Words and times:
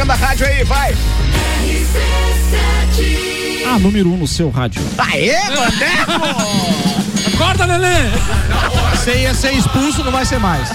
propaganda 0.00 0.04
da 0.06 0.14
rádio 0.14 0.46
aí, 0.46 0.64
vai. 0.64 0.96
A 3.66 3.78
número 3.78 4.08
1 4.10 4.14
um 4.14 4.16
no 4.16 4.26
seu 4.26 4.50
rádio. 4.50 4.82
Aê, 4.98 5.36
Vandeco! 5.54 7.34
Acorda, 7.34 7.66
Lelê! 7.66 8.10
Você 8.92 9.18
ia 9.18 9.34
ser 9.34 9.52
expulso, 9.52 10.02
não 10.02 10.12
vai 10.12 10.24
ser 10.24 10.38
mais. 10.38 10.70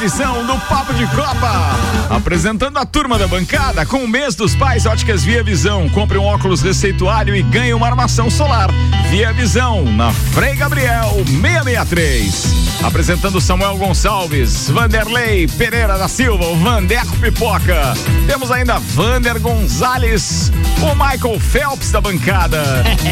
Edição 0.00 0.46
do 0.46 0.58
Papo 0.60 0.94
de 0.94 1.06
Copa. 1.08 1.76
Apresentando 2.08 2.78
a 2.78 2.86
turma 2.86 3.18
da 3.18 3.28
bancada 3.28 3.84
com 3.84 3.98
o 3.98 4.08
mês 4.08 4.34
dos 4.34 4.54
pais 4.54 4.86
Óticas 4.86 5.22
Via 5.22 5.44
Visão. 5.44 5.90
Compre 5.90 6.16
um 6.16 6.24
óculos 6.24 6.62
receituário 6.62 7.36
e 7.36 7.42
ganhe 7.42 7.74
uma 7.74 7.86
armação 7.86 8.30
solar. 8.30 8.70
Via 9.10 9.30
Visão, 9.34 9.84
na 9.84 10.10
Frei 10.10 10.54
Gabriel 10.54 11.22
663. 11.26 12.82
Apresentando 12.82 13.42
Samuel 13.42 13.76
Gonçalves, 13.76 14.70
Vanderlei 14.70 15.46
Pereira 15.46 15.98
da 15.98 16.08
Silva, 16.08 16.46
o 16.46 16.56
Vandeco 16.56 17.14
Pipoca. 17.18 17.92
Temos 18.26 18.50
ainda 18.50 18.78
Vander 18.78 19.38
Gonzalez, 19.38 20.50
o 20.80 20.94
Michael 20.94 21.38
Phelps 21.38 21.90
da 21.90 22.00
bancada. 22.00 22.62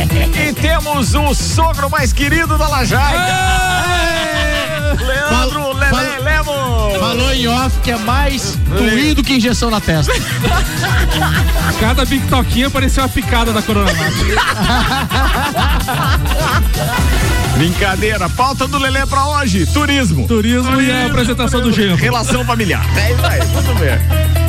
e 0.48 0.54
temos 0.54 1.14
o 1.14 1.34
sogro 1.34 1.90
mais 1.90 2.14
querido 2.14 2.56
da 2.56 2.66
Lajaica. 2.66 4.47
Leandro 4.94 5.60
Fal- 5.60 5.72
Lele 5.74 5.90
fal- 5.90 6.22
Lemos. 6.22 6.98
Falou 6.98 7.32
em 7.32 7.46
off 7.48 7.78
que 7.80 7.90
é 7.92 7.96
mais 7.98 8.56
doído 8.56 9.22
que 9.22 9.34
injeção 9.34 9.70
na 9.70 9.80
testa. 9.80 10.12
Cada 11.80 12.04
bictoquinha 12.04 12.68
parecia 12.70 13.02
uma 13.02 13.08
picada 13.08 13.52
da 13.52 13.62
Coronavac. 13.62 14.12
Brincadeira, 17.56 18.28
pauta 18.30 18.66
do 18.66 18.78
Lelê 18.78 19.04
pra 19.06 19.24
hoje, 19.26 19.66
turismo. 19.66 20.26
Turismo 20.28 20.80
e 20.80 20.90
a 20.90 21.06
apresentação 21.06 21.60
do 21.60 21.72
genro. 21.72 21.96
Relação 21.96 22.44
familiar. 22.44 22.84
É 22.96 23.12
isso 23.12 23.26
aí, 23.26 23.40
tudo 23.40 23.74
bem. 23.78 24.47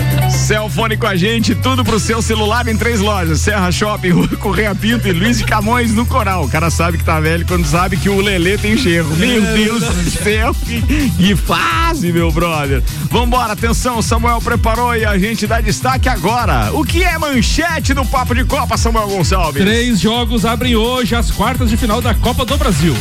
Celfone 0.50 0.98
com 0.98 1.06
a 1.06 1.16
gente, 1.16 1.54
tudo 1.54 1.86
pro 1.86 2.00
seu 2.00 2.24
celular 2.24 2.68
em 2.68 2.76
três 2.76 3.00
lojas: 3.00 3.40
Serra 3.40 3.72
Shopping, 3.72 4.10
Rua 4.10 4.28
Correia 4.30 4.74
Pinto 4.74 5.08
e 5.08 5.12
Luiz 5.12 5.38
de 5.38 5.44
Camões 5.44 5.94
no 5.94 6.08
Coral. 6.08 6.46
O 6.46 6.50
cara 6.50 6.72
sabe 6.72 6.98
que 6.98 7.04
tá 7.04 7.20
velho 7.20 7.46
quando 7.46 7.68
sabe 7.68 7.98
que 7.98 8.10
o 8.10 8.20
Lelê 8.20 8.58
tem 8.58 8.76
gerro. 8.76 9.16
Meu 9.18 9.44
Deus 9.44 9.84
do 9.84 10.10
céu, 10.10 10.56
que, 10.56 10.82
que 11.12 11.36
fase, 11.36 12.12
meu 12.12 12.32
brother. 12.32 12.82
Vambora, 13.12 13.54
atenção, 13.54 14.02
Samuel 14.02 14.42
preparou 14.42 14.96
e 14.96 15.06
a 15.06 15.20
gente 15.20 15.46
dá 15.46 15.62
destaque 15.62 16.10
agora. 16.10 16.72
O 16.74 16.84
que 16.84 17.04
é 17.04 17.16
manchete 17.20 17.94
do 17.94 18.04
Papo 18.04 18.34
de 18.34 18.44
Copa, 18.44 18.76
Samuel 18.76 19.08
Gonçalves? 19.08 19.62
Três 19.62 20.00
jogos 20.00 20.46
abrem 20.46 20.76
hoje 20.76 21.14
as 21.14 21.30
quartas 21.30 21.70
de 21.70 21.78
final 21.78 22.02
da 22.02 22.16
Copa 22.16 22.44
do 22.44 22.58
Brasil. 22.58 22.96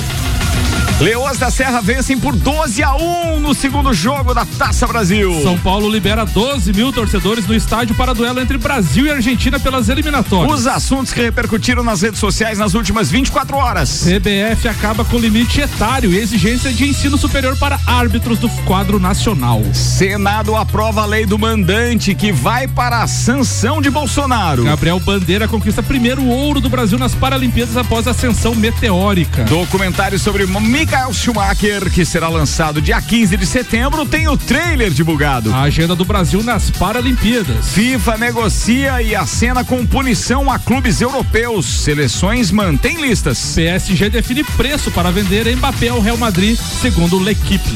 Leões 1.00 1.38
da 1.38 1.48
Serra 1.48 1.80
vencem 1.80 2.18
por 2.18 2.34
12 2.34 2.82
a 2.82 2.92
1 2.96 3.38
no 3.38 3.54
segundo 3.54 3.94
jogo 3.94 4.34
da 4.34 4.44
Taça 4.44 4.84
Brasil. 4.84 5.32
São 5.44 5.56
Paulo 5.56 5.88
libera 5.88 6.26
12 6.26 6.72
mil 6.72 6.92
torcedores 6.92 7.46
no 7.46 7.54
estádio 7.54 7.94
para 7.94 8.12
duelo 8.12 8.40
entre 8.40 8.58
Brasil 8.58 9.06
e 9.06 9.10
Argentina 9.10 9.60
pelas 9.60 9.88
eliminatórias. 9.88 10.58
Os 10.58 10.66
assuntos 10.66 11.12
que 11.12 11.22
repercutiram 11.22 11.84
nas 11.84 12.02
redes 12.02 12.18
sociais 12.18 12.58
nas 12.58 12.74
últimas 12.74 13.12
24 13.12 13.56
horas. 13.56 14.02
CBF 14.02 14.66
acaba 14.66 15.04
com 15.04 15.18
limite 15.18 15.60
etário 15.60 16.12
e 16.12 16.18
exigência 16.18 16.72
de 16.72 16.88
ensino 16.88 17.16
superior 17.16 17.56
para 17.56 17.78
árbitros 17.86 18.40
do 18.40 18.48
quadro 18.64 18.98
nacional. 18.98 19.62
Senado 19.72 20.56
aprova 20.56 21.02
a 21.02 21.06
lei 21.06 21.24
do 21.24 21.38
mandante 21.38 22.12
que 22.12 22.32
vai 22.32 22.66
para 22.66 23.04
a 23.04 23.06
sanção 23.06 23.80
de 23.80 23.88
Bolsonaro. 23.88 24.64
Gabriel 24.64 24.98
Bandeira 24.98 25.46
conquista 25.46 25.80
primeiro 25.80 26.24
ouro 26.26 26.60
do 26.60 26.68
Brasil 26.68 26.98
nas 26.98 27.14
Paralimpíadas 27.14 27.76
após 27.76 28.08
ascensão 28.08 28.52
meteórica. 28.52 29.44
Documentário 29.44 30.18
sobre 30.18 30.44
Michael 30.88 31.12
Schumacher, 31.12 31.90
que 31.90 32.02
será 32.02 32.30
lançado 32.30 32.80
dia 32.80 32.98
15 33.02 33.36
de 33.36 33.44
setembro, 33.44 34.06
tem 34.06 34.26
o 34.26 34.38
trailer 34.38 34.88
divulgado. 34.90 35.52
A 35.52 35.60
agenda 35.64 35.94
do 35.94 36.02
Brasil 36.02 36.42
nas 36.42 36.70
Paralimpíadas. 36.70 37.68
FIFA 37.74 38.16
negocia 38.16 39.02
e 39.02 39.14
acena 39.14 39.62
com 39.62 39.84
punição 39.84 40.50
a 40.50 40.58
clubes 40.58 41.02
europeus. 41.02 41.66
Seleções 41.66 42.50
mantêm 42.50 43.02
listas. 43.02 43.52
PSG 43.54 44.08
define 44.08 44.42
preço 44.42 44.90
para 44.90 45.10
vender 45.10 45.54
Mbappé 45.56 45.88
ao 45.88 46.00
Real 46.00 46.16
Madrid, 46.16 46.58
segundo 46.58 47.18
L'Equipe. 47.18 47.68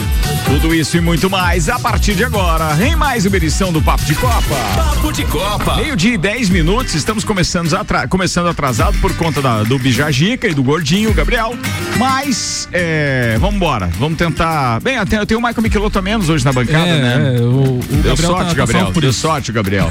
Tudo 0.47 0.75
isso 0.75 0.97
e 0.97 1.01
muito 1.03 1.29
mais 1.29 1.69
a 1.69 1.79
partir 1.79 2.15
de 2.15 2.25
agora, 2.25 2.79
em 2.83 2.97
mais 2.97 3.27
uma 3.27 3.37
edição 3.37 3.71
do 3.71 3.83
Papo 3.83 4.07
de 4.07 4.15
Copa. 4.15 4.57
Papo 4.75 5.13
de 5.13 5.25
Copa. 5.27 5.77
Meio-dia 5.77 6.15
e 6.15 6.19
10 6.19 6.49
minutos, 6.49 6.95
estamos 6.95 7.25
começando, 7.25 7.75
atra- 7.77 8.09
começando 8.09 8.49
atrasado 8.49 8.97
por 9.03 9.15
conta 9.17 9.43
da- 9.43 9.65
do 9.65 9.79
Bijagica 9.79 10.49
e 10.49 10.55
do 10.55 10.63
Gordinho, 10.63 11.13
Gabriel. 11.13 11.55
Mas, 11.99 12.67
é, 12.73 13.02
vamos 13.39 13.57
embora, 13.57 13.87
vamos 13.99 14.19
tentar. 14.19 14.81
Bem, 14.81 14.97
até 14.97 15.19
eu 15.19 15.27
tenho 15.27 15.41
o 15.41 15.43
Michael 15.43 15.63
Michelotto 15.63 15.99
a 15.99 16.03
menos 16.03 16.29
hoje 16.29 16.45
na 16.45 16.53
bancada, 16.53 16.85
né? 16.85 17.37
é, 17.39 17.41
o, 17.41 17.79
o 17.79 17.83
Deu 18.03 18.03
Gabriel 18.17 18.17
sorte, 18.31 18.39
tá- 18.45 18.47
tá 18.51 18.55
Gabriel. 18.55 18.93
por 18.93 19.01
Deu 19.01 19.11
isso. 19.11 19.21
sorte, 19.21 19.53
Gabriel. 19.53 19.91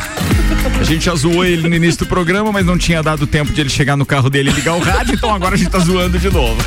A 0.79 0.83
gente 0.83 1.05
já 1.05 1.15
zoou 1.15 1.45
ele 1.45 1.67
no 1.67 1.75
início 1.75 1.99
do 1.99 2.05
programa, 2.07 2.51
mas 2.51 2.65
não 2.65 2.77
tinha 2.77 3.01
dado 3.01 3.25
tempo 3.27 3.51
de 3.51 3.61
ele 3.61 3.69
chegar 3.69 3.95
no 3.95 4.05
carro 4.05 4.29
dele 4.29 4.49
e 4.49 4.53
ligar 4.53 4.73
o 4.75 4.79
rádio, 4.79 5.15
então 5.15 5.33
agora 5.33 5.55
a 5.55 5.57
gente 5.57 5.69
tá 5.69 5.79
zoando 5.79 6.17
de 6.19 6.29
novo. 6.29 6.57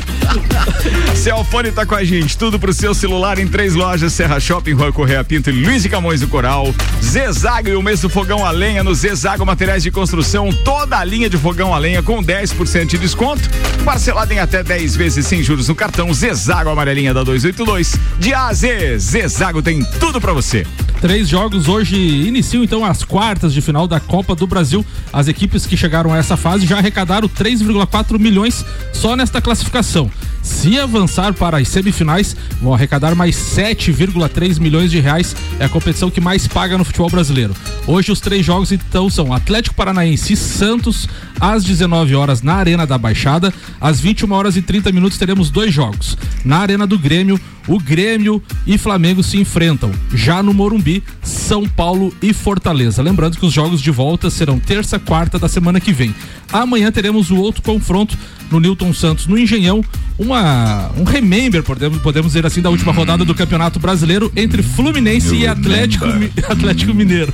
Celfone 1.15 1.71
tá 1.71 1.85
com 1.85 1.95
a 1.95 2.03
gente, 2.03 2.37
tudo 2.37 2.59
pro 2.59 2.73
seu 2.73 2.93
celular 2.93 3.39
em 3.39 3.47
três 3.47 3.73
lojas: 3.73 4.13
Serra 4.13 4.39
Shopping, 4.39 4.73
Rua 4.73 4.91
Correia 4.91 5.23
Pinto 5.23 5.49
e 5.49 5.53
Luiz 5.53 5.83
de 5.83 5.89
Camões 5.89 6.19
do 6.19 6.27
Coral. 6.27 6.73
Zezago 7.01 7.69
e 7.69 7.75
o 7.75 7.81
mês 7.81 8.01
do 8.01 8.09
fogão 8.09 8.45
a 8.45 8.51
lenha 8.51 8.83
no 8.83 8.93
Zezago 8.93 9.45
Materiais 9.45 9.83
de 9.83 9.91
Construção, 9.91 10.49
toda 10.63 10.97
a 10.97 11.03
linha 11.03 11.29
de 11.29 11.37
fogão 11.37 11.73
a 11.73 11.77
lenha 11.77 12.01
com 12.03 12.21
10% 12.23 12.85
de 12.87 12.97
desconto, 12.97 13.41
parcelado 13.83 14.33
em 14.33 14.39
até 14.39 14.63
10 14.63 14.95
vezes 14.95 15.25
sem 15.25 15.41
juros 15.41 15.67
no 15.67 15.75
cartão 15.75 16.13
Zezago 16.13 16.34
Amarelinha 16.71 17.13
da 17.13 17.23
282. 17.23 17.99
De 18.19 18.33
A 18.33 18.47
a 18.47 18.53
Z, 18.53 18.97
Zezago 18.99 19.61
tem 19.61 19.83
tudo 19.99 20.19
pra 20.19 20.33
você. 20.33 20.65
Três 21.01 21.29
jogos 21.29 21.67
hoje 21.67 21.95
iniciam 21.97 22.63
então 22.63 22.83
as 22.83 23.03
quartas 23.03 23.53
de 23.53 23.61
final 23.61 23.87
da 23.87 23.99
Copa 23.99 24.33
do 24.33 24.47
Brasil. 24.47 24.83
As 25.13 25.27
equipes 25.27 25.65
que 25.65 25.77
chegaram 25.77 26.13
a 26.13 26.17
essa 26.17 26.35
fase 26.35 26.65
já 26.65 26.77
arrecadaram 26.77 27.29
3,4 27.29 28.17
milhões 28.17 28.65
só 28.91 29.15
nesta 29.15 29.41
classificação. 29.41 30.09
Se 30.41 30.79
avançar 30.79 31.33
para 31.33 31.57
as 31.57 31.67
semifinais, 31.67 32.35
vão 32.61 32.73
arrecadar 32.73 33.15
mais 33.15 33.35
7,3 33.35 34.59
milhões 34.59 34.91
de 34.91 34.99
reais. 34.99 35.35
É 35.59 35.65
a 35.65 35.69
competição 35.69 36.11
que 36.11 36.21
mais 36.21 36.47
paga 36.47 36.77
no 36.77 36.85
futebol 36.85 37.09
brasileiro. 37.09 37.55
Hoje 37.87 38.11
os 38.11 38.19
três 38.19 38.45
jogos 38.45 38.71
então 38.71 39.09
são 39.09 39.33
Atlético 39.33 39.75
Paranaense 39.75 40.33
e 40.33 40.37
Santos 40.37 41.09
às 41.39 41.63
19 41.63 42.15
horas 42.15 42.43
na 42.43 42.53
Arena 42.55 42.85
da 42.85 42.97
Baixada. 42.97 43.51
Às 43.81 43.99
21 43.99 44.31
horas 44.31 44.55
e 44.55 44.61
30 44.61 44.91
minutos 44.91 45.17
teremos 45.17 45.49
dois 45.49 45.73
jogos. 45.73 46.15
Na 46.43 46.59
Arena 46.59 46.85
do 46.85 46.97
Grêmio, 46.99 47.39
o 47.67 47.79
Grêmio 47.79 48.41
e 48.67 48.77
Flamengo 48.77 49.23
se 49.23 49.37
enfrentam. 49.37 49.91
Já 50.13 50.41
no 50.43 50.53
Morumbi, 50.53 51.03
São 51.23 51.67
Paulo 51.67 52.13
e 52.21 52.33
Fortaleza. 52.33 53.01
Lembrando 53.01 53.37
que 53.37 53.45
os 53.45 53.53
jogos 53.53 53.81
de 53.81 53.91
volta 53.91 54.29
serão 54.29 54.59
terça, 54.59 54.99
quarta 54.99 55.39
da 55.39 55.47
semana 55.47 55.79
que 55.79 55.91
vem. 55.93 56.13
Amanhã 56.51 56.91
teremos 56.91 57.31
o 57.31 57.35
outro 57.37 57.61
confronto 57.61 58.17
no 58.51 58.59
Newton 58.59 58.93
Santos, 58.93 59.25
no 59.27 59.37
Engenhão. 59.37 59.83
Uma, 60.17 60.91
um 60.97 61.03
remember, 61.03 61.61
podemos, 61.63 61.97
podemos 62.01 62.31
dizer 62.31 62.45
assim, 62.45 62.61
da 62.61 62.69
última 62.69 62.93
rodada 62.93 63.25
do 63.25 63.35
Campeonato 63.35 63.79
Brasileiro 63.79 64.31
entre 64.35 64.63
Fluminense 64.63 65.35
e 65.35 65.45
Atlético, 65.47 66.05
Mi- 66.07 66.31
Atlético 66.47 66.93
Mineiro. 66.93 67.33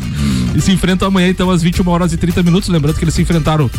E 0.55 0.61
se 0.61 0.71
enfrentam 0.71 1.07
amanhã, 1.07 1.27
então, 1.29 1.51
às 1.51 1.61
21 1.61 1.87
horas 1.89 2.11
e 2.13 2.17
30 2.17 2.41
minutos. 2.41 2.69
Lembrando 2.69 2.95
que 2.97 3.03
eles 3.03 3.13
se 3.13 3.21
enfrentaram 3.21 3.69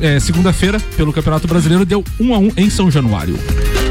eh, 0.00 0.18
segunda-feira 0.20 0.80
pelo 0.96 1.12
Campeonato 1.12 1.46
Brasileiro, 1.46 1.84
deu 1.84 2.02
1 2.18 2.34
a 2.34 2.38
1 2.38 2.52
em 2.56 2.70
São 2.70 2.90
Januário. 2.90 3.38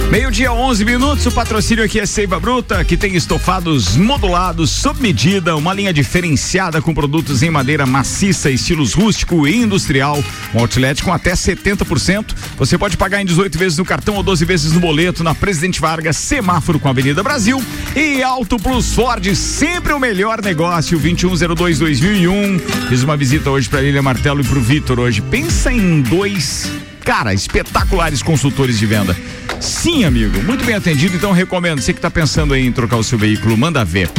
Meio-dia, 0.10 0.54
11 0.54 0.86
minutos. 0.86 1.26
O 1.26 1.32
patrocínio 1.32 1.84
aqui 1.84 2.00
é 2.00 2.06
Seiva 2.06 2.40
Bruta, 2.40 2.86
que 2.86 2.96
tem 2.96 3.16
estofados 3.16 3.98
modulados, 3.98 4.70
sob 4.70 5.02
medida, 5.02 5.56
uma 5.56 5.74
linha 5.74 5.92
diferenciada 5.92 6.82
com 6.82 6.94
produtos 6.94 7.41
em 7.41 7.50
madeira 7.50 7.85
maciça, 7.85 8.50
estilos 8.50 8.94
rústico 8.94 9.47
e 9.47 9.58
industrial. 9.58 10.24
Um 10.53 10.59
outlet 10.59 11.03
com 11.03 11.12
até 11.12 11.34
70%. 11.34 12.34
Você 12.58 12.78
pode 12.78 12.96
pagar 12.97 13.22
em 13.22 13.26
18 13.26 13.58
vezes 13.58 13.78
no 13.78 13.85
cartão 13.85 14.16
ou 14.16 14.24
12 14.24 14.46
vezes 14.46 14.72
no 14.74 14.79
boleto 14.79 15.24
na 15.24 15.34
Presidente 15.34 15.82
Vargas, 15.82 16.16
semáforo 16.18 16.79
com 16.79 16.88
a 16.88 16.91
Avenida 16.91 17.24
Brasil. 17.24 17.62
E 17.96 18.22
Auto 18.22 18.58
Plus 18.58 18.94
Ford, 18.94 19.26
sempre 19.35 19.91
o 19.91 20.00
melhor 20.00 20.41
negócio. 20.41 21.00
2102-2001. 21.00 22.59
Fiz 22.90 23.03
uma 23.03 23.18
visita 23.18 23.50
hoje 23.50 23.68
para 23.68 23.82
Lilia 23.82 24.03
Martelo 24.03 24.41
e 24.41 24.44
pro 24.44 24.62
Vitor 24.62 25.00
hoje. 25.00 25.22
Pensa 25.22 25.74
em 25.74 26.02
dois 26.02 26.70
Cara, 27.05 27.34
espetaculares 27.34 28.22
consultores 28.22 28.78
de 28.79 28.85
venda. 28.85 29.16
Sim, 29.61 30.03
amigo, 30.03 30.41
muito 30.43 30.66
bem 30.66 30.75
atendido, 30.75 31.16
então 31.16 31.31
recomendo. 31.31 31.79
Você 31.79 31.93
que 31.93 32.02
tá 32.02 32.09
pensando 32.11 32.53
aí 32.53 32.66
em 32.66 32.72
trocar 32.72 32.97
o 32.97 33.03
seu 33.03 33.17
veículo, 33.17 33.55
manda 33.57 33.85
ver. 33.85 34.09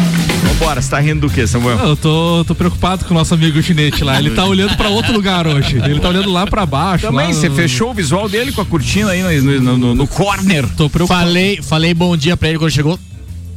Vambora, 0.44 0.80
você 0.80 0.88
tá 0.90 1.00
rindo 1.00 1.26
do 1.26 1.30
que, 1.32 1.46
Samuel? 1.46 1.78
Eu 1.80 1.96
tô, 1.96 2.44
tô 2.46 2.54
preocupado 2.54 3.04
com 3.04 3.12
o 3.12 3.16
nosso 3.16 3.34
amigo 3.34 3.60
chinete 3.62 4.02
lá. 4.04 4.18
Ele 4.18 4.30
tá 4.30 4.44
olhando 4.46 4.76
pra 4.76 4.88
outro 4.88 5.12
lugar 5.12 5.46
hoje. 5.46 5.76
Ele 5.84 5.98
tá 6.00 6.08
olhando 6.08 6.30
lá 6.30 6.46
pra 6.46 6.64
baixo. 6.64 7.06
Também, 7.08 7.32
você 7.32 7.48
no- 7.48 7.54
fechou 7.56 7.90
o 7.90 7.94
visual 7.94 8.28
dele 8.28 8.52
com 8.52 8.60
a 8.60 8.64
cortina 8.64 9.10
aí 9.10 9.22
no, 9.40 9.60
no, 9.60 9.76
no- 9.76 9.94
no 9.94 10.06
corner. 10.06 10.64
Tô 10.76 10.88
preocupado. 10.88 11.26
Falei, 11.26 11.60
falei 11.60 11.92
bom 11.92 12.16
dia 12.16 12.36
pra 12.36 12.48
ele 12.48 12.58
quando 12.58 12.70
chegou. 12.70 12.98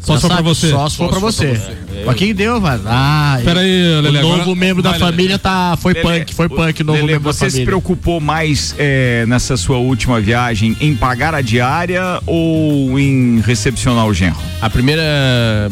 Só 0.02 0.16
se 0.16 0.22
for 0.22 0.30
pra 0.32 0.42
você. 0.42 0.70
Só 0.70 0.90
se 0.90 0.98
for 0.98 1.10
pra 1.10 1.20
você. 1.20 1.60
Pra 2.06 2.14
quem 2.14 2.34
deu, 2.34 2.60
vai. 2.62 2.80
Ah, 2.86 3.40
Pera 3.44 3.60
aí, 3.60 4.02
Lele. 4.02 4.18
o 4.20 4.22
novo 4.22 4.42
agora- 4.42 4.56
membro 4.56 4.82
da 4.82 4.92
vai, 4.92 5.00
Lele. 5.00 5.12
família 5.12 5.40
tá, 5.40 5.78
foi 5.80 5.94
Lelê, 5.94 6.20
punk, 6.20 6.34
foi 6.34 6.46
o- 6.46 6.50
punk, 6.50 6.84
novo 6.84 6.98
Lelê, 7.00 7.14
membro 7.14 7.26
da 7.30 7.34
você 7.34 7.46
se 7.46 7.52
família. 7.52 7.66
preocupou 7.66 8.20
mais 8.22 8.74
é, 8.78 9.26
nessa 9.28 9.58
sua 9.58 9.78
última 9.78 10.20
viagem 10.22 10.76
em 10.80 10.96
pagar 10.96 11.36
a 11.36 11.42
diária 11.42 12.22
ou 12.26 12.98
em 12.98 13.42
recepcionar 13.42 14.06
o 14.08 14.14
genro? 14.14 14.38
A 14.62 14.70
primeira 14.70 15.04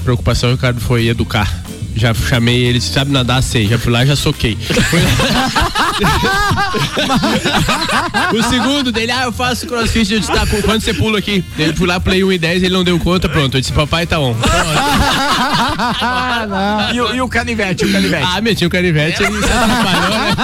preocupação, 0.04 0.52
Ricardo, 0.52 0.82
foi 0.82 1.08
educar. 1.08 1.64
Já 1.98 2.14
chamei 2.14 2.64
ele, 2.64 2.80
sabe 2.80 3.12
nadar, 3.12 3.42
sei. 3.44 3.68
Já 3.68 3.78
fui 3.78 3.92
lá 3.92 4.06
já 4.06 4.16
soquei. 4.16 4.58
O 8.34 8.44
segundo 8.44 8.92
dele, 8.92 9.12
ah, 9.12 9.24
eu 9.24 9.32
faço 9.32 9.66
crossfit. 9.68 10.14
Eu 10.14 10.20
disse, 10.20 10.32
tá, 10.32 10.46
qu- 10.46 10.62
quando 10.64 10.82
você 10.82 10.94
pula 10.94 11.18
aqui? 11.20 11.44
Ele 11.58 11.74
fui 11.74 11.88
lá, 11.88 12.00
play 12.00 12.24
1 12.24 12.32
e 12.34 12.38
10, 12.38 12.64
ele 12.64 12.74
não 12.74 12.84
deu 12.84 13.00
conta, 13.00 13.28
pronto. 13.30 13.56
Eu 13.58 13.62
disse, 13.62 13.72
papai 13.74 14.06
tá 14.06 14.20
on. 14.20 14.36
E, 16.94 17.02
o- 17.02 17.16
e 17.16 17.22
o 17.22 17.28
canivete, 17.28 17.86
o 17.86 17.92
canivete? 17.92 18.28
Ah, 18.36 18.42
meti 18.42 18.66
o 18.66 18.70
canivete, 18.70 19.24
ele 19.24 19.38
se 19.40 19.52
atrapalhou, 19.52 20.10
né? 20.10 20.36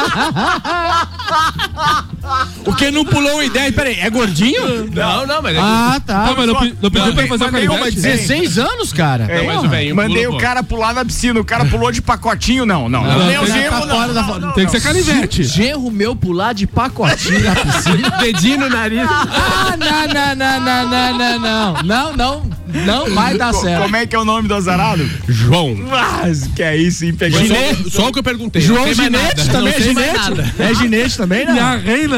O 2.66 2.74
que 2.74 2.90
não 2.92 3.04
pulou 3.06 3.34
uma 3.34 3.44
ideia, 3.46 3.72
peraí, 3.72 4.00
é 4.00 4.10
gordinho? 4.10 4.90
Não, 4.94 5.28
não, 5.28 5.42
mas 5.42 5.56
é 5.56 5.60
Ah, 5.60 6.02
tá. 6.06 6.26
Ah, 6.30 6.34
mas 6.38 6.48
não, 6.48 6.54
não 6.54 6.92
pediu 6.92 7.14
pra 7.14 7.24
ele 7.24 7.28
fazer 7.28 7.44
o 7.46 7.52
canivete? 7.52 7.96
16 8.00 8.58
anos, 8.58 8.94
cara. 8.94 9.26
É, 9.30 9.42
mas 9.46 9.64
o 9.64 9.68
velhinho 9.68 9.96
Mandei 9.96 10.24
pulou, 10.24 10.38
o 10.38 10.42
cara 10.42 10.64
pular 10.64 10.94
na 10.94 11.04
piscina, 11.04 11.40
o 11.40 11.44
cara 11.46 11.66
pulou 11.66 11.92
de 11.92 12.02
pacotinho, 12.02 12.66
não, 12.66 12.88
não. 12.88 13.04
Não, 13.04 13.26
Nem 13.28 13.38
o 13.38 13.48
não, 13.48 14.08
não, 14.14 14.40
não, 14.40 14.54
Tem 14.54 14.66
que 14.66 14.74
não. 14.74 14.80
ser 14.80 14.82
canivete. 14.82 15.44
Genro 15.44 15.92
meu 15.92 16.16
pular 16.16 16.54
de 16.54 16.66
pacotinho 16.66 17.44
na 17.44 17.56
piscina. 17.56 18.10
dedinho 18.22 18.60
no 18.62 18.70
nariz. 18.70 19.02
Ah, 19.10 19.76
não, 19.78 20.08
não, 20.08 20.36
não, 20.36 20.60
não, 20.60 20.90
não, 20.90 21.18
não, 21.18 21.40
não. 21.40 21.84
Não, 21.84 22.14
não, 22.16 22.44
não 22.86 23.14
vai 23.14 23.38
dar 23.38 23.54
certo. 23.54 23.84
Como 23.84 23.96
é 23.96 24.06
que 24.06 24.16
é 24.16 24.20
o 24.20 24.26
nome 24.26 24.48
do 24.48 24.56
azarado? 24.56 25.08
João. 25.28 25.76
Mas 25.76 26.48
que 26.48 26.62
é 26.64 26.76
isso, 26.76 27.06
hein? 27.06 27.14
Peguei. 27.14 27.48
Só, 27.48 27.90
só 27.90 28.08
o 28.10 28.12
que 28.12 28.20
eu 28.20 28.24
perguntei. 28.24 28.62
João 28.62 28.94
Ginete 28.94 29.50
também 29.50 29.74
é 29.74 29.82
ginete? 29.82 30.54
É 30.60 30.74
ginete 30.76 31.18
também, 31.18 31.44
E 31.44 31.46
não? 31.46 31.60
a 31.60 31.76
reina. 31.78 32.18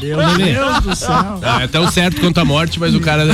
Meu 0.00 0.16
Deus 0.36 0.80
do 0.80 0.96
céu. 0.96 1.40
Ah, 1.42 1.62
é 1.62 1.66
tão 1.66 1.90
certo 1.90 2.20
quanto 2.20 2.38
a 2.38 2.44
morte, 2.44 2.78
mas 2.80 2.94
o 2.94 3.00
cara 3.00 3.24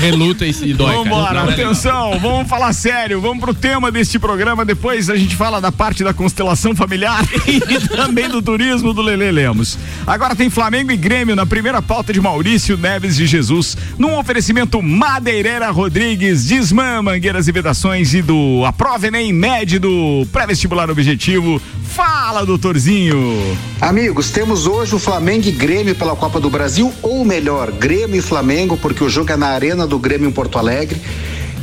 reluta 0.00 0.46
e 0.46 0.52
se 0.52 0.72
dói. 0.72 0.92
cara. 0.92 1.04
Vambora, 1.04 1.40
Não 1.40 1.46
legal. 1.46 1.66
atenção, 1.70 2.18
vamos 2.20 2.48
falar 2.48 2.72
sério, 2.72 3.20
vamos 3.20 3.38
pro 3.40 3.54
tema 3.54 3.90
deste 3.90 4.18
programa, 4.18 4.64
depois 4.64 5.08
a 5.10 5.16
gente 5.16 5.34
fala 5.36 5.60
da 5.60 5.72
parte 5.72 6.04
da 6.04 6.12
constelação 6.14 6.74
familiar 6.74 7.24
e 7.46 7.60
também 7.88 8.28
do 8.28 8.40
turismo 8.42 8.92
do 8.92 9.02
Lele 9.02 9.30
Lemos. 9.30 9.78
Agora 10.06 10.34
tem 10.36 10.48
Flamengo 10.50 10.90
e 10.92 10.96
Grêmio 10.96 11.34
na 11.36 11.46
primeira 11.46 11.80
pauta 11.82 12.12
de 12.12 12.20
Maurício 12.20 12.76
Neves 12.76 13.16
de 13.16 13.26
Jesus, 13.26 13.76
num 13.98 14.16
oferecimento 14.18 14.80
Madeireira 14.82 15.70
Rodrigues, 15.70 16.44
Desmã, 16.46 17.02
Mangueiras 17.02 17.48
e 17.48 17.52
Vedações 17.52 18.14
e 18.14 18.22
do 18.22 18.64
Aprova 18.66 19.06
Enem 19.06 19.32
Med 19.32 19.78
do 19.78 20.26
Pré-Vestibular 20.32 20.90
Objetivo. 20.90 21.60
Fala, 21.94 22.44
doutorzinho! 22.44 23.56
Amigos, 23.80 24.30
temos 24.30 24.66
hoje 24.66 24.94
o 24.94 24.98
Flamengo 24.98 25.48
e 25.48 25.52
Grêmio 25.52 25.94
pela 26.04 26.14
Copa 26.14 26.38
do 26.38 26.50
Brasil, 26.50 26.92
ou 27.00 27.24
melhor, 27.24 27.72
Grêmio 27.72 28.16
e 28.16 28.20
Flamengo, 28.20 28.76
porque 28.76 29.02
o 29.02 29.08
jogo 29.08 29.32
é 29.32 29.38
na 29.38 29.46
Arena 29.46 29.86
do 29.86 29.98
Grêmio 29.98 30.28
em 30.28 30.32
Porto 30.32 30.58
Alegre. 30.58 31.00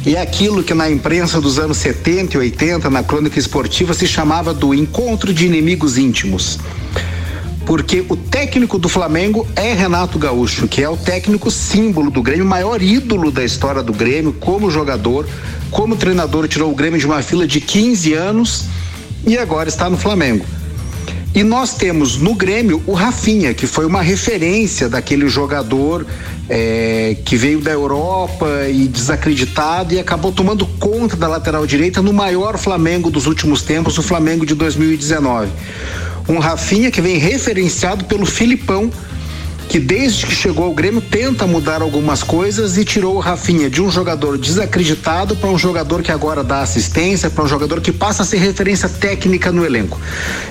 E 0.04 0.16
é 0.16 0.22
aquilo 0.22 0.64
que 0.64 0.74
na 0.74 0.90
imprensa 0.90 1.40
dos 1.40 1.60
anos 1.60 1.78
70 1.78 2.38
e 2.38 2.40
80, 2.40 2.90
na 2.90 3.04
crônica 3.04 3.38
esportiva, 3.38 3.94
se 3.94 4.08
chamava 4.08 4.52
do 4.52 4.74
encontro 4.74 5.32
de 5.32 5.46
inimigos 5.46 5.96
íntimos. 5.96 6.58
Porque 7.68 8.04
o 8.10 8.18
técnico 8.18 8.80
do 8.80 8.90
Flamengo 8.90 9.48
é 9.56 9.74
Renato 9.74 10.18
Gaúcho, 10.18 10.68
que 10.68 10.82
é 10.82 10.90
o 10.90 10.98
técnico 10.98 11.52
símbolo 11.52 12.10
do 12.10 12.24
Grêmio, 12.24 12.44
maior 12.44 12.82
ídolo 12.82 13.30
da 13.30 13.46
história 13.46 13.84
do 13.84 13.94
Grêmio, 13.94 14.34
como 14.34 14.72
jogador, 14.72 15.28
como 15.70 15.96
treinador, 15.96 16.48
tirou 16.48 16.72
o 16.72 16.76
Grêmio 16.76 17.00
de 17.00 17.06
uma 17.06 17.22
fila 17.22 17.46
de 17.46 17.62
15 17.62 18.16
anos 18.16 18.66
e 19.24 19.38
agora 19.38 19.70
está 19.70 19.88
no 19.88 19.98
Flamengo. 19.98 20.44
E 21.34 21.44
nós 21.44 21.76
temos 21.76 22.18
no 22.18 22.36
Grêmio 22.36 22.84
o 22.86 22.92
Rafinha, 22.92 23.54
que 23.54 23.66
foi 23.66 23.86
uma 23.86 24.02
referência 24.02 24.90
daquele 24.90 25.30
jogador 25.30 26.06
eh, 26.50 27.16
que 27.24 27.38
veio 27.38 27.62
da 27.62 27.72
Europa 27.72 28.68
e 28.70 28.86
desacreditado 28.86 29.94
e 29.94 30.00
acabou 30.00 30.34
tomando 30.34 30.66
conta 30.66 31.16
da 31.16 31.30
lateral 31.30 31.66
direita 31.66 32.02
no 32.02 32.12
maior 32.12 32.58
Flamengo 32.58 33.10
dos 33.10 33.28
últimos 33.28 33.62
tempos, 33.62 33.98
o 33.98 34.04
Flamengo 34.04 34.46
de 34.46 34.54
2019. 34.54 35.50
Um 36.28 36.38
Rafinha 36.38 36.92
que 36.92 37.00
vem 37.00 37.18
referenciado 37.18 38.04
pelo 38.04 38.26
Filipão, 38.26 38.92
que 39.72 39.80
desde 39.80 40.26
que 40.26 40.36
chegou 40.36 40.66
ao 40.66 40.74
Grêmio 40.74 41.00
tenta 41.00 41.48
mudar 41.48 41.82
algumas 41.82 42.22
coisas 42.22 42.78
e 42.78 42.84
tirou 42.84 43.16
o 43.16 43.20
Rafinha 43.20 43.70
de 43.70 43.82
um 43.82 43.90
jogador 43.90 44.38
desacreditado 44.38 45.34
para 45.34 45.50
um 45.50 45.58
jogador 45.58 46.04
que 46.04 46.12
agora 46.12 46.44
dá 46.44 46.62
assistência, 46.62 47.30
para 47.30 47.46
um 47.46 47.48
jogador 47.48 47.80
que 47.80 47.90
passa 47.90 48.24
a 48.24 48.26
ser 48.26 48.40
referência 48.40 48.90
técnica 48.90 49.50
no 49.50 49.66
elenco. 49.66 49.98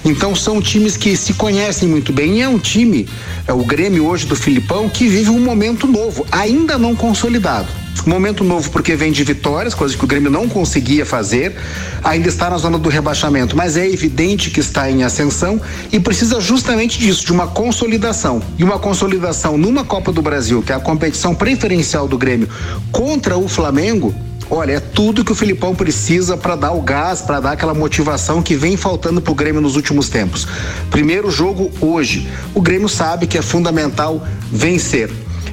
Então 0.07 0.35
são 0.35 0.59
times 0.63 0.97
que 0.97 1.15
se 1.19 1.35
conhecem 1.35 1.87
muito 1.87 2.15
bem 2.15 2.39
e 2.39 2.41
é 2.41 2.49
um 2.49 2.59
time, 2.59 3.07
é 3.47 3.53
o 3.53 3.63
Grêmio 3.63 4.07
hoje 4.07 4.25
do 4.25 4.35
Filipão, 4.35 4.89
que 4.89 5.07
vive 5.07 5.29
um 5.29 5.41
momento 5.41 5.87
novo, 5.87 6.27
ainda 6.33 6.79
não 6.79 6.97
consolidado. 6.97 7.69
Momento 8.07 8.43
novo 8.45 8.71
porque 8.71 8.97
vem 8.97 9.13
de 9.13 9.23
vitórias, 9.25 9.75
coisa 9.75 9.97
que 9.97 10.05
o 10.05 10.07
Grêmio 10.07 10.31
não 10.31 10.49
conseguia 10.49 11.05
fazer, 11.05 11.55
ainda 12.03 12.29
está 12.29 12.49
na 12.49 12.59
zona 12.59 12.79
do 12.79 12.89
rebaixamento, 12.89 13.57
mas 13.57 13.77
é 13.77 13.87
evidente 13.87 14.51
que 14.51 14.61
está 14.61 14.91
em 14.91 15.03
ascensão 15.03 15.61
e 15.93 16.01
precisa 16.01 16.41
justamente 16.41 16.99
disso, 16.99 17.25
de 17.27 17.33
uma 17.33 17.47
consolidação. 17.47 18.43
E 18.59 18.65
uma 18.65 18.79
consolidação 18.79 19.59
numa 19.59 19.85
Copa 19.85 20.13
do 20.13 20.23
Brasil, 20.23 20.63
que 20.63 20.73
é 20.73 20.75
a 20.75 20.81
competição 20.81 21.35
preferencial 21.35 22.09
do 22.09 22.17
Grêmio, 22.17 22.49
contra 22.91 23.37
o 23.37 23.49
Flamengo, 23.49 24.15
Olha, 24.53 24.73
é 24.73 24.81
tudo 24.81 25.25
que 25.25 25.31
o 25.31 25.35
Filipão 25.35 25.77
precisa 25.77 26.37
para 26.37 26.57
dar 26.57 26.73
o 26.73 26.83
gás, 26.83 27.23
para 27.23 27.39
dar 27.39 27.53
aquela 27.53 27.73
motivação 27.73 28.43
que 28.43 28.57
vem 28.57 28.77
faltando 28.77 29.23
pro 29.23 29.33
Grêmio 29.33 29.61
nos 29.61 29.77
últimos 29.77 30.09
tempos. 30.09 30.45
Primeiro 30.91 31.31
jogo 31.31 31.71
hoje. 31.81 32.29
O 32.53 32.61
Grêmio 32.61 32.89
sabe 32.89 33.29
que 33.29 33.39
é 33.39 33.43
fundamental 33.43 34.27
vencer. 34.51 35.09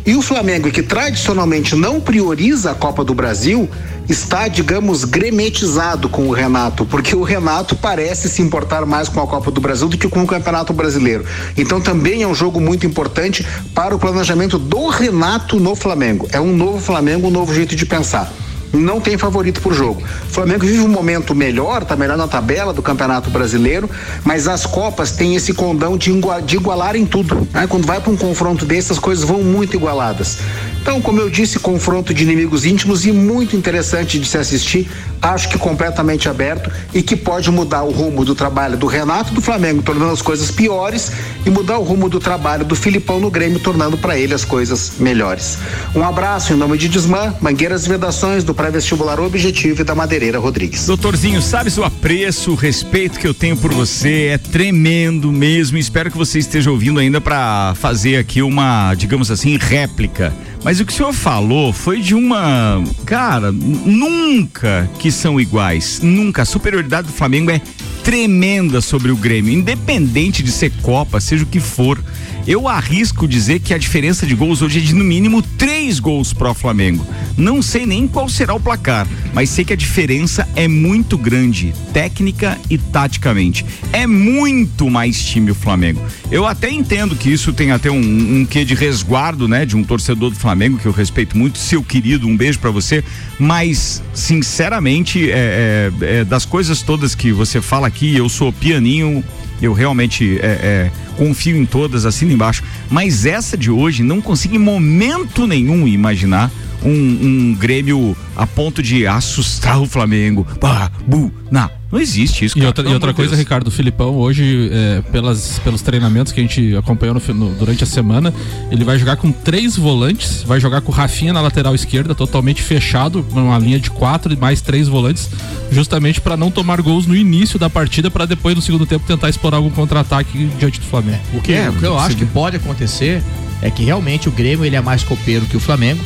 E 0.08 0.16
o 0.16 0.22
Flamengo, 0.22 0.72
que 0.72 0.82
tradicionalmente 0.82 1.76
não 1.76 2.00
prioriza 2.00 2.72
a 2.72 2.74
Copa 2.74 3.04
do 3.04 3.14
Brasil, 3.14 3.70
está, 4.08 4.48
digamos, 4.48 5.04
gremetizado 5.04 6.08
com 6.08 6.30
o 6.30 6.32
Renato, 6.32 6.86
porque 6.86 7.14
o 7.14 7.24
Renato 7.24 7.76
parece 7.76 8.30
se 8.30 8.42
importar 8.42 8.86
mais 8.86 9.10
com 9.10 9.22
a 9.22 9.28
Copa 9.28 9.52
do 9.52 9.60
Brasil 9.60 9.90
do 9.90 9.98
que 9.98 10.08
com 10.08 10.24
o 10.24 10.26
Campeonato 10.26 10.72
Brasileiro. 10.72 11.26
Então 11.58 11.82
também 11.82 12.24
é 12.24 12.28
um 12.28 12.34
jogo 12.34 12.62
muito 12.62 12.88
importante 12.88 13.46
para 13.76 13.94
o 13.94 14.00
planejamento 14.00 14.58
do 14.58 14.88
Renato 14.88 15.60
no 15.60 15.76
Flamengo. 15.76 16.26
É 16.32 16.40
um 16.40 16.56
novo 16.56 16.80
Flamengo, 16.80 17.28
um 17.28 17.32
novo 17.32 17.54
jeito 17.54 17.76
de 17.76 17.86
pensar 17.86 18.32
não 18.74 19.00
tem 19.00 19.18
favorito 19.18 19.62
por 19.62 19.74
jogo. 19.74 20.02
O 20.02 20.34
Flamengo 20.34 20.66
vive 20.66 20.80
um 20.82 20.88
momento 20.88 21.34
melhor, 21.34 21.84
tá 21.86 21.96
melhor 21.96 22.18
na 22.18 22.28
tabela 22.28 22.74
do 22.74 22.82
Campeonato 22.82 23.30
Brasileiro, 23.30 23.90
mas 24.24 24.48
as 24.48 24.66
Copas 24.66 25.12
têm 25.12 25.36
esse 25.36 25.54
condão 25.54 25.98
de, 25.98 26.12
igua- 26.12 26.42
de 26.42 26.56
igualar 26.58 26.96
em 26.96 27.06
tudo. 27.06 27.48
né? 27.54 27.66
Quando 27.68 27.86
vai 27.86 28.00
para 28.00 28.12
um 28.12 28.18
confronto 28.18 28.66
desses, 28.66 28.92
as 28.92 29.00
coisas 29.00 29.24
vão 29.24 29.42
muito 29.42 29.76
igualadas. 29.76 30.40
Então, 30.88 31.02
como 31.02 31.20
eu 31.20 31.30
disse, 31.30 31.60
confronto 31.60 32.14
de 32.14 32.24
inimigos 32.24 32.66
íntimos 32.66 33.06
e 33.06 33.12
muito 33.12 33.58
interessante 33.58 34.18
de 34.18 34.26
se 34.26 34.38
assistir, 34.38 34.88
acho 35.22 35.50
que 35.50 35.58
completamente 35.58 36.30
aberto 36.30 36.72
e 36.94 37.04
que 37.04 37.14
pode 37.14 37.52
mudar 37.52 37.84
o 37.84 37.92
rumo 37.92 38.24
do 38.24 38.34
trabalho 38.34 38.78
do 38.78 38.88
Renato 38.88 39.34
do 39.34 39.42
Flamengo, 39.42 39.82
tornando 39.82 40.14
as 40.14 40.22
coisas 40.22 40.50
piores, 40.50 41.12
e 41.46 41.50
mudar 41.50 41.78
o 41.78 41.84
rumo 41.84 42.08
do 42.08 42.22
trabalho 42.22 42.64
do 42.64 42.74
Filipão 42.74 43.20
no 43.20 43.30
Grêmio, 43.30 43.60
tornando 43.60 43.98
para 43.98 44.18
ele 44.18 44.34
as 44.34 44.46
coisas 44.46 44.94
melhores. 44.98 45.58
Um 45.94 46.06
abraço 46.06 46.54
em 46.54 46.56
nome 46.56 46.78
de 46.78 46.88
Desmã, 46.88 47.36
Mangueiras 47.42 47.86
e 47.86 47.90
Vedações, 47.90 48.46
do 48.46 48.54
pré-vestibular 48.54 49.20
Objetivo 49.20 49.82
e 49.82 49.84
da 49.84 49.94
Madeireira 49.94 50.40
Rodrigues. 50.40 50.86
Doutorzinho, 50.86 51.42
sabes 51.42 51.78
o 51.78 51.84
apreço, 51.84 52.52
o 52.52 52.56
respeito 52.56 53.20
que 53.20 53.28
eu 53.28 53.34
tenho 53.34 53.58
por 53.58 53.74
você 53.74 54.28
é 54.28 54.38
tremendo 54.38 55.34
mesmo. 55.34 55.78
Espero 55.78 56.10
que 56.10 56.18
você 56.18 56.40
esteja 56.40 56.72
ouvindo 56.72 56.98
ainda 56.98 57.20
para 57.20 57.76
fazer 57.76 58.16
aqui 58.16 58.42
uma, 58.42 58.96
digamos 58.96 59.30
assim, 59.30 59.58
réplica. 59.58 60.34
Mas 60.64 60.80
o 60.80 60.86
que 60.86 60.92
o 60.92 60.96
senhor 60.96 61.14
falou 61.14 61.72
foi 61.72 62.02
de 62.02 62.14
uma, 62.14 62.84
cara, 63.06 63.52
nunca 63.52 64.90
que 65.00 65.12
são 65.12 65.40
iguais. 65.40 66.00
Nunca. 66.02 66.42
A 66.42 66.46
superioridade 66.46 67.08
do 67.08 67.14
Flamengo 67.14 67.52
é 67.52 67.62
tremenda 68.04 68.80
sobre 68.80 69.12
o 69.12 69.18
Grêmio, 69.18 69.54
independente 69.54 70.42
de 70.42 70.52
ser 70.52 70.72
Copa, 70.82 71.20
seja 71.20 71.44
o 71.44 71.48
que 71.48 71.60
for. 71.60 72.02
Eu 72.48 72.66
arrisco 72.66 73.28
dizer 73.28 73.60
que 73.60 73.74
a 73.74 73.78
diferença 73.78 74.26
de 74.26 74.34
gols 74.34 74.62
hoje 74.62 74.80
é 74.80 74.82
de 74.82 74.96
no 74.96 75.04
mínimo 75.04 75.42
três 75.42 76.00
gols 76.00 76.32
pro 76.32 76.54
Flamengo. 76.54 77.06
Não 77.36 77.62
sei 77.62 77.86
nem 77.86 78.08
qual 78.08 78.30
será 78.30 78.54
o 78.54 78.60
placar, 78.60 79.06
mas 79.34 79.50
sei 79.50 79.66
que 79.66 79.74
a 79.74 79.76
diferença 79.76 80.48
é 80.56 80.66
muito 80.66 81.18
grande, 81.18 81.74
técnica 81.92 82.58
e 82.70 82.78
taticamente. 82.78 83.66
É 83.92 84.08
muito 84.08 84.90
mais 84.90 85.22
time 85.22 85.52
o 85.52 85.56
Flamengo. 85.56 86.02
Eu 86.32 86.46
até 86.46 86.72
entendo 86.72 87.18
que 87.18 87.30
isso 87.30 87.52
tem 87.52 87.72
até 87.72 87.92
um, 87.92 88.40
um 88.40 88.46
quê 88.46 88.64
de 88.64 88.74
resguardo, 88.74 89.46
né, 89.46 89.66
de 89.66 89.76
um 89.76 89.84
torcedor 89.84 90.30
do 90.30 90.38
Flamengo 90.38 90.47
que 90.78 90.86
eu 90.86 90.92
respeito 90.92 91.38
muito, 91.38 91.58
seu 91.58 91.84
querido, 91.84 92.28
um 92.28 92.36
beijo 92.36 92.60
pra 92.60 92.72
você. 92.72 93.04
Mas 93.40 94.02
sinceramente, 94.14 95.32
é, 95.32 95.92
é, 96.02 96.20
é, 96.20 96.24
das 96.24 96.46
coisas 96.46 96.82
todas 96.82 97.16
que 97.16 97.32
você 97.32 97.62
fala 97.62 97.88
aqui, 97.88 98.16
eu 98.16 98.30
sou 98.30 98.52
pianinho 98.52 99.24
eu 99.62 99.74
realmente 99.74 100.40
é, 100.40 100.46
é, 100.46 100.92
confio 101.16 101.58
em 101.58 101.66
todas, 101.66 102.06
assino 102.06 102.32
embaixo. 102.32 102.64
Mas 102.90 103.26
essa 103.26 103.58
de 103.58 103.72
hoje, 103.72 104.04
não 104.04 104.22
consigo 104.22 104.56
em 104.56 104.60
momento 104.60 105.48
nenhum 105.48 105.88
imaginar 105.88 106.52
um, 106.84 106.92
um 106.92 107.56
Grêmio 107.56 108.16
a 108.36 108.46
ponto 108.46 108.84
de 108.84 109.08
assustar 109.08 109.82
o 109.82 109.88
Flamengo. 109.88 110.46
Bah, 110.62 110.92
bu, 111.06 111.32
na. 111.50 111.77
Não 111.92 112.00
existe 112.00 112.44
isso. 112.44 112.58
E 112.58 112.60
cara, 112.62 112.68
outra, 112.70 112.84
pelo 112.84 112.92
e 112.92 112.96
outra 112.96 113.08
amor 113.10 113.14
de 113.14 113.16
coisa, 113.18 113.30
Deus. 113.32 113.40
Ricardo, 113.40 113.68
o 113.68 113.72
Filipão 113.72 114.16
hoje, 114.16 114.70
é, 114.74 115.02
pelas, 115.12 115.60
pelos 115.60 115.82
treinamentos 115.82 116.34
que 116.34 116.40
a 116.40 116.44
gente 116.44 116.76
acompanhou 116.76 117.16
no 117.16 117.34
no- 117.34 117.56
durante 117.56 117.84
a 117.84 117.88
semana, 117.88 118.34
ele 118.70 118.84
vai 118.84 119.00
jogar 119.00 119.16
com 119.16 119.32
três 119.32 119.78
volantes, 119.78 120.44
vai 120.44 120.60
jogar 120.60 120.82
com 120.82 120.92
o 120.92 120.96
Rafinha 120.96 121.32
na 121.32 121.40
lateral 121.40 121.74
esquerda, 121.74 122.14
totalmente 122.14 122.62
fechado, 122.62 123.26
numa 123.34 123.58
linha 123.58 123.80
de 123.80 123.90
quatro 123.90 124.34
e 124.34 124.36
mais 124.36 124.60
três 124.60 124.88
volantes, 124.90 125.30
justamente 125.72 126.20
para 126.20 126.36
não 126.36 126.52
tomar 126.52 126.82
gols 126.82 127.06
no 127.06 127.16
início 127.16 127.58
da 127.58 127.70
partida, 127.70 128.12
para 128.12 128.26
depois 128.26 128.54
no 128.56 128.62
segundo 128.62 128.86
tempo 128.86 129.06
tentar 129.08 129.30
explorar 129.30 129.58
algum 129.58 129.70
contra-ataque 129.70 130.50
diante 130.60 130.80
do 130.82 130.86
Flamengo. 130.86 131.22
O 131.34 131.42
que, 131.42 131.54
É, 131.54 131.70
o 131.70 131.74
que 131.74 131.86
eu 131.86 131.98
acho 131.98 132.18
que 132.18 132.26
pode 132.26 132.58
acontecer 132.58 133.22
é 133.62 133.72
que 133.72 133.84
realmente 133.84 134.28
o 134.28 134.32
Grêmio 134.32 134.66
ele 134.66 134.76
é 134.76 134.82
mais 134.82 135.04
copeiro 135.04 135.46
que 135.46 135.56
o 135.56 135.60
Flamengo. 135.60 136.04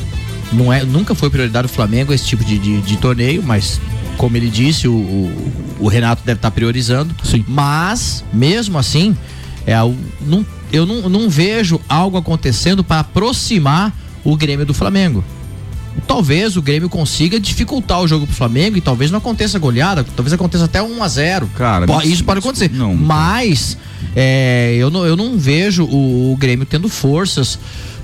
Não 0.54 0.72
é, 0.72 0.84
nunca 0.84 1.16
foi 1.16 1.30
prioridade 1.30 1.68
do 1.68 1.74
Flamengo 1.74 2.14
esse 2.14 2.26
tipo 2.26 2.44
de, 2.46 2.58
de, 2.60 2.82
de 2.82 2.98
torneio, 2.98 3.42
mas 3.42 3.80
como 4.22 4.38
ele 4.38 4.52
disse, 4.52 4.88
o, 4.88 4.94
o, 4.94 5.52
o 5.80 5.88
Renato 5.88 6.22
deve 6.24 6.38
estar 6.38 6.52
priorizando. 6.52 7.16
Sim. 7.24 7.44
Mas, 7.48 8.24
mesmo 8.32 8.78
assim, 8.78 9.18
é, 9.66 9.74
não- 10.22 10.46
eu 10.72 10.86
não, 10.86 11.10
não 11.10 11.28
vejo 11.28 11.82
algo 11.90 12.18
acontecendo 12.20 12.84
para 12.84 13.00
aproximar 13.00 13.92
o 14.24 14.38
Grêmio 14.38 14.64
do 14.64 14.76
Flamengo. 14.76 15.24
Talvez 16.06 16.56
o 16.56 16.62
Grêmio 16.62 16.88
consiga 16.88 17.40
dificultar 17.40 18.00
o 18.00 18.08
jogo 18.08 18.28
pro 18.28 18.36
Flamengo 18.36 18.78
e 18.78 18.82
talvez 18.82 19.10
não 19.10 19.18
aconteça 19.18 19.58
goleada, 19.58 20.04
talvez 20.16 20.32
aconteça 20.34 20.66
até 20.66 20.82
1 20.84 21.04
a 21.04 21.08
0 21.08 21.48
Cara, 21.58 21.88
não- 21.88 22.02
isso 22.04 22.24
pode 22.24 22.40
acontecer. 22.40 22.70
não. 22.72 22.96
Mas 22.96 23.76
é, 24.16 24.76
eu, 24.78 24.92
não, 24.92 25.04
eu 25.04 25.16
não 25.16 25.36
vejo 25.36 25.84
o, 25.86 26.32
o 26.32 26.38
Grêmio 26.38 26.66
tendo 26.66 26.88
forças, 26.88 27.58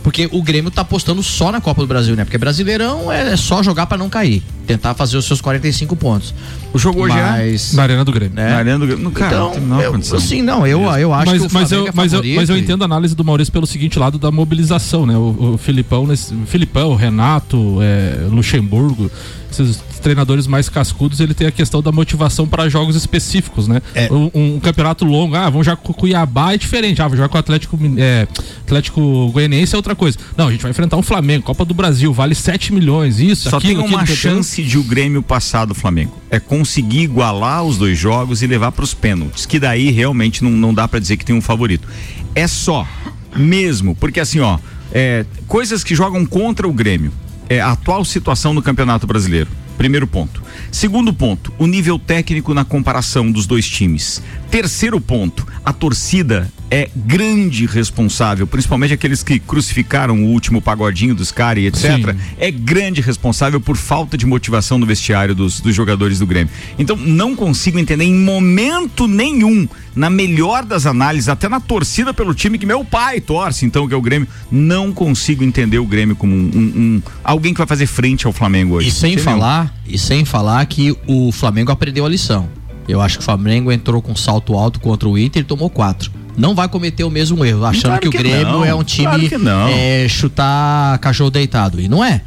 porque 0.07 0.29
o 0.31 0.41
Grêmio 0.41 0.71
tá 0.71 0.83
apostando 0.83 1.21
só 1.21 1.51
na 1.51 1.59
Copa 1.59 1.81
do 1.81 1.87
Brasil, 1.87 2.15
né? 2.15 2.23
Porque 2.23 2.37
Brasileirão 2.37 3.11
é, 3.11 3.35
só 3.35 3.61
jogar 3.61 3.87
para 3.87 3.97
não 3.97 4.09
cair, 4.09 4.41
tentar 4.65 4.93
fazer 4.93 5.17
os 5.17 5.25
seus 5.25 5.41
45 5.41 5.97
pontos. 5.97 6.33
O 6.77 6.79
jogo 6.79 7.01
hoje 7.01 7.17
é. 7.17 7.23
Mas, 7.23 7.73
Na 7.73 7.81
Arena 7.81 8.05
do 8.05 8.11
Grêmio. 8.11 8.35
né? 8.35 8.51
Na 8.51 8.57
Arena 8.57 8.77
do 8.77 8.85
Grêmio. 8.85 9.03
Não, 9.03 9.11
Cara, 9.11 9.35
não 9.35 9.49
então, 9.49 9.61
menor 9.61 9.83
eu, 9.83 9.91
condição. 9.93 10.17
assim, 10.19 10.43
não, 10.43 10.67
eu, 10.67 10.83
eu 10.83 11.11
acho 11.11 11.25
mas, 11.25 11.41
que 11.41 11.47
o 11.47 11.51
mas, 11.51 11.71
eu, 11.71 11.87
é 11.87 11.91
mas, 11.91 12.13
eu, 12.13 12.21
mas 12.35 12.49
eu 12.51 12.57
entendo 12.57 12.83
a 12.83 12.85
análise 12.85 13.15
do 13.15 13.25
Maurício 13.25 13.51
pelo 13.51 13.65
seguinte 13.65 13.97
lado 13.97 14.19
da 14.19 14.29
mobilização, 14.29 15.03
né? 15.03 15.17
O, 15.17 15.53
o 15.53 15.57
Filipão, 15.57 16.05
nesse, 16.05 16.35
Filipão, 16.45 16.93
Renato, 16.93 17.79
é, 17.81 18.27
Luxemburgo, 18.29 19.09
esses 19.51 19.81
treinadores 20.01 20.47
mais 20.47 20.69
cascudos, 20.69 21.19
ele 21.19 21.33
tem 21.33 21.47
a 21.47 21.51
questão 21.51 21.81
da 21.81 21.91
motivação 21.91 22.47
para 22.47 22.69
jogos 22.69 22.95
específicos, 22.95 23.67
né? 23.67 23.81
É. 23.95 24.11
Um, 24.11 24.29
um 24.33 24.59
campeonato 24.59 25.03
longo, 25.05 25.35
ah, 25.35 25.49
vamos 25.49 25.65
jogar 25.65 25.77
com 25.77 25.91
o 25.91 25.95
Cuiabá 25.95 26.53
é 26.53 26.57
diferente, 26.57 27.01
ah, 27.01 27.05
vamos 27.05 27.17
jogar 27.17 27.29
com 27.29 27.37
o 27.37 27.39
Atlético, 27.39 27.79
é, 27.97 28.27
Atlético 28.61 29.31
Goianiense 29.31 29.73
é 29.73 29.77
outra 29.77 29.95
coisa. 29.95 30.17
Não, 30.35 30.47
a 30.47 30.51
gente 30.51 30.61
vai 30.61 30.71
enfrentar 30.71 30.97
um 30.97 31.01
Flamengo, 31.01 31.43
Copa 31.43 31.65
do 31.65 31.73
Brasil, 31.73 32.13
vale 32.13 32.35
7 32.35 32.73
milhões, 32.73 33.19
isso, 33.19 33.49
Só 33.49 33.57
aquilo, 33.57 33.81
tem 33.81 33.89
uma 33.89 34.01
aquilo, 34.01 34.17
chance 34.17 34.61
de 34.61 34.77
o 34.77 34.83
Grêmio 34.83 35.21
passar 35.21 35.65
do 35.65 35.73
Flamengo. 35.73 36.13
É 36.29 36.39
conseguir 36.67 37.03
igualar 37.03 37.63
os 37.63 37.77
dois 37.77 37.97
jogos 37.97 38.43
e 38.43 38.47
levar 38.47 38.73
para 38.73 38.83
os 38.83 38.93
pênaltis. 38.93 39.45
Que 39.45 39.57
daí 39.57 39.89
realmente 39.89 40.43
não, 40.43 40.51
não 40.51 40.73
dá 40.73 40.85
para 40.85 40.99
dizer 40.99 41.15
que 41.15 41.23
tem 41.23 41.33
um 41.33 41.41
favorito. 41.41 41.87
É 42.35 42.45
só, 42.45 42.85
mesmo, 43.33 43.95
porque 43.95 44.19
assim, 44.19 44.41
ó, 44.41 44.59
é, 44.91 45.25
coisas 45.47 45.81
que 45.81 45.95
jogam 45.95 46.25
contra 46.25 46.67
o 46.67 46.73
Grêmio. 46.73 47.13
É 47.49 47.61
a 47.61 47.71
atual 47.71 48.03
situação 48.03 48.53
no 48.53 48.61
Campeonato 48.61 49.07
Brasileiro. 49.07 49.47
Primeiro 49.77 50.05
ponto. 50.05 50.43
Segundo 50.69 51.13
ponto, 51.13 51.53
o 51.57 51.65
nível 51.65 51.97
técnico 51.97 52.53
na 52.53 52.65
comparação 52.65 53.31
dos 53.31 53.45
dois 53.45 53.65
times. 53.65 54.21
Terceiro 54.49 54.99
ponto, 55.01 55.45
a 55.63 55.73
torcida 55.73 56.49
é 56.71 56.89
grande 56.95 57.65
responsável, 57.65 58.45
principalmente 58.47 58.93
aqueles 58.93 59.23
que 59.23 59.39
crucificaram 59.39 60.21
o 60.23 60.27
último 60.27 60.61
pagodinho 60.61 61.13
dos 61.15 61.31
caras 61.31 61.63
e 61.63 61.67
etc. 61.67 61.81
Sim. 62.11 62.19
É 62.37 62.49
grande 62.51 62.99
responsável 63.01 63.59
por 63.61 63.77
falta 63.77 64.17
de 64.17 64.25
motivação 64.25 64.77
no 64.77 64.85
vestiário 64.85 65.33
dos, 65.35 65.59
dos 65.61 65.73
jogadores 65.75 66.19
do 66.19 66.25
Grêmio. 66.25 66.51
Então, 66.77 66.95
não 66.97 67.35
consigo 67.35 67.77
entender 67.79 68.03
em 68.05 68.13
momento 68.15 69.07
nenhum, 69.07 69.67
na 69.95 70.09
melhor 70.09 70.63
das 70.65 70.85
análises, 70.85 71.29
até 71.29 71.47
na 71.47 71.59
torcida 71.59 72.13
pelo 72.13 72.33
time 72.33 72.57
que 72.57 72.65
meu 72.65 72.83
pai 72.83 73.21
torce, 73.21 73.65
então, 73.65 73.87
que 73.87 73.93
é 73.93 73.97
o 73.97 74.01
Grêmio, 74.01 74.27
não 74.51 74.91
consigo 74.91 75.43
entender 75.43 75.79
o 75.79 75.85
Grêmio 75.85 76.15
como 76.15 76.33
um, 76.35 76.39
um- 76.53 76.79
um- 76.81 77.01
alguém 77.23 77.53
que 77.53 77.57
vai 77.59 77.67
fazer 77.67 77.85
frente 77.87 78.25
ao 78.27 78.33
Flamengo 78.33 78.75
hoje. 78.75 78.89
E 78.89 78.91
sem 78.91 79.17
falar, 79.17 79.73
e 79.87 79.97
sem 79.97 80.25
falar 80.25 80.65
que 80.65 80.95
o 81.07 81.31
Flamengo 81.31 81.71
aprendeu 81.71 82.05
a 82.05 82.09
lição. 82.09 82.49
Eu 82.87 83.01
acho 83.01 83.17
que 83.17 83.21
o 83.21 83.25
Flamengo 83.25 83.71
entrou 83.71 84.01
com 84.01 84.15
salto 84.15 84.53
alto 84.55 84.79
contra 84.79 85.07
o 85.09 85.17
Inter 85.17 85.41
e 85.41 85.45
tomou 85.45 85.69
quatro. 85.69 86.11
Não 86.37 86.53
vai 86.55 86.69
cometer 86.69 87.03
o 87.03 87.09
mesmo 87.09 87.43
erro, 87.43 87.65
achando 87.65 87.83
Claro 87.85 88.01
que 88.01 88.07
o 88.07 88.11
que 88.11 88.17
Grêmio 88.19 88.43
não, 88.45 88.65
é 88.65 88.73
um 88.73 88.83
time 88.83 89.07
claro 89.07 89.27
que 89.29 89.37
não. 89.37 89.67
é, 89.69 90.07
chutar 90.07 90.97
cachorro 90.99 91.31
deitado. 91.31 91.81
E 91.81 91.87
não 91.87 92.03
é. 92.03 92.21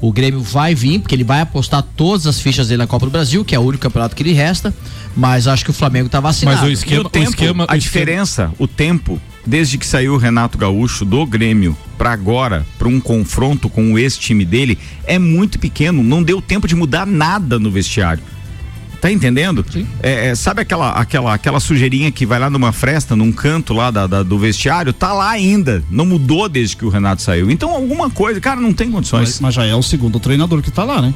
O 0.00 0.12
Grêmio 0.12 0.40
vai 0.42 0.74
vir, 0.74 0.98
porque 1.00 1.14
ele 1.14 1.24
vai 1.24 1.40
apostar 1.40 1.82
todas 1.96 2.26
as 2.26 2.38
fichas 2.38 2.68
dele 2.68 2.78
na 2.78 2.86
Copa 2.86 3.06
do 3.06 3.10
Brasil, 3.12 3.42
que 3.42 3.54
é 3.54 3.58
o 3.58 3.62
único 3.62 3.82
campeonato 3.82 4.14
que 4.14 4.22
lhe 4.22 4.32
resta. 4.34 4.72
Mas 5.16 5.48
acho 5.48 5.64
que 5.64 5.70
o 5.70 5.74
Flamengo 5.74 6.10
tá 6.10 6.20
vacinado. 6.20 6.58
Mas 6.58 6.68
o 6.68 6.70
esquema, 6.72 7.00
o 7.00 7.08
tempo, 7.08 7.30
esquema, 7.30 7.64
a 7.64 7.72
o 7.72 7.76
esquema- 7.76 7.78
diferença, 7.78 8.52
o 8.58 8.68
tempo, 8.68 9.18
desde 9.46 9.78
que 9.78 9.86
saiu 9.86 10.12
o 10.14 10.18
Renato 10.18 10.58
Gaúcho 10.58 11.04
do 11.06 11.24
Grêmio 11.24 11.74
pra 11.96 12.12
agora, 12.12 12.66
pra 12.78 12.86
um 12.88 13.00
confronto 13.00 13.70
com 13.70 13.94
o 13.94 13.98
ex-time 13.98 14.44
dele, 14.44 14.78
é 15.06 15.18
muito 15.18 15.58
pequeno. 15.58 16.02
Não 16.02 16.22
deu 16.22 16.42
tempo 16.42 16.68
de 16.68 16.74
mudar 16.74 17.06
nada 17.06 17.58
no 17.58 17.70
vestiário. 17.70 18.22
Tá 19.04 19.12
entendendo? 19.12 19.62
Sim. 19.70 19.86
É, 20.02 20.28
é, 20.28 20.34
sabe 20.34 20.62
aquela, 20.62 20.92
aquela, 20.92 21.34
aquela 21.34 21.60
sujeirinha 21.60 22.10
que 22.10 22.24
vai 22.24 22.38
lá 22.38 22.48
numa 22.48 22.72
fresta, 22.72 23.14
num 23.14 23.30
canto 23.30 23.74
lá 23.74 23.90
da, 23.90 24.06
da- 24.06 24.22
do 24.22 24.38
vestiário? 24.38 24.94
Tá 24.94 25.12
lá 25.12 25.28
ainda. 25.28 25.84
Não 25.90 26.06
mudou 26.06 26.48
desde 26.48 26.74
que 26.74 26.86
o 26.86 26.88
Renato 26.88 27.20
saiu. 27.20 27.50
Então, 27.50 27.70
alguma 27.70 28.08
coisa, 28.08 28.40
cara, 28.40 28.58
não 28.58 28.72
tem 28.72 28.90
condições. 28.90 29.28
Mas, 29.28 29.40
mas 29.40 29.54
já 29.56 29.66
é 29.66 29.74
o 29.74 29.82
segundo 29.82 30.18
treinador 30.18 30.62
que 30.62 30.70
tá 30.70 30.84
lá, 30.84 31.02
né? 31.02 31.12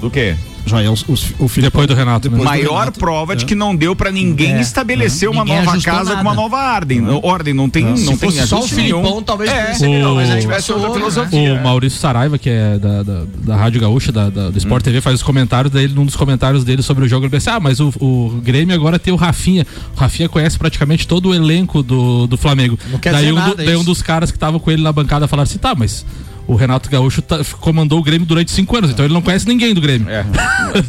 Do 0.00 0.10
quê? 0.10 0.34
Já 0.68 0.82
é 0.82 0.88
o, 0.88 0.92
o, 0.94 1.12
o 1.40 1.48
Filipão. 1.48 1.68
Depois 1.82 1.86
do 1.88 1.94
Renato, 1.94 2.28
né? 2.30 2.36
Depois 2.36 2.42
do 2.42 2.44
Maior 2.44 2.78
Renato. 2.80 2.98
prova 3.00 3.34
de 3.36 3.44
É. 3.44 3.46
que 3.46 3.54
não 3.54 3.74
deu 3.74 3.96
pra 3.96 4.10
ninguém 4.10 4.54
É. 4.54 4.60
estabelecer 4.60 5.28
uma 5.28 5.44
Ninguém 5.44 5.64
nova 5.64 5.80
casa 5.80 6.14
com 6.14 6.20
uma 6.20 6.30
nada. 6.30 6.36
nova 6.36 6.56
ordem. 6.74 7.02
Ordem 7.22 7.54
não 7.54 7.68
tem, 7.68 7.96
Se 7.96 8.04
não 8.04 8.16
tem 8.16 8.30
fosse 8.30 8.46
só 8.46 8.60
o 8.60 8.68
Filipão, 8.68 9.02
nenhum. 9.02 9.22
talvez 9.22 9.50
é, 9.50 9.88
melhor, 9.88 10.14
mas 10.14 10.40
tivesse 10.40 10.72
outra 10.72 10.88
né? 10.88 10.94
filosofia. 10.94 11.54
O 11.54 11.62
Maurício 11.64 11.98
Saraiva, 11.98 12.38
que 12.38 12.50
é 12.50 12.78
da, 12.78 13.02
da, 13.02 13.22
da 13.44 13.56
Rádio 13.56 13.80
Gaúcha, 13.80 14.12
da, 14.12 14.28
da- 14.30 14.50
do 14.50 14.58
Sport 14.58 14.82
TV, 14.84 15.00
faz 15.00 15.16
os 15.16 15.22
comentários 15.22 15.72
dele, 15.72 15.92
num 15.94 16.04
dos 16.04 16.16
comentários 16.16 16.64
dele 16.64 16.82
sobre 16.82 17.04
o 17.04 17.08
jogo, 17.08 17.24
ele 17.24 17.30
pensa, 17.30 17.54
ah, 17.54 17.60
mas 17.60 17.80
o, 17.80 17.88
o 18.00 18.40
Grêmio 18.42 18.74
agora 18.74 18.98
tem 18.98 19.12
o 19.12 19.16
Rafinha. 19.16 19.66
O 19.96 20.00
Rafinha 20.00 20.28
conhece 20.28 20.58
praticamente 20.58 21.06
todo 21.06 21.30
o 21.30 21.34
elenco 21.34 21.82
do, 21.82 22.26
do 22.26 22.36
Flamengo. 22.36 22.78
Não 22.90 22.98
quer 22.98 23.12
daí 23.12 23.22
dizer 23.26 23.32
um, 23.32 23.36
do- 23.36 23.40
nada 23.40 23.54
daí 23.64 23.76
um 23.76 23.84
dos 23.84 24.02
caras 24.02 24.30
que 24.30 24.38
tava 24.38 24.58
com 24.60 24.70
ele 24.70 24.82
na 24.82 24.92
bancada 24.92 25.26
falaram 25.28 25.44
assim, 25.48 25.58
tá, 25.58 25.74
mas 25.74 26.04
o 26.48 26.54
Renato 26.56 26.88
Gaúcho 26.88 27.20
tá- 27.20 27.44
comandou 27.60 28.00
o 28.00 28.02
Grêmio 28.02 28.26
durante 28.26 28.50
cinco 28.50 28.74
anos, 28.74 28.90
então 28.90 29.04
ele 29.04 29.12
não 29.12 29.20
conhece 29.20 29.46
ninguém 29.46 29.74
do 29.74 29.82
Grêmio. 29.82 30.08
É, 30.08 30.24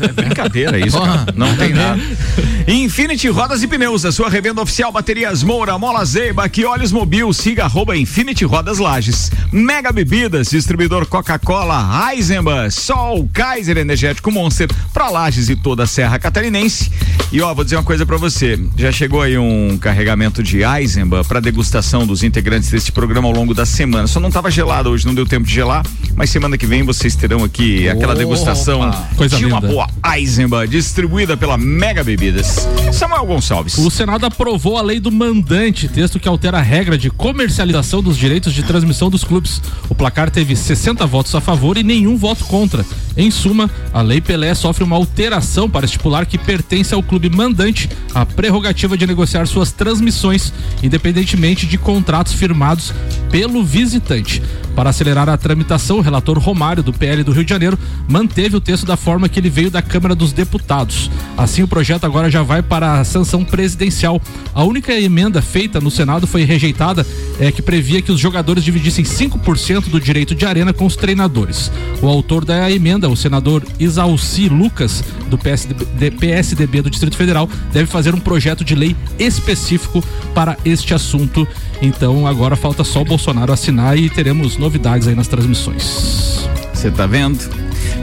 é 0.04 0.08
brincadeira 0.14 0.80
isso, 0.80 0.98
cara. 0.98 1.28
Não 1.36 1.54
tem 1.58 1.74
nada. 1.74 2.02
Infinity 2.66 3.28
Rodas 3.28 3.62
e 3.62 3.68
Pneus, 3.68 4.06
a 4.06 4.12
sua 4.12 4.30
revenda 4.30 4.62
oficial, 4.62 4.92
baterias 4.92 5.44
Moura, 5.44 5.78
Mola 5.78 6.06
Zeiba, 6.06 6.48
que 6.48 6.64
olhos 6.66 6.92
mobil, 6.92 7.32
siga 7.34 7.66
arroba 7.66 7.98
Infinity 7.98 8.46
Rodas 8.46 8.78
Lages. 8.78 9.32
Mega 9.52 9.92
Bebidas, 9.92 10.50
distribuidor 10.50 11.06
Coca-Cola, 11.08 12.10
Eisenbahn, 12.14 12.70
Sol, 12.70 13.28
Kaiser 13.34 13.78
Energético 13.78 14.32
Monster, 14.32 14.70
pra 14.94 15.10
Lages 15.10 15.50
e 15.50 15.56
toda 15.56 15.84
a 15.84 15.88
Serra 15.88 16.20
Catarinense. 16.20 16.90
E 17.32 17.42
ó, 17.42 17.54
vou 17.54 17.64
dizer 17.64 17.76
uma 17.76 17.84
coisa 17.84 18.06
pra 18.06 18.18
você, 18.18 18.58
já 18.78 18.92
chegou 18.92 19.22
aí 19.22 19.38
um 19.38 19.78
carregamento 19.78 20.42
de 20.42 20.62
Eisenbahn 20.64 21.24
pra 21.24 21.40
degustação 21.40 22.06
dos 22.06 22.24
integrantes 22.24 22.70
deste 22.70 22.92
programa 22.92 23.28
ao 23.28 23.34
longo 23.34 23.54
da 23.54 23.66
semana. 23.66 24.08
Só 24.08 24.20
não 24.20 24.32
tava 24.32 24.50
gelado 24.50 24.90
hoje, 24.92 25.06
não 25.06 25.16
deu 25.16 25.26
tempo 25.26 25.49
de 25.50 25.56
gelar, 25.56 25.84
mas 26.16 26.30
semana 26.30 26.58
que 26.58 26.68
vem 26.68 26.84
vocês 26.84 27.16
terão 27.16 27.44
aqui 27.44 27.90
aquela 27.90 28.14
Opa! 28.14 28.20
degustação 28.20 28.92
Coisa 29.16 29.36
de 29.36 29.46
uma 29.46 29.56
linda. 29.60 29.68
boa 29.68 29.88
Eisenbahn, 30.16 30.68
distribuída 30.68 31.36
pela 31.36 31.58
Mega 31.58 32.04
Bebidas. 32.04 32.68
Samuel 32.94 33.26
Gonçalves. 33.26 33.78
O 33.78 33.90
Senado 33.90 34.26
aprovou 34.26 34.78
a 34.78 34.82
lei 34.82 35.00
do 35.00 35.12
mandante, 35.12 35.88
texto 35.88 36.20
que 36.20 36.28
altera 36.28 36.60
a 36.60 36.62
regra 36.62 36.98
de 36.98 37.10
comercialização 37.10 38.04
dos 38.04 38.16
direitos 38.16 38.54
de 38.54 38.62
transmissão 38.62 39.10
dos 39.10 39.24
clubes. 39.24 39.60
O 39.90 39.96
placar 39.96 40.30
teve 40.30 40.56
60 40.56 41.06
votos 41.08 41.34
a 41.34 41.42
favor 41.42 41.78
e 41.78 41.84
nenhum 41.84 42.16
voto 42.16 42.46
contra. 42.46 42.86
Em 43.18 43.32
suma, 43.32 43.70
a 43.92 44.02
Lei 44.02 44.22
Pelé 44.22 44.54
sofre 44.54 44.84
uma 44.84 44.96
alteração 44.96 45.70
para 45.70 45.86
estipular 45.86 46.26
que 46.26 46.38
pertence 46.38 46.94
ao 46.94 47.02
clube 47.02 47.30
mandante 47.30 47.90
a 48.14 48.26
prerrogativa 48.26 48.98
de 48.98 49.08
negociar 49.08 49.48
suas 49.48 49.72
transmissões, 49.72 50.54
independentemente 50.84 51.66
de 51.66 51.78
contratos 51.78 52.34
firmados 52.34 52.94
pelo 53.32 53.64
visitante. 53.64 54.42
Para 54.76 54.92
acelerar 54.92 55.28
a 55.28 55.38
tramitação, 55.40 55.98
o 55.98 56.02
relator 56.02 56.38
Romário, 56.38 56.84
do 56.84 56.94
PL 56.94 57.24
do 57.24 57.32
Rio 57.32 57.44
de 57.44 57.50
Janeiro, 57.50 57.80
manteve 58.08 58.56
o 58.56 58.62
texto 58.62 58.86
da 58.86 58.96
forma 58.96 59.28
que 59.28 59.40
ele 59.40 59.50
veio 59.50 59.72
da 59.72 59.82
Câmara 59.82 60.14
dos 60.14 60.32
Deputados. 60.32 61.10
Assim, 61.38 61.64
o 61.64 61.68
projeto 61.68 62.06
agora 62.06 62.30
já 62.30 62.44
vai 62.44 62.62
para 62.62 63.00
a 63.00 63.04
sanção 63.04 63.44
presidencial. 63.44 64.22
A 64.54 64.64
única 64.64 64.94
emenda 64.94 65.42
feita 65.42 65.80
no 65.80 65.90
Senado 65.90 66.28
foi 66.28 66.44
rejeitada, 66.44 67.06
é, 67.40 67.52
que 67.52 67.62
previa 67.62 68.02
que 68.02 68.12
os 68.12 68.20
jogadores 68.20 68.64
dividissem 68.64 69.04
5% 69.04 69.90
do 69.90 70.00
direito 70.00 70.36
de 70.36 70.46
arena 70.46 70.74
com 70.74 70.86
os 70.86 70.96
treinadores. 70.96 71.72
O 72.02 72.08
autor 72.08 72.46
da 72.46 72.70
emenda, 72.70 73.10
o 73.10 73.16
senador 73.16 73.64
Isalci 73.80 74.50
Lucas, 74.50 75.04
do 75.30 75.38
PSDB, 75.38 76.12
PSDB 76.12 76.82
do 76.82 76.90
Distrito 76.90 77.16
Federal, 77.16 77.50
deve 77.72 77.86
fazer 77.86 78.14
um 78.14 78.20
projeto 78.20 78.64
de 78.64 78.76
lei 78.76 78.96
específico 79.18 80.04
para 80.34 80.58
este 80.66 80.94
assunto. 80.94 81.48
Então, 81.82 82.28
agora 82.28 82.56
falta 82.56 82.84
só 82.84 83.02
o 83.02 83.06
Bolsonaro 83.06 83.54
assinar 83.54 83.98
e 83.98 84.10
teremos 84.10 84.58
novidades 84.58 85.08
aí 85.08 85.16
nas 85.16 85.28
transmissões. 85.30 86.48
Você 86.74 86.90
tá 86.92 87.06
vendo? 87.06 87.40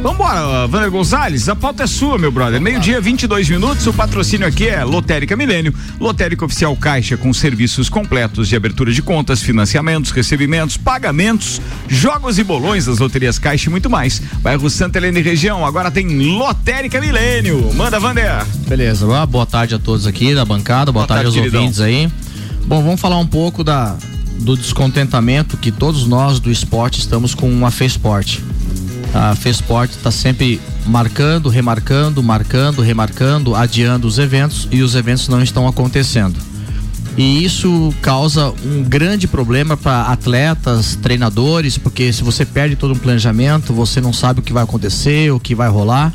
Vambora, 0.03 0.67
Vander 0.67 0.91
Gonzalez, 0.91 1.49
a 1.49 1.57
pauta 1.57 1.83
é 1.83 1.87
sua, 1.87 2.19
meu 2.19 2.31
brother. 2.31 2.61
Meio-dia, 2.61 3.01
22 3.01 3.49
minutos. 3.49 3.87
O 3.87 3.93
patrocínio 3.93 4.47
aqui 4.47 4.69
é 4.69 4.85
Lotérica 4.85 5.35
Milênio, 5.37 5.75
Lotérica 5.99 6.45
Oficial 6.45 6.77
Caixa, 6.77 7.17
com 7.17 7.33
serviços 7.33 7.89
completos 7.89 8.47
de 8.49 8.55
abertura 8.55 8.93
de 8.93 9.01
contas, 9.03 9.43
financiamentos, 9.43 10.11
recebimentos, 10.11 10.77
pagamentos, 10.77 11.61
jogos 11.89 12.39
e 12.39 12.45
bolões 12.45 12.85
das 12.87 12.99
loterias 12.99 13.39
Caixa 13.39 13.69
e 13.69 13.71
muito 13.71 13.89
mais. 13.91 14.21
Bairro 14.43 14.69
Santa 14.69 14.99
Helena 14.99 15.19
e 15.19 15.23
região, 15.23 15.65
agora 15.67 15.91
tem 15.91 16.07
Lotérica 16.37 17.01
Milênio. 17.01 17.73
Manda, 17.75 17.99
Vander. 17.99 18.45
Beleza, 18.69 19.07
boa- 19.07 19.27
boa 19.27 19.47
tarde 19.47 19.75
a 19.75 19.79
todos 19.79 20.07
aqui 20.07 20.35
da 20.35 20.45
bancada, 20.45 20.93
boa, 20.93 21.07
Boa 21.07 21.09
tarde, 21.09 21.25
tarde, 21.25 21.39
aos 21.39 21.45
queridão. 21.45 21.61
ouvintes 21.63 21.81
aí. 21.81 22.09
Bom, 22.67 22.83
vamos 22.83 23.01
falar 23.01 23.19
um 23.19 23.27
pouco 23.27 23.65
da, 23.65 23.97
do 24.39 24.57
descontentamento 24.57 25.57
que 25.57 25.71
todos 25.71 26.07
nós 26.07 26.39
do 26.41 26.51
esporte 26.51 27.01
estamos 27.01 27.35
com 27.35 27.67
a 27.67 27.71
FESPORT. 27.71 28.43
A 29.15 29.35
FESPORT 29.35 29.91
está 29.93 30.11
sempre 30.11 30.61
marcando, 30.87 31.49
remarcando, 31.49 32.23
marcando, 32.23 32.83
remarcando, 32.83 33.55
adiando 33.55 34.07
os 34.07 34.19
eventos 34.19 34.69
e 34.71 34.83
os 34.83 34.95
eventos 34.95 35.29
não 35.29 35.43
estão 35.43 35.67
acontecendo. 35.67 36.39
E 37.17 37.43
isso 37.43 37.95
causa 38.03 38.53
um 38.63 38.83
grande 38.83 39.27
problema 39.27 39.75
para 39.75 40.03
atletas, 40.03 40.97
treinadores, 40.97 41.79
porque 41.79 42.13
se 42.13 42.23
você 42.23 42.45
perde 42.45 42.77
todo 42.77 42.93
um 42.93 42.99
planejamento, 42.99 43.73
você 43.73 44.03
não 44.03 44.13
sabe 44.13 44.41
o 44.41 44.43
que 44.43 44.53
vai 44.53 44.65
acontecer, 44.65 45.33
o 45.33 45.41
que 45.41 45.55
vai 45.55 45.69
rolar. 45.69 46.13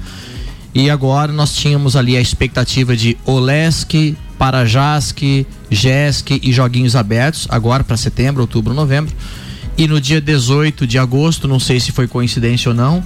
E 0.76 0.90
agora 0.90 1.34
nós 1.34 1.56
tínhamos 1.56 1.96
ali 1.96 2.16
a 2.16 2.22
expectativa 2.22 2.96
de 2.96 3.18
Olesk, 4.42 5.18
Parajask, 5.22 5.22
Jesk 5.70 6.40
e 6.42 6.52
joguinhos 6.52 6.96
abertos, 6.96 7.48
agora 7.50 7.84
para 7.84 7.96
setembro, 7.96 8.42
outubro, 8.42 8.74
novembro. 8.74 9.14
E 9.78 9.88
no 9.88 10.02
dia 10.02 10.20
18 10.20 10.88
de 10.88 10.98
agosto, 10.98 11.48
não 11.48 11.60
sei 11.60 11.80
se 11.80 11.92
foi 11.92 12.08
coincidência 12.08 12.70
ou 12.70 12.76
não, 12.76 13.04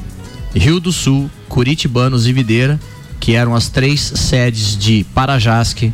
Rio 0.56 0.80
do 0.80 0.92
Sul, 0.94 1.30
Curitibanos 1.50 2.26
e 2.26 2.34
Videira, 2.34 2.80
que 3.20 3.36
eram 3.36 3.54
as 3.54 3.68
três 3.68 4.00
sedes 4.02 4.78
de 4.78 5.06
Parajask, 5.14 5.92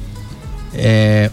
é, 0.74 1.29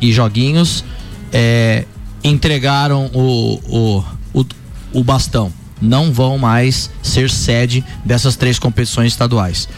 e 0.00 0.12
Joguinhos 0.12 0.84
é, 1.32 1.84
entregaram 2.24 3.10
o, 3.12 3.60
o, 3.68 4.04
o, 4.32 4.46
o 4.92 5.04
bastão. 5.04 5.52
Não 5.82 6.12
vão 6.12 6.38
mais 6.38 6.90
ser 7.02 7.30
sede 7.30 7.84
dessas 8.04 8.36
três 8.36 8.58
competições 8.58 9.12
estaduais. 9.12 9.68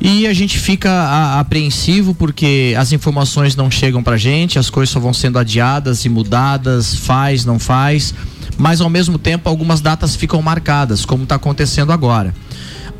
E 0.00 0.26
a 0.26 0.32
gente 0.34 0.58
fica 0.58 0.90
a- 0.90 1.40
apreensivo 1.40 2.14
porque 2.14 2.74
as 2.78 2.92
informações 2.92 3.56
não 3.56 3.70
chegam 3.70 4.02
pra 4.02 4.16
gente, 4.16 4.58
as 4.58 4.68
coisas 4.68 4.92
só 4.92 5.00
vão 5.00 5.14
sendo 5.14 5.38
adiadas 5.38 6.04
e 6.04 6.08
mudadas, 6.08 6.94
faz, 6.94 7.44
não 7.44 7.58
faz, 7.58 8.12
mas 8.58 8.80
ao 8.80 8.90
mesmo 8.90 9.18
tempo 9.18 9.48
algumas 9.48 9.80
datas 9.80 10.14
ficam 10.14 10.42
marcadas, 10.42 11.04
como 11.06 11.22
está 11.22 11.36
acontecendo 11.36 11.90
agora. 11.92 12.34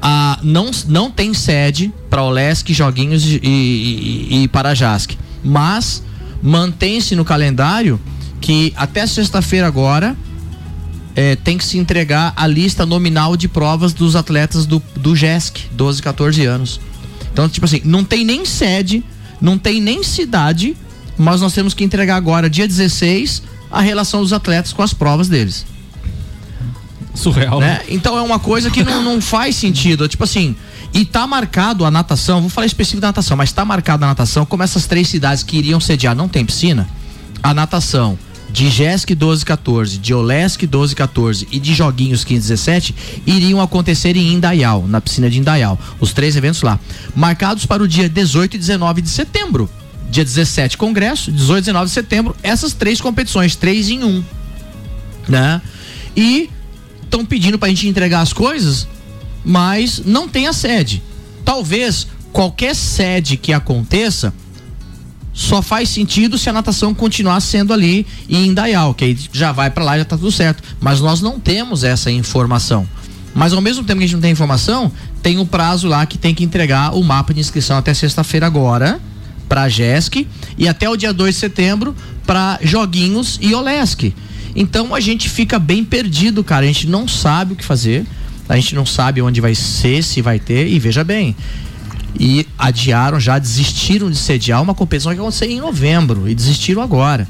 Ah, 0.00 0.38
não, 0.42 0.70
não 0.86 1.10
tem 1.10 1.34
sede 1.34 1.92
para 2.08 2.22
Olesk, 2.22 2.70
Joguinhos 2.72 3.24
e, 3.24 3.40
e, 3.42 4.42
e 4.44 4.48
Parajask, 4.48 5.12
mas 5.42 6.02
mantém-se 6.42 7.14
no 7.16 7.24
calendário 7.24 8.00
que 8.40 8.72
até 8.76 9.06
sexta-feira 9.06 9.66
agora 9.66 10.16
é, 11.14 11.36
tem 11.36 11.56
que 11.56 11.64
se 11.64 11.78
entregar 11.78 12.32
a 12.36 12.46
lista 12.46 12.84
nominal 12.84 13.36
de 13.36 13.48
provas 13.48 13.92
dos 13.92 14.16
atletas 14.16 14.66
do, 14.66 14.82
do 14.96 15.14
GESC, 15.14 15.68
12, 15.72 16.02
14 16.02 16.44
anos. 16.44 16.80
Então, 17.32 17.48
tipo 17.48 17.66
assim, 17.66 17.80
não 17.84 18.04
tem 18.04 18.24
nem 18.24 18.44
sede, 18.44 19.04
não 19.40 19.56
tem 19.58 19.80
nem 19.80 20.02
cidade, 20.02 20.76
mas 21.16 21.40
nós 21.40 21.52
temos 21.52 21.74
que 21.74 21.84
entregar 21.84 22.16
agora, 22.16 22.50
dia 22.50 22.66
16, 22.66 23.42
a 23.70 23.80
relação 23.80 24.20
dos 24.20 24.32
atletas 24.32 24.72
com 24.72 24.82
as 24.82 24.92
provas 24.92 25.28
deles. 25.28 25.64
Surreal, 27.14 27.60
né? 27.60 27.66
Né? 27.66 27.80
Então 27.88 28.18
é 28.18 28.22
uma 28.22 28.40
coisa 28.40 28.70
que 28.70 28.82
não, 28.82 29.02
não 29.02 29.20
faz 29.20 29.54
sentido. 29.54 30.08
Tipo 30.08 30.24
assim, 30.24 30.56
e 30.92 31.04
tá 31.04 31.26
marcado 31.26 31.84
a 31.84 31.90
natação, 31.90 32.40
vou 32.40 32.50
falar 32.50 32.66
específico 32.66 33.00
da 33.00 33.08
natação, 33.08 33.36
mas 33.36 33.52
tá 33.52 33.64
marcado 33.64 34.04
a 34.04 34.08
natação, 34.08 34.44
como 34.44 34.64
essas 34.64 34.86
três 34.86 35.08
cidades 35.08 35.44
que 35.44 35.56
iriam 35.56 35.78
sediar 35.78 36.14
não 36.14 36.28
tem 36.28 36.44
piscina, 36.44 36.88
a 37.42 37.54
natação 37.54 38.18
de 38.54 38.70
Jesc 38.70 39.12
12 39.12 39.44
14, 39.44 39.98
de 39.98 40.14
Olesk 40.14 40.62
12 40.64 40.94
14 40.94 41.48
e 41.50 41.58
de 41.58 41.74
Joguinhos 41.74 42.22
15 42.22 42.40
17 42.40 42.94
iriam 43.26 43.60
acontecer 43.60 44.16
em 44.16 44.32
Indaial, 44.32 44.86
na 44.86 45.00
piscina 45.00 45.28
de 45.28 45.40
Indaial. 45.40 45.76
Os 45.98 46.12
três 46.12 46.36
eventos 46.36 46.62
lá. 46.62 46.78
Marcados 47.16 47.66
para 47.66 47.82
o 47.82 47.88
dia 47.88 48.08
18 48.08 48.54
e 48.54 48.58
19 48.58 49.02
de 49.02 49.08
setembro. 49.08 49.68
Dia 50.08 50.24
17, 50.24 50.78
congresso, 50.78 51.32
18 51.32 51.64
e 51.64 51.66
19 51.66 51.86
de 51.86 51.92
setembro, 51.92 52.36
essas 52.44 52.72
três 52.72 53.00
competições, 53.00 53.56
três 53.56 53.88
em 53.88 54.04
um. 54.04 54.22
Né? 55.28 55.60
E 56.16 56.48
estão 57.02 57.26
pedindo 57.26 57.58
pra 57.58 57.68
gente 57.68 57.88
entregar 57.88 58.20
as 58.20 58.32
coisas, 58.32 58.86
mas 59.44 60.00
não 60.06 60.28
tem 60.28 60.46
a 60.46 60.52
sede. 60.52 61.02
Talvez 61.44 62.06
qualquer 62.32 62.76
sede 62.76 63.36
que 63.36 63.52
aconteça 63.52 64.32
só 65.34 65.60
faz 65.60 65.88
sentido 65.88 66.38
se 66.38 66.48
a 66.48 66.52
natação 66.52 66.94
continuar 66.94 67.40
sendo 67.40 67.72
ali 67.72 68.06
em 68.28 68.46
Indaial, 68.46 68.94
que 68.94 69.04
aí 69.04 69.18
já 69.32 69.50
vai 69.50 69.68
pra 69.68 69.82
lá 69.82 69.98
já 69.98 70.04
tá 70.04 70.16
tudo 70.16 70.30
certo. 70.30 70.62
Mas 70.80 71.00
nós 71.00 71.20
não 71.20 71.40
temos 71.40 71.82
essa 71.82 72.10
informação. 72.10 72.88
Mas 73.34 73.52
ao 73.52 73.60
mesmo 73.60 73.82
tempo 73.82 73.98
que 73.98 74.04
a 74.04 74.06
gente 74.06 74.14
não 74.14 74.22
tem 74.22 74.30
informação, 74.30 74.92
tem 75.20 75.38
um 75.38 75.44
prazo 75.44 75.88
lá 75.88 76.06
que 76.06 76.16
tem 76.16 76.32
que 76.32 76.44
entregar 76.44 76.94
o 76.94 77.02
mapa 77.02 77.34
de 77.34 77.40
inscrição 77.40 77.76
até 77.76 77.92
sexta-feira 77.92 78.46
agora 78.46 79.00
para 79.48 79.68
JESC 79.68 80.26
e 80.56 80.68
até 80.68 80.88
o 80.88 80.96
dia 80.96 81.12
2 81.12 81.34
de 81.34 81.40
setembro 81.40 81.96
para 82.24 82.60
Joguinhos 82.62 83.38
e 83.42 83.52
Olesk. 83.54 84.14
Então 84.54 84.94
a 84.94 85.00
gente 85.00 85.28
fica 85.28 85.58
bem 85.58 85.84
perdido, 85.84 86.44
cara. 86.44 86.64
A 86.64 86.68
gente 86.68 86.86
não 86.86 87.08
sabe 87.08 87.54
o 87.54 87.56
que 87.56 87.64
fazer. 87.64 88.06
A 88.48 88.54
gente 88.54 88.74
não 88.74 88.86
sabe 88.86 89.20
onde 89.20 89.40
vai 89.40 89.54
ser, 89.54 90.02
se 90.04 90.22
vai 90.22 90.38
ter. 90.38 90.68
E 90.68 90.78
veja 90.78 91.02
bem, 91.02 91.34
e 92.18 92.46
adiaram, 92.58 93.18
já 93.18 93.38
desistiram 93.38 94.10
de 94.10 94.16
sediar 94.16 94.62
uma 94.62 94.74
competição 94.74 95.12
que 95.12 95.18
ia 95.18 95.22
acontecer 95.22 95.46
em 95.46 95.60
novembro 95.60 96.28
e 96.28 96.34
desistiram 96.34 96.82
agora. 96.82 97.28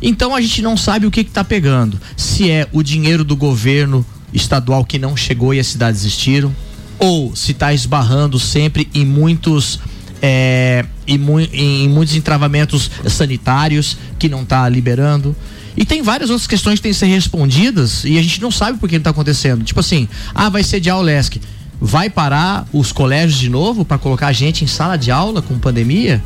Então 0.00 0.34
a 0.34 0.40
gente 0.40 0.62
não 0.62 0.76
sabe 0.76 1.06
o 1.06 1.10
que 1.10 1.20
está 1.20 1.42
pegando. 1.42 2.00
Se 2.16 2.50
é 2.50 2.68
o 2.72 2.82
dinheiro 2.82 3.24
do 3.24 3.34
governo 3.36 4.04
estadual 4.32 4.84
que 4.84 4.98
não 4.98 5.16
chegou 5.16 5.54
e 5.54 5.60
as 5.60 5.66
cidades 5.66 6.02
desistiram, 6.02 6.54
ou 6.98 7.34
se 7.34 7.52
está 7.52 7.72
esbarrando 7.72 8.38
sempre 8.38 8.88
em 8.94 9.04
muitos 9.04 9.80
é, 10.22 10.84
em, 11.06 11.20
em 11.52 11.88
muitos 11.88 12.16
entravamentos 12.16 12.90
sanitários 13.08 13.96
que 14.18 14.28
não 14.28 14.42
está 14.42 14.68
liberando. 14.68 15.36
E 15.76 15.84
tem 15.84 16.02
várias 16.02 16.30
outras 16.30 16.46
questões 16.46 16.78
que 16.78 16.84
têm 16.84 16.92
que 16.92 16.98
ser 16.98 17.06
respondidas 17.06 18.04
e 18.04 18.16
a 18.16 18.22
gente 18.22 18.40
não 18.40 18.50
sabe 18.50 18.78
por 18.78 18.88
que 18.88 18.96
está 18.96 19.10
acontecendo. 19.10 19.64
Tipo 19.64 19.80
assim, 19.80 20.08
ah, 20.34 20.48
vai 20.48 20.62
sediar 20.62 20.98
o 20.98 21.02
LESC. 21.02 21.40
Vai 21.80 22.08
parar 22.08 22.66
os 22.72 22.92
colégios 22.92 23.38
de 23.38 23.48
novo 23.48 23.84
para 23.84 23.98
colocar 23.98 24.28
a 24.28 24.32
gente 24.32 24.64
em 24.64 24.66
sala 24.66 24.96
de 24.96 25.10
aula 25.10 25.42
com 25.42 25.58
pandemia? 25.58 26.22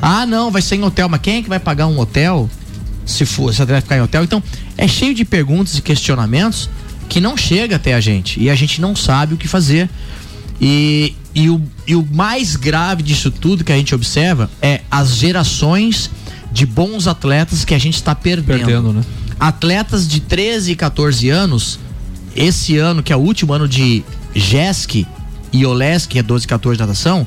Ah, 0.00 0.26
não, 0.26 0.50
vai 0.50 0.62
ser 0.62 0.76
em 0.76 0.82
hotel, 0.82 1.08
mas 1.08 1.20
quem 1.20 1.38
é 1.38 1.42
que 1.42 1.48
vai 1.48 1.60
pagar 1.60 1.86
um 1.86 1.98
hotel? 1.98 2.48
Se 3.04 3.26
for, 3.26 3.52
se 3.52 3.64
vai 3.64 3.80
ficar 3.80 3.96
em 3.96 4.00
hotel. 4.00 4.24
Então, 4.24 4.42
é 4.76 4.86
cheio 4.86 5.14
de 5.14 5.24
perguntas 5.24 5.76
e 5.76 5.82
questionamentos 5.82 6.70
que 7.08 7.20
não 7.20 7.36
chega 7.36 7.76
até 7.76 7.94
a 7.94 8.00
gente 8.00 8.40
e 8.40 8.48
a 8.48 8.54
gente 8.54 8.80
não 8.80 8.96
sabe 8.96 9.34
o 9.34 9.36
que 9.36 9.46
fazer. 9.46 9.88
E, 10.60 11.14
e, 11.34 11.50
o, 11.50 11.60
e 11.86 11.94
o 11.94 12.06
mais 12.12 12.56
grave 12.56 13.02
disso 13.02 13.30
tudo 13.30 13.64
que 13.64 13.72
a 13.72 13.76
gente 13.76 13.94
observa 13.94 14.48
é 14.60 14.80
as 14.90 15.16
gerações 15.16 16.10
de 16.52 16.64
bons 16.64 17.06
atletas 17.06 17.64
que 17.64 17.74
a 17.74 17.78
gente 17.78 17.96
está 17.96 18.14
perdendo. 18.14 18.64
Perdendo, 18.64 18.92
né? 18.92 19.02
Atletas 19.38 20.06
de 20.06 20.20
13 20.20 20.72
e 20.72 20.76
14 20.76 21.28
anos, 21.28 21.78
esse 22.36 22.76
ano, 22.76 23.02
que 23.02 23.12
é 23.12 23.16
o 23.16 23.20
último 23.20 23.52
ano 23.52 23.66
de 23.66 24.04
JESC 24.34 25.06
e 25.52 25.66
OLESC, 25.66 26.08
que 26.08 26.18
é 26.18 26.22
12 26.22 26.44
e 26.44 26.48
14 26.48 26.76
de 26.76 26.82
natação, 26.82 27.26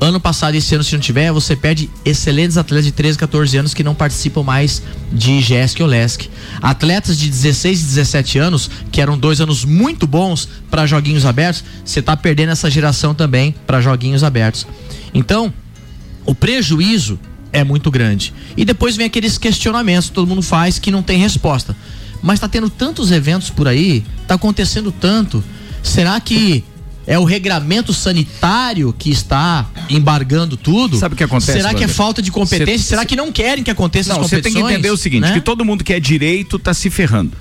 ano 0.00 0.20
passado 0.20 0.54
e 0.54 0.58
esse 0.58 0.74
ano, 0.74 0.84
se 0.84 0.94
não 0.94 1.00
tiver, 1.00 1.32
você 1.32 1.56
perde 1.56 1.90
excelentes 2.04 2.56
atletas 2.56 2.84
de 2.84 2.92
13 2.92 3.16
e 3.16 3.18
14 3.18 3.56
anos 3.56 3.74
que 3.74 3.82
não 3.82 3.94
participam 3.94 4.42
mais 4.42 4.82
de 5.12 5.40
JESC 5.40 5.80
e 5.80 5.82
OLESC. 5.82 6.30
Atletas 6.62 7.18
de 7.18 7.28
16 7.28 7.80
e 7.80 7.84
17 7.84 8.38
anos, 8.38 8.70
que 8.92 9.00
eram 9.00 9.18
dois 9.18 9.40
anos 9.40 9.64
muito 9.64 10.06
bons 10.06 10.48
para 10.70 10.86
joguinhos 10.86 11.26
abertos, 11.26 11.64
você 11.84 12.00
está 12.00 12.16
perdendo 12.16 12.52
essa 12.52 12.70
geração 12.70 13.14
também 13.14 13.54
para 13.66 13.80
joguinhos 13.80 14.22
abertos. 14.22 14.66
Então, 15.12 15.52
o 16.24 16.34
prejuízo 16.34 17.18
é 17.52 17.64
muito 17.64 17.90
grande. 17.90 18.32
E 18.56 18.64
depois 18.64 18.96
vem 18.96 19.06
aqueles 19.06 19.38
questionamentos 19.38 20.08
que 20.08 20.14
todo 20.14 20.28
mundo 20.28 20.42
faz 20.42 20.78
que 20.78 20.90
não 20.90 21.02
tem 21.02 21.18
resposta. 21.18 21.76
Mas 22.22 22.40
tá 22.40 22.48
tendo 22.48 22.68
tantos 22.68 23.10
eventos 23.10 23.50
por 23.50 23.66
aí, 23.66 24.04
tá 24.26 24.34
acontecendo 24.34 24.92
tanto. 24.92 25.42
Será 25.82 26.20
que 26.20 26.64
é 27.06 27.18
o 27.18 27.24
regramento 27.24 27.92
sanitário 27.94 28.94
que 28.98 29.10
está 29.10 29.66
embargando 29.88 30.56
tudo? 30.56 30.96
Sabe 30.98 31.14
o 31.14 31.16
que 31.16 31.24
acontece, 31.24 31.52
Será 31.52 31.72
que 31.72 31.82
é 31.84 31.88
falta 31.88 32.20
de 32.20 32.30
competência? 32.30 32.78
Cê- 32.78 32.84
Será 32.90 33.04
que 33.04 33.16
não 33.16 33.32
querem 33.32 33.64
que 33.64 33.70
aconteça 33.70 34.10
Não, 34.12 34.20
as 34.20 34.26
você 34.28 34.36
competições? 34.36 34.54
tem 34.62 34.62
que 34.66 34.72
entender 34.74 34.90
o 34.90 34.96
seguinte, 34.96 35.22
né? 35.22 35.32
que 35.32 35.40
todo 35.40 35.64
mundo 35.64 35.82
que 35.82 35.92
é 35.94 36.00
direito 36.00 36.58
tá 36.58 36.74
se 36.74 36.90
ferrando. 36.90 37.32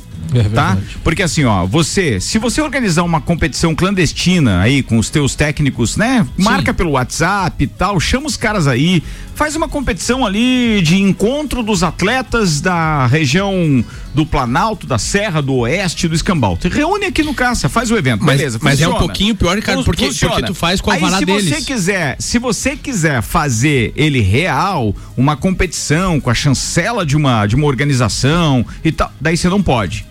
É 0.45 0.49
tá? 0.49 0.77
Porque 1.03 1.23
assim, 1.23 1.43
ó, 1.43 1.65
você, 1.65 2.19
se 2.19 2.37
você 2.37 2.61
organizar 2.61 3.03
uma 3.03 3.21
competição 3.21 3.73
clandestina 3.75 4.61
aí 4.61 4.81
com 4.83 4.97
os 4.97 5.09
teus 5.09 5.35
técnicos, 5.35 5.97
né? 5.97 6.25
Marca 6.37 6.73
pelo 6.73 6.91
WhatsApp 6.91 7.63
e 7.63 7.67
tal, 7.67 7.99
chama 7.99 8.27
os 8.27 8.37
caras 8.37 8.67
aí, 8.67 9.03
Faz 9.37 9.55
uma 9.55 9.69
competição 9.69 10.25
ali 10.25 10.81
de 10.81 10.99
encontro 10.99 11.61
dos 11.61 11.83
atletas 11.83 12.59
da 12.59 13.05
região 13.05 13.85
do 14.11 14.25
Planalto, 14.25 14.87
da 14.87 14.97
Serra, 14.97 15.43
do 15.43 15.53
Oeste, 15.57 16.07
do 16.07 16.15
Escambau. 16.15 16.57
Te 16.57 16.67
reúne 16.67 17.05
aqui 17.05 17.21
no 17.21 17.35
Caça, 17.35 17.69
faz 17.69 17.91
o 17.91 17.95
evento, 17.95 18.23
Mas- 18.23 18.37
beleza. 18.37 18.59
mas 18.59 18.81
é 18.81 18.87
um 18.87 18.95
pouquinho 18.95 19.35
pior, 19.35 19.55
Ricardo, 19.55 19.83
porque- 19.83 20.07
funciona. 20.07 20.33
porque 20.33 20.47
tu 20.47 20.55
faz 20.55 20.81
com 20.81 20.89
o 20.89 20.93
Aí, 20.93 21.03
alvará 21.03 21.19
se 21.19 21.25
você 21.25 21.49
deles. 21.51 21.65
quiser, 21.67 22.15
se 22.17 22.39
você 22.39 22.75
quiser 22.75 23.21
fazer 23.21 23.93
ele 23.95 24.21
real, 24.21 24.95
uma 25.15 25.37
competição 25.37 26.19
com 26.19 26.31
a 26.31 26.33
chancela 26.33 27.05
de 27.05 27.15
uma 27.15 27.45
de 27.45 27.55
uma 27.55 27.67
organização 27.67 28.65
e 28.83 28.91
tal, 28.91 29.11
daí 29.21 29.37
você 29.37 29.47
não 29.49 29.61
pode. 29.61 30.03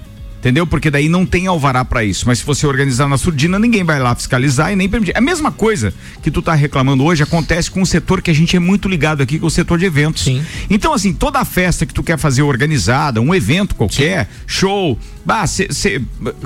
Entendeu? 0.46 0.64
Porque 0.64 0.92
daí 0.92 1.08
não 1.08 1.26
tem 1.26 1.48
alvará 1.48 1.84
pra 1.84 2.04
isso. 2.04 2.24
Mas 2.24 2.38
se 2.38 2.44
você 2.46 2.68
organizar 2.68 3.08
na 3.08 3.18
surdina, 3.18 3.58
ninguém 3.58 3.82
vai 3.82 3.98
lá 3.98 4.14
fiscalizar 4.14 4.72
e 4.72 4.76
nem 4.76 4.88
permitir. 4.88 5.12
A 5.18 5.20
mesma 5.20 5.50
coisa 5.50 5.92
que 6.22 6.30
tu 6.30 6.40
tá 6.40 6.54
reclamando 6.54 7.02
hoje 7.02 7.20
acontece 7.20 7.68
com 7.68 7.82
um 7.82 7.84
setor 7.84 8.22
que 8.22 8.30
a 8.30 8.34
gente 8.34 8.54
é 8.54 8.60
muito 8.60 8.88
ligado 8.88 9.20
aqui, 9.20 9.40
que 9.40 9.44
é 9.44 9.46
o 9.46 9.50
setor 9.50 9.76
de 9.76 9.86
eventos. 9.86 10.22
Sim. 10.22 10.40
Então, 10.70 10.92
assim, 10.92 11.12
toda 11.12 11.40
a 11.40 11.44
festa 11.44 11.84
que 11.84 11.92
tu 11.92 12.00
quer 12.00 12.16
fazer 12.16 12.42
organizada, 12.42 13.20
um 13.20 13.34
evento 13.34 13.74
qualquer, 13.74 14.28
show, 14.46 14.96
bah, 15.24 15.48
cê- 15.48 15.66
cê- 15.72 16.00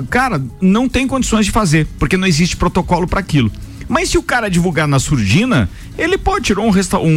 cara, 0.09 0.41
não 0.59 0.89
tem 0.89 1.05
condições 1.07 1.45
de 1.45 1.51
fazer, 1.51 1.85
porque 1.99 2.17
não 2.17 2.25
existe 2.27 2.57
protocolo 2.57 3.07
para 3.07 3.19
aquilo. 3.19 3.51
Mas 3.91 4.07
se 4.09 4.17
o 4.17 4.23
cara 4.23 4.49
divulgar 4.49 4.87
na 4.87 4.99
surdina, 4.99 5.69
ele 5.97 6.17
pode 6.17 6.45
tirar 6.45 6.61
um, 6.61 6.71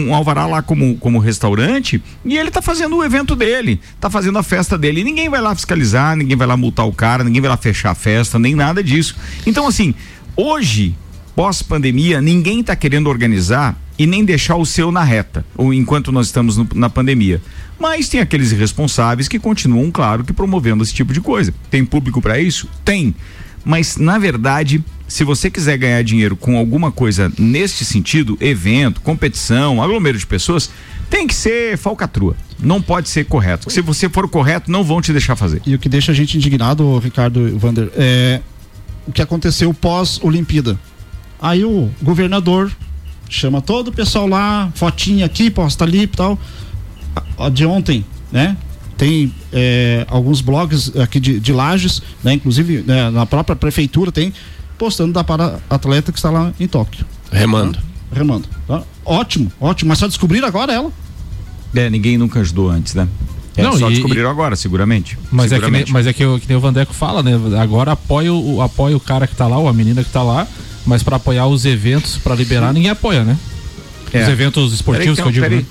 um 0.08 0.12
alvará 0.12 0.44
lá 0.44 0.60
como, 0.60 0.96
como 0.96 1.20
restaurante 1.20 2.02
e 2.24 2.36
ele 2.36 2.50
tá 2.50 2.60
fazendo 2.60 2.96
o 2.96 3.04
evento 3.04 3.36
dele, 3.36 3.80
tá 4.00 4.10
fazendo 4.10 4.36
a 4.38 4.42
festa 4.42 4.76
dele. 4.76 5.02
E 5.02 5.04
ninguém 5.04 5.28
vai 5.28 5.40
lá 5.40 5.54
fiscalizar, 5.54 6.16
ninguém 6.16 6.36
vai 6.36 6.48
lá 6.48 6.56
multar 6.56 6.84
o 6.84 6.92
cara, 6.92 7.22
ninguém 7.22 7.40
vai 7.40 7.48
lá 7.48 7.56
fechar 7.56 7.92
a 7.92 7.94
festa, 7.94 8.40
nem 8.40 8.56
nada 8.56 8.82
disso. 8.82 9.14
Então, 9.46 9.68
assim, 9.68 9.94
hoje, 10.36 10.96
pós-pandemia, 11.36 12.20
ninguém 12.20 12.60
tá 12.60 12.74
querendo 12.74 13.08
organizar 13.08 13.78
e 13.96 14.04
nem 14.04 14.24
deixar 14.24 14.56
o 14.56 14.66
seu 14.66 14.90
na 14.90 15.04
reta, 15.04 15.46
ou 15.56 15.72
enquanto 15.72 16.10
nós 16.10 16.26
estamos 16.26 16.56
no- 16.56 16.66
na 16.74 16.90
pandemia. 16.90 17.40
Mas 17.78 18.08
tem 18.08 18.18
aqueles 18.18 18.50
irresponsáveis 18.50 19.28
que 19.28 19.38
continuam, 19.38 19.92
claro, 19.92 20.24
que 20.24 20.32
promovendo 20.32 20.82
esse 20.82 20.92
tipo 20.92 21.12
de 21.12 21.20
coisa. 21.20 21.54
Tem 21.70 21.84
público 21.84 22.20
para 22.20 22.40
isso? 22.40 22.68
Tem. 22.84 23.14
Mas, 23.64 23.96
na 23.96 24.18
verdade, 24.18 24.84
se 25.08 25.24
você 25.24 25.50
quiser 25.50 25.78
ganhar 25.78 26.02
dinheiro 26.02 26.36
com 26.36 26.56
alguma 26.56 26.92
coisa 26.92 27.32
neste 27.38 27.84
sentido, 27.84 28.36
evento, 28.40 29.00
competição, 29.00 29.82
aglomero 29.82 30.18
de 30.18 30.26
pessoas, 30.26 30.70
tem 31.08 31.26
que 31.26 31.34
ser 31.34 31.78
falcatrua. 31.78 32.36
Não 32.58 32.80
pode 32.80 33.08
ser 33.08 33.24
correto. 33.24 33.70
Se 33.70 33.80
você 33.80 34.08
for 34.08 34.28
correto, 34.28 34.70
não 34.70 34.82
vão 34.82 35.00
te 35.00 35.12
deixar 35.12 35.36
fazer. 35.36 35.62
E 35.66 35.74
o 35.74 35.78
que 35.78 35.88
deixa 35.88 36.12
a 36.12 36.14
gente 36.14 36.36
indignado, 36.36 36.98
Ricardo 36.98 37.58
Vander, 37.58 37.90
é 37.94 38.40
o 39.06 39.12
que 39.12 39.22
aconteceu 39.22 39.72
pós-Olimpíada. 39.72 40.78
Aí 41.40 41.64
o 41.64 41.90
governador 42.02 42.72
chama 43.28 43.60
todo 43.60 43.88
o 43.88 43.92
pessoal 43.92 44.26
lá, 44.26 44.70
fotinha 44.74 45.26
aqui, 45.26 45.50
posta 45.50 45.84
ali 45.84 46.02
e 46.02 46.06
tal. 46.06 46.38
De 47.52 47.66
ontem, 47.66 48.04
né? 48.32 48.56
Tem 48.96 49.34
é, 49.52 50.06
alguns 50.08 50.40
blogs 50.40 50.96
aqui 50.96 51.18
de, 51.18 51.40
de 51.40 51.52
Lages, 51.52 52.00
né? 52.22 52.32
Inclusive 52.34 52.82
né, 52.86 53.10
na 53.10 53.26
própria 53.26 53.56
prefeitura 53.56 54.12
tem, 54.12 54.32
postando 54.78 55.12
da 55.12 55.24
para-atleta 55.24 56.12
que 56.12 56.18
está 56.18 56.30
lá 56.30 56.52
em 56.60 56.66
Tóquio, 56.68 57.04
Remando. 57.32 57.78
remando. 58.12 58.48
tá? 58.66 58.82
Ótimo, 59.04 59.50
ótimo, 59.60 59.88
mas 59.88 59.98
só 59.98 60.06
descobriram 60.06 60.46
agora 60.46 60.72
ela. 60.72 60.90
É, 61.74 61.90
ninguém 61.90 62.16
nunca 62.16 62.40
ajudou 62.40 62.70
antes, 62.70 62.94
né? 62.94 63.08
É, 63.56 63.62
Não, 63.62 63.76
só 63.78 63.88
e- 63.90 63.94
descobriram 63.94 64.30
agora, 64.30 64.56
seguramente. 64.56 65.16
Mas 65.30 65.46
é, 65.52 65.56
que 65.56 65.60
nem, 65.62 65.70
Seguramente. 65.70 65.92
mas 65.92 66.06
é 66.06 66.12
que, 66.12 66.24
o- 66.24 66.38
que 66.40 66.46
nem 66.48 66.56
o 66.56 66.60
Vandeco 66.60 66.92
fala, 66.94 67.22
né? 67.22 67.32
Agora 67.60 67.92
apoia 67.92 68.32
o, 68.32 68.60
apoia 68.62 68.96
o 68.96 69.00
cara 69.00 69.26
que 69.26 69.34
tá 69.36 69.46
lá, 69.46 69.58
ou 69.58 69.68
a 69.68 69.72
menina 69.72 70.02
que 70.02 70.10
tá 70.10 70.22
lá, 70.22 70.46
mas 70.86 71.02
pra 71.02 71.16
apoiar 71.16 71.46
os 71.46 71.64
eventos, 71.64 72.16
pra 72.18 72.34
liberar, 72.34 72.72
ninguém 72.72 72.90
apoia, 72.90 73.22
né? 73.24 73.36
É. 74.12 74.22
Os 74.22 74.28
eventos 74.28 74.72
esportivos 74.72 74.82
Peraí 74.82 75.14
que 75.16 75.20
eu 75.20 75.24
tem 75.24 75.24
um- 75.24 75.32
digo. 75.32 75.44
peraí. 75.44 75.58
né? 75.60 75.66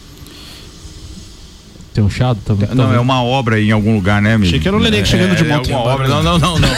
Tem 1.94 2.04
um 2.04 2.10
chado 2.10 2.40
também. 2.44 2.68
Não, 2.74 2.92
é 2.92 3.00
uma 3.00 3.22
obra 3.24 3.62
em 3.62 3.72
algum 3.72 3.94
lugar, 3.94 4.20
né, 4.22 4.34
amigo? 4.34 4.48
Achei 4.48 4.60
que 4.60 4.68
era 4.68 4.76
o 4.76 4.80
Lelê 4.80 5.06
chegando 5.06 5.36
de 5.36 5.44
é, 5.44 5.56
moto. 5.56 5.70
É 5.70 5.76
obra. 5.76 6.08
Não, 6.08 6.24
não, 6.24 6.40
não, 6.40 6.60
não. 6.60 6.70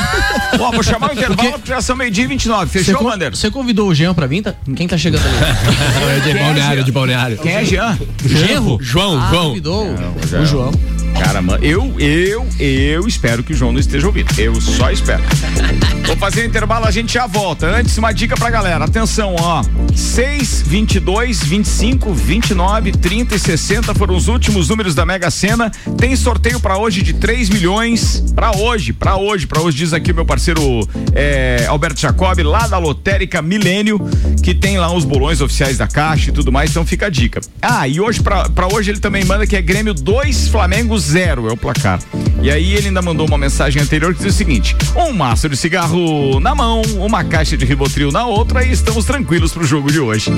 Ó, 0.60 0.72
vou 0.72 0.84
chamar 0.84 1.12
o 1.12 1.14
intervalo, 1.14 1.54
porque 1.54 1.70
já 1.70 1.82
são 1.82 1.96
meio-dia 1.96 2.26
e 2.26 2.28
29. 2.28 2.70
Você 2.72 2.84
Fechou, 2.84 3.04
Bandeira? 3.04 3.34
Você 3.36 3.50
convidou 3.50 3.88
o 3.90 3.96
Jean 3.96 4.14
pra 4.14 4.28
vir? 4.28 4.42
Tá? 4.42 4.54
Quem 4.76 4.88
tá 4.88 4.98
chegando 4.98 5.24
ali? 5.26 6.18
É 6.18 6.20
de 6.34 6.40
balneário, 6.40 6.84
de 6.84 6.92
balneário. 6.92 7.38
Quem 7.38 7.54
é 7.54 7.64
Jean? 7.64 7.98
Genro? 8.26 8.78
João, 8.82 9.20
Ah, 9.22 9.30
João. 9.30 9.48
convidou 9.50 9.88
o 9.88 10.46
João. 10.46 10.72
Cara, 11.20 11.42
mano, 11.42 11.64
eu, 11.64 11.94
eu, 12.00 12.46
eu 12.60 13.08
espero 13.08 13.44
que 13.44 13.54
o 13.54 13.56
João 13.56 13.72
não 13.72 13.80
esteja 13.80 14.06
ouvindo. 14.08 14.28
Eu 14.38 14.60
só 14.60 14.92
espero. 14.92 15.24
Vou 16.06 16.16
fazer 16.18 16.42
o 16.42 16.46
intervalo, 16.46 16.86
a 16.86 16.92
gente 16.92 17.14
já 17.14 17.26
volta. 17.26 17.68
Antes, 17.68 17.98
uma 17.98 18.12
dica 18.12 18.36
pra 18.36 18.50
galera. 18.50 18.86
Atenção, 18.86 19.36
ó. 19.40 19.64
6, 19.96 20.64
22, 20.68 21.44
25, 21.44 22.14
29, 22.14 22.92
30 22.92 23.36
e 23.36 23.40
60 23.40 23.96
foram 23.96 24.16
os 24.16 24.28
últimos 24.28 24.70
números 24.70 24.94
da 24.94 25.06
Mega 25.06 25.32
Sena. 25.32 25.72
Tem 25.98 26.16
sorteio 26.16 26.60
pra 26.60 26.78
hoje 26.78 27.02
de 27.02 27.14
3 27.14 27.50
milhões. 27.50 28.24
Pra 28.36 28.52
hoje, 28.56 28.94
pra 28.94 29.16
hoje, 29.16 29.48
pra 29.48 29.62
hoje, 29.62 29.78
diz 29.78 29.94
aqui 29.94 30.12
o 30.12 30.16
meu 30.16 30.26
parceiro 30.26 30.88
é, 31.14 31.66
Alberto 31.68 32.00
Jacob, 32.00 32.38
lá 32.40 32.68
da 32.68 32.78
Lotérica 32.78 33.42
Milênio, 33.42 34.00
que 34.44 34.54
tem 34.54 34.78
lá 34.78 34.94
os 34.94 35.06
bolões 35.06 35.42
oficiais 35.42 35.78
da 35.78 35.88
Caixa 35.88 36.30
e 36.30 36.34
tudo 36.34 36.52
mais. 36.52 36.70
Então 36.70 36.86
fica 36.86 37.08
a 37.08 37.10
dica. 37.10 37.42
Ah, 37.62 37.88
e 37.88 38.00
hoje, 38.00 38.22
pra, 38.22 38.50
pra 38.50 38.68
hoje, 38.68 38.92
ele 38.92 39.00
também 39.00 39.24
manda 39.26 39.48
que 39.48 39.56
é 39.56 39.62
Grêmio 39.62 39.94
2, 39.94 40.50
Flamengo 40.50 40.98
0 41.06 41.50
é 41.50 41.54
o 41.54 41.58
placar. 41.58 42.00
E 42.42 42.52
aí 42.52 42.74
ele 42.74 42.88
ainda 42.88 43.02
mandou 43.02 43.28
uma 43.28 43.38
mensagem 43.38 43.82
anterior 43.82 44.14
que 44.14 44.24
diz 44.24 44.34
o 44.34 44.38
seguinte: 44.38 44.76
um 44.96 45.14
maço 45.14 45.50
de 45.50 45.58
cigarro 45.58 46.40
na 46.40 46.54
mão, 46.54 46.82
uma 46.98 47.24
caixa 47.24 47.58
de 47.58 47.66
Rivotril 47.66 48.12
na 48.12 48.26
outra 48.26 48.64
e 48.64 48.72
estamos 48.72 49.06
tranquilos 49.06 49.52
pro 49.52 49.66
jogo 49.66 49.92
de 49.92 50.00
hoje. 50.00 50.30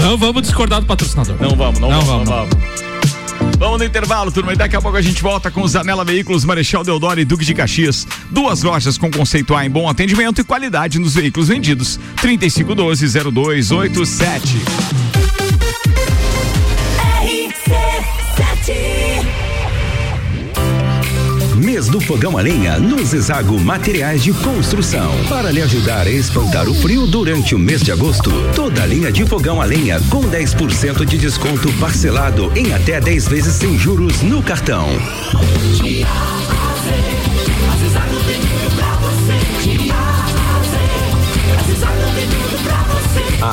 Não 0.00 0.16
vamos 0.16 0.42
discordar 0.42 0.80
do 0.80 0.86
patrocinador. 0.86 1.36
Não 1.40 1.56
vamos, 1.56 1.80
não, 1.80 1.90
Não 1.90 2.00
vamos, 2.02 2.28
vamos, 2.28 2.28
não 2.28 2.48
vamos. 2.48 2.92
Vamos 3.58 3.78
no 3.78 3.84
intervalo, 3.84 4.32
turma, 4.32 4.52
e 4.52 4.56
daqui 4.56 4.74
a 4.74 4.80
pouco 4.80 4.96
a 4.96 5.02
gente 5.02 5.22
volta 5.22 5.48
com 5.50 5.62
os 5.62 5.76
Anela 5.76 6.04
Veículos, 6.04 6.44
Marechal 6.44 6.82
Deodoro 6.82 7.20
e 7.20 7.24
Duque 7.24 7.44
de 7.44 7.54
Caxias. 7.54 8.04
Duas 8.30 8.64
lojas 8.64 8.98
com 8.98 9.08
conceito 9.10 9.54
A 9.54 9.64
em 9.64 9.70
bom 9.70 9.88
atendimento 9.88 10.40
e 10.40 10.44
qualidade 10.44 10.98
nos 10.98 11.14
veículos 11.14 11.46
vendidos. 11.48 12.00
3512-0287. 12.16 15.11
Mês 21.82 21.88
do 21.88 22.00
Fogão 22.00 22.38
a 22.38 22.40
Lenha 22.40 22.78
no 22.78 23.04
Zezago 23.04 23.58
Materiais 23.58 24.22
de 24.22 24.32
Construção. 24.32 25.10
Para 25.28 25.50
lhe 25.50 25.60
ajudar 25.62 26.06
a 26.06 26.10
espantar 26.10 26.68
o 26.68 26.74
frio 26.74 27.08
durante 27.08 27.56
o 27.56 27.58
mês 27.58 27.82
de 27.82 27.90
agosto, 27.90 28.30
toda 28.54 28.84
a 28.84 28.86
linha 28.86 29.10
de 29.10 29.26
fogão 29.26 29.60
a 29.60 29.64
lenha 29.64 30.00
com 30.08 30.22
10% 30.22 31.04
de 31.04 31.18
desconto 31.18 31.72
parcelado 31.80 32.52
em 32.54 32.72
até 32.72 33.00
10 33.00 33.26
vezes 33.26 33.54
sem 33.54 33.76
juros 33.76 34.22
no 34.22 34.40
cartão. 34.42 34.86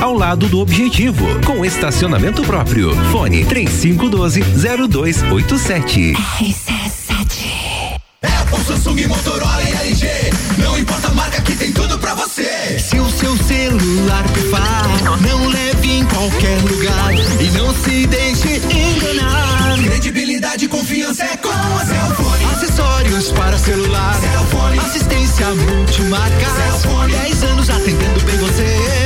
ao 0.00 0.14
lado 0.14 0.48
do 0.48 0.60
Objetivo. 0.60 1.26
Com 1.44 1.64
estacionamento 1.64 2.42
próprio. 2.42 2.94
Fone 3.10 3.44
3512 3.44 4.40
0287. 4.88 6.14
Apple, 8.22 8.64
Samsung, 8.64 9.06
Motorola 9.06 9.62
e 9.62 9.88
LG. 9.88 10.08
Não 10.58 10.78
importa 10.78 11.08
a 11.08 11.10
marca 11.12 11.42
que 11.42 11.54
tem 11.56 11.72
tudo 11.72 11.98
pra 11.98 12.14
você. 12.14 12.78
Se 12.78 12.98
o 12.98 13.10
seu 13.10 13.36
celular 13.36 14.24
pifar, 14.32 15.20
não 15.20 15.48
leve 15.48 15.90
em 15.90 16.04
qualquer 16.06 16.62
lugar 16.62 17.14
e 17.40 17.50
não 17.58 17.74
se 17.74 18.06
deixe 18.06 18.56
enganar. 18.56 19.78
Credibilidade 19.82 20.64
e 20.64 20.68
confiança 20.68 21.24
é 21.24 21.36
com 21.36 21.48
a 21.48 21.84
Cellfone. 21.84 22.44
Acessórios 22.52 23.32
para 23.32 23.58
celular. 23.58 24.14
Cellfone. 24.14 24.78
Assistência 24.78 25.46
multimarca. 25.54 26.46
Cellfone. 26.56 27.12
10 27.12 27.44
anos 27.44 27.70
atendendo 27.70 28.20
bem 28.24 28.38
você. 28.38 29.05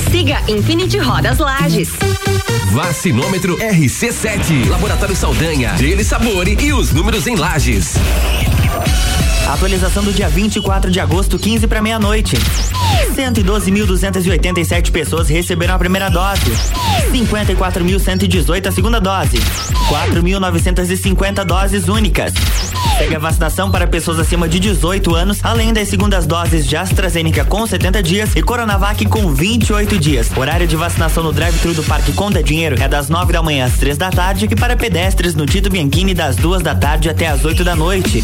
Siga 0.09 0.41
Infinity 0.47 0.97
Rodas 0.97 1.37
Lages. 1.37 1.89
Vacinômetro 2.71 3.57
RC7. 3.57 4.69
Laboratório 4.69 5.15
Saldanha. 5.15 5.75
Gele 5.77 6.03
Sabore 6.03 6.57
e 6.59 6.73
os 6.73 6.91
números 6.91 7.27
em 7.27 7.35
lajes. 7.35 7.95
Atualização 9.51 10.01
do 10.01 10.13
dia 10.13 10.29
24 10.29 10.89
de 10.89 10.97
agosto, 11.01 11.37
15 11.37 11.67
para 11.67 11.81
meia-noite. 11.81 12.37
112.287 13.13 14.91
pessoas 14.91 15.27
receberam 15.27 15.75
a 15.75 15.77
primeira 15.77 16.09
dose. 16.09 16.39
54.118 17.11 18.67
a 18.67 18.71
segunda 18.71 19.01
dose. 19.01 19.39
4.950 19.89 21.43
doses 21.43 21.89
únicas. 21.89 22.33
Segue 22.97 23.13
a 23.13 23.19
vacinação 23.19 23.69
para 23.69 23.85
pessoas 23.85 24.19
acima 24.19 24.47
de 24.47 24.57
18 24.57 25.13
anos, 25.13 25.39
além 25.43 25.73
das 25.73 25.89
segundas 25.89 26.25
doses 26.25 26.65
de 26.65 26.77
AstraZeneca 26.77 27.43
com 27.43 27.67
70 27.67 28.01
dias 28.01 28.29
e 28.37 28.41
Coronavac 28.41 29.05
com 29.07 29.33
28 29.33 29.99
dias. 29.99 30.31
Horário 30.33 30.65
de 30.65 30.77
vacinação 30.77 31.23
no 31.23 31.33
drive-thru 31.33 31.73
do 31.73 31.83
Parque 31.83 32.13
Conta 32.13 32.41
Dinheiro 32.41 32.81
é 32.81 32.87
das 32.87 33.09
9 33.09 33.33
da 33.33 33.43
manhã 33.43 33.65
às 33.65 33.73
3 33.73 33.97
da 33.97 34.09
tarde 34.11 34.47
e 34.49 34.55
para 34.55 34.77
pedestres 34.77 35.35
no 35.35 35.45
Tito 35.45 35.69
Bianchini 35.69 36.13
das 36.13 36.37
2 36.37 36.61
da 36.63 36.73
tarde 36.73 37.09
até 37.09 37.27
às 37.27 37.43
8 37.43 37.65
da 37.65 37.75
noite. 37.75 38.23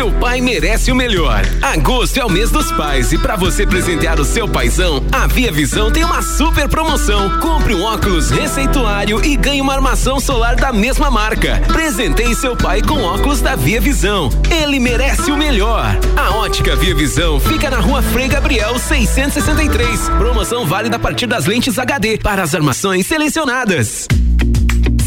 Seu 0.00 0.10
Pai 0.12 0.40
Merece 0.40 0.90
o 0.90 0.94
Melhor. 0.94 1.42
Agosto 1.60 2.18
é 2.18 2.24
o 2.24 2.30
mês 2.30 2.50
dos 2.50 2.72
pais 2.72 3.12
e 3.12 3.18
para 3.18 3.36
você 3.36 3.66
presentear 3.66 4.20
o 4.20 4.24
seu 4.24 4.48
paizão, 4.48 5.04
a 5.12 5.26
Via 5.26 5.52
Visão 5.52 5.90
tem 5.90 6.04
uma 6.04 6.22
super 6.22 6.68
promoção. 6.68 7.38
Compre 7.40 7.74
um 7.74 7.82
óculos 7.82 8.30
receituário 8.30 9.22
e 9.22 9.36
ganhe 9.36 9.60
uma 9.60 9.74
armação 9.74 10.18
solar 10.18 10.56
da 10.56 10.72
mesma 10.72 11.10
marca. 11.10 11.60
Presenteie 11.66 12.34
seu 12.34 12.56
pai 12.56 12.80
com 12.80 13.02
óculos 13.02 13.42
da 13.42 13.56
Via 13.56 13.80
Visão. 13.80 14.30
Ele 14.50 14.78
merece 14.78 15.30
o 15.30 15.36
melhor. 15.36 15.86
A 16.16 16.36
ótica 16.36 16.74
Via 16.76 16.94
Visão 16.94 17.38
fica 17.38 17.68
na 17.68 17.80
rua 17.80 18.00
Frei 18.00 18.28
Gabriel 18.28 18.78
663. 18.78 20.08
Promoção 20.10 20.64
válida 20.64 20.96
a 20.96 21.00
partir 21.00 21.26
das 21.26 21.44
lentes 21.44 21.78
HD 21.78 22.16
para 22.16 22.42
as 22.42 22.54
armações 22.54 23.06
selecionadas. 23.06 24.06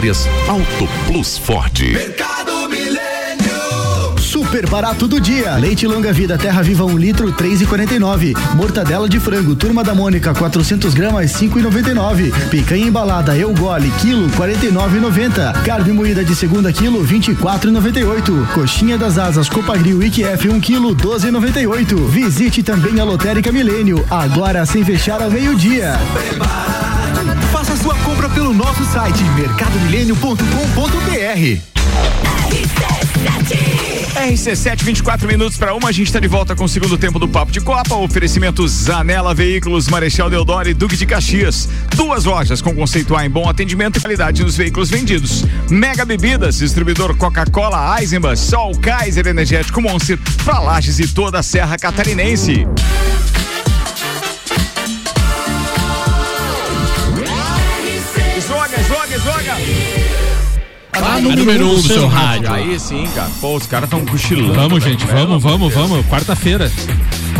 Auto 0.00 0.88
Plus 1.06 1.36
Ford. 1.36 1.78
Mercado 1.78 2.70
Milênio. 2.70 4.18
Super 4.18 4.66
barato 4.66 5.06
do 5.06 5.20
dia. 5.20 5.54
Leite 5.56 5.86
longa 5.86 6.10
vida 6.10 6.38
Terra 6.38 6.62
Viva 6.62 6.86
1 6.86 6.90
um 6.90 6.96
litro 6.96 7.30
3,49. 7.34 8.34
Mortadela 8.54 9.10
de 9.10 9.20
frango 9.20 9.54
Turma 9.54 9.84
da 9.84 9.94
Mônica 9.94 10.32
400 10.32 10.94
gramas 10.94 11.32
5,99. 11.32 12.32
Picanha 12.48 12.86
embalada 12.86 13.36
Eu 13.36 13.52
Gole 13.52 13.92
quilo 14.00 14.26
49,90. 14.30 15.64
Carne 15.64 15.92
moída 15.92 16.24
de 16.24 16.34
segunda 16.34 16.72
quilo 16.72 17.06
24,98. 17.06 18.54
Coxinha 18.54 18.96
das 18.96 19.18
Asas 19.18 19.50
Copagril 19.50 20.02
IQF 20.02 20.48
1 20.48 20.54
um 20.54 20.60
quilo 20.60 20.96
12,98. 20.96 22.08
Visite 22.08 22.62
também 22.62 22.98
a 23.00 23.04
Lotérica 23.04 23.52
Milênio 23.52 24.02
agora 24.10 24.64
sem 24.64 24.82
fechar 24.82 25.20
ao 25.20 25.30
meio 25.30 25.54
dia. 25.54 25.92
Sua 25.92 26.38
compra 26.38 27.39
pelo 28.34 28.52
nosso 28.52 28.84
site 28.84 29.22
mercadomilênio.com.br. 29.36 31.70
RC7, 34.20 34.82
24 34.82 35.26
minutos 35.26 35.56
para 35.56 35.74
uma. 35.74 35.88
A 35.88 35.92
gente 35.92 36.08
está 36.08 36.20
de 36.20 36.28
volta 36.28 36.54
com 36.54 36.64
o 36.64 36.68
segundo 36.68 36.98
tempo 36.98 37.18
do 37.18 37.26
Papo 37.26 37.50
de 37.50 37.60
Copa. 37.60 37.94
Oferecimento 37.94 38.66
Zanela 38.68 39.34
Veículos, 39.34 39.88
Marechal 39.88 40.28
Deodoro 40.28 40.68
e 40.68 40.74
Duque 40.74 40.96
de 40.96 41.06
Caxias. 41.06 41.68
Duas 41.96 42.24
lojas 42.24 42.60
com 42.60 42.74
conceito 42.74 43.16
A 43.16 43.24
em 43.24 43.30
bom 43.30 43.48
atendimento 43.48 43.98
e 43.98 44.00
qualidade 44.00 44.42
nos 44.42 44.56
veículos 44.56 44.90
vendidos. 44.90 45.44
Mega 45.70 46.04
Bebidas, 46.04 46.58
distribuidor 46.58 47.16
Coca-Cola, 47.16 47.98
Eisenbahn, 48.00 48.36
Sol, 48.36 48.76
Kaiser 48.78 49.26
Energético 49.26 49.80
Monster, 49.80 50.18
para 50.44 50.60
Lages 50.60 50.98
e 50.98 51.08
toda 51.08 51.38
a 51.38 51.42
Serra 51.42 51.78
Catarinense. 51.78 52.66
Joga, 59.42 59.60
joga! 59.60 60.10
Ah, 60.92 61.20
número 61.20 61.66
um 61.68 61.74
do 61.74 61.82
seu 61.82 62.06
rádio. 62.06 62.52
Aí 62.52 62.78
sim, 62.78 63.08
cara. 63.14 63.30
Pô, 63.40 63.56
os 63.56 63.66
caras 63.66 63.86
estão 63.86 64.04
cochilando. 64.04 64.54
Vamos, 64.54 64.82
gente, 64.84 65.06
velho. 65.06 65.26
vamos, 65.26 65.42
vamos, 65.42 65.74
vamos. 65.74 66.06
Quarta-feira. 66.06 66.70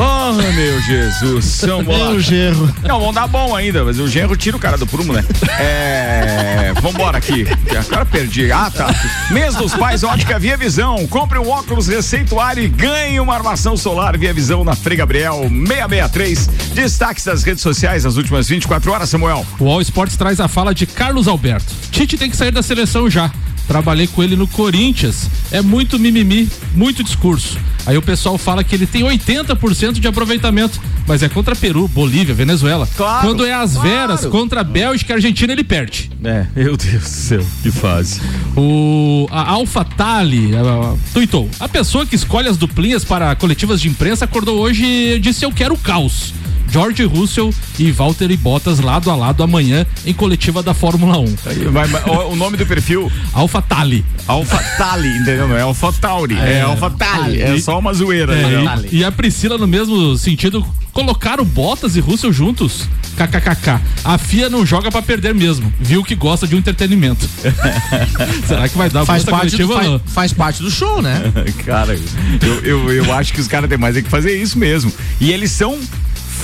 Oh, 0.02 0.32
meu 0.32 0.80
Jesus. 0.80 1.60
Vamos 1.60 1.86
lá. 1.86 2.08
Meu 2.10 2.20
gerro. 2.20 2.74
Não, 2.82 2.98
vão 2.98 3.12
dar 3.12 3.26
bom 3.26 3.54
ainda, 3.54 3.84
mas 3.84 3.98
o 3.98 4.08
genro 4.08 4.34
tira 4.34 4.56
o 4.56 4.60
cara 4.60 4.78
do 4.78 4.86
prumo, 4.86 5.12
né? 5.12 5.22
É. 5.58 6.72
Vambora 6.80 7.18
aqui. 7.18 7.46
Agora 7.86 8.06
perdi. 8.06 8.50
Ah, 8.50 8.70
tá. 8.70 8.88
Mês 9.30 9.54
dos 9.56 9.74
pais, 9.74 10.02
ótica 10.02 10.38
Via 10.38 10.56
Visão. 10.56 11.06
Compre 11.06 11.38
um 11.38 11.50
óculos 11.50 11.88
receituário 11.88 12.62
e 12.62 12.68
ganhe 12.68 13.20
uma 13.20 13.34
armação 13.34 13.76
solar 13.76 14.16
Via 14.16 14.32
Visão 14.32 14.64
na 14.64 14.74
Frei 14.74 14.96
Gabriel 14.96 15.40
663. 15.50 16.46
Destaques 16.72 17.24
das 17.26 17.42
redes 17.42 17.62
sociais 17.62 18.04
nas 18.04 18.16
últimas 18.16 18.48
24 18.48 18.92
horas, 18.92 19.10
Samuel. 19.10 19.46
O 19.58 19.68
All 19.68 19.82
Sports 19.82 20.16
traz 20.16 20.40
a 20.40 20.48
fala 20.48 20.74
de 20.74 20.86
Carlos 20.86 21.28
Alberto. 21.28 21.74
Tite 21.90 22.16
tem 22.16 22.30
que 22.30 22.36
sair 22.36 22.50
da 22.50 22.62
seleção 22.62 23.10
já. 23.10 23.30
Trabalhei 23.70 24.08
com 24.08 24.20
ele 24.20 24.34
no 24.34 24.48
Corinthians. 24.48 25.30
É 25.52 25.62
muito 25.62 25.96
mimimi, 25.96 26.48
muito 26.74 27.04
discurso. 27.04 27.56
Aí 27.86 27.96
o 27.96 28.02
pessoal 28.02 28.36
fala 28.36 28.64
que 28.64 28.74
ele 28.74 28.84
tem 28.84 29.04
80% 29.04 30.00
de 30.00 30.08
aproveitamento, 30.08 30.80
mas 31.06 31.22
é 31.22 31.28
contra 31.28 31.54
Peru, 31.54 31.86
Bolívia, 31.86 32.34
Venezuela. 32.34 32.88
Claro, 32.96 33.28
Quando 33.28 33.46
é 33.46 33.52
as 33.52 33.74
claro. 33.74 33.88
veras 33.88 34.26
contra 34.26 34.64
Bélgica 34.64 35.12
e 35.12 35.14
Argentina, 35.14 35.52
ele 35.52 35.62
perde. 35.62 36.10
É, 36.24 36.46
meu 36.56 36.76
Deus 36.76 37.04
do 37.04 37.08
céu, 37.08 37.46
que 37.62 37.70
fase. 37.70 38.20
O 38.56 39.28
a 39.30 39.48
Alpha 39.48 39.84
Tali 39.84 40.50
uh, 40.52 40.98
tuitou. 41.14 41.48
A 41.60 41.68
pessoa 41.68 42.04
que 42.04 42.16
escolhe 42.16 42.48
as 42.48 42.56
duplinhas 42.56 43.04
para 43.04 43.36
coletivas 43.36 43.80
de 43.80 43.88
imprensa 43.88 44.24
acordou 44.24 44.58
hoje 44.58 44.84
e 44.84 45.20
disse 45.20 45.44
eu 45.44 45.52
quero 45.52 45.76
caos. 45.78 46.34
George 46.70 47.04
Russell 47.04 47.52
e 47.78 47.90
Valtteri 47.90 48.36
Bottas 48.36 48.78
lado 48.80 49.10
a 49.10 49.16
lado 49.16 49.42
amanhã 49.42 49.84
em 50.06 50.12
coletiva 50.12 50.62
da 50.62 50.72
Fórmula 50.74 51.18
1. 51.18 51.36
Vai, 51.70 51.86
vai, 51.86 52.02
o, 52.04 52.32
o 52.32 52.36
nome 52.36 52.56
do 52.56 52.64
perfil? 52.66 53.10
Alpha 53.32 53.60
Tali. 53.62 54.04
Alpha 54.26 54.58
Tali, 54.76 55.08
entendeu? 55.08 55.48
Não 55.48 55.56
é 55.56 55.62
Alpha 55.62 55.92
Tauri, 55.92 56.36
é, 56.38 56.58
É. 56.58 56.60
Alpha 56.62 56.90
Tali. 56.90 57.40
É 57.42 57.56
E- 57.56 57.60
só 57.62 57.78
uma 57.78 57.92
zoeira. 57.92 58.34
É, 58.34 58.86
e, 58.90 58.98
e 58.98 59.04
a 59.04 59.10
Priscila, 59.10 59.58
no 59.58 59.66
mesmo 59.66 60.16
sentido, 60.16 60.64
colocaram 60.92 61.44
Bottas 61.44 61.96
e 61.96 62.00
Russell 62.00 62.32
juntos. 62.32 62.88
KKKK. 63.16 63.80
A 64.04 64.16
FIA 64.16 64.48
não 64.48 64.64
joga 64.64 64.90
pra 64.90 65.02
perder 65.02 65.34
mesmo. 65.34 65.72
Viu 65.80 66.02
que 66.04 66.14
gosta 66.14 66.46
de 66.46 66.54
um 66.54 66.58
entretenimento. 66.58 67.28
Será 68.46 68.68
que 68.68 68.76
vai 68.78 68.88
dar 68.88 69.04
Faz 69.04 69.24
parte, 69.24 69.56
do, 69.56 69.68
faz, 69.68 69.86
não? 69.86 69.98
faz 70.06 70.32
parte 70.32 70.62
do 70.62 70.70
show, 70.70 71.02
né? 71.02 71.20
cara, 71.66 71.98
eu, 72.42 72.54
eu, 72.64 72.92
eu 73.04 73.12
acho 73.14 73.32
que 73.32 73.40
os 73.40 73.48
caras 73.48 73.68
têm 73.68 73.78
mais 73.78 73.96
é 73.96 74.02
que 74.02 74.08
fazer 74.08 74.40
isso 74.40 74.58
mesmo. 74.58 74.92
E 75.20 75.30
eles 75.32 75.50
são 75.50 75.78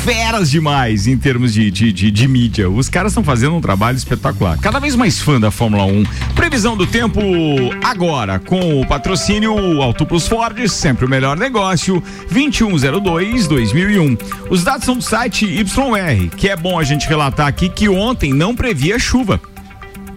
feras 0.07 0.53
demais 0.53 1.09
em 1.09 1.19
termos 1.19 1.53
de, 1.53 1.69
de, 1.69 1.93
de, 1.93 2.13
de 2.13 2.29
mídia. 2.29 2.71
Os 2.71 2.89
caras 2.89 3.11
estão 3.11 3.25
fazendo 3.25 3.57
um 3.57 3.61
trabalho 3.61 3.97
espetacular. 3.97 4.57
Cada 4.57 4.79
vez 4.79 4.95
mais 4.95 5.21
fã 5.21 5.41
da 5.41 5.51
Fórmula 5.51 5.83
1. 5.85 6.05
Previsão 6.33 6.77
do 6.77 6.87
tempo 6.87 7.21
agora, 7.83 8.39
com 8.39 8.81
o 8.81 8.87
patrocínio 8.87 9.83
Auto 9.83 10.07
Plus 10.07 10.29
Ford, 10.29 10.57
sempre 10.69 11.07
o 11.07 11.09
melhor 11.09 11.37
negócio, 11.37 12.01
2102-2001. 12.33 14.17
Os 14.49 14.63
dados 14.63 14.85
são 14.85 14.97
do 14.97 15.03
site 15.03 15.45
YR, 15.45 16.31
que 16.37 16.49
é 16.49 16.55
bom 16.55 16.79
a 16.79 16.85
gente 16.85 17.09
relatar 17.09 17.49
aqui 17.49 17.69
que 17.69 17.89
ontem 17.89 18.33
não 18.33 18.55
previa 18.55 19.01
chuva. 19.01 19.41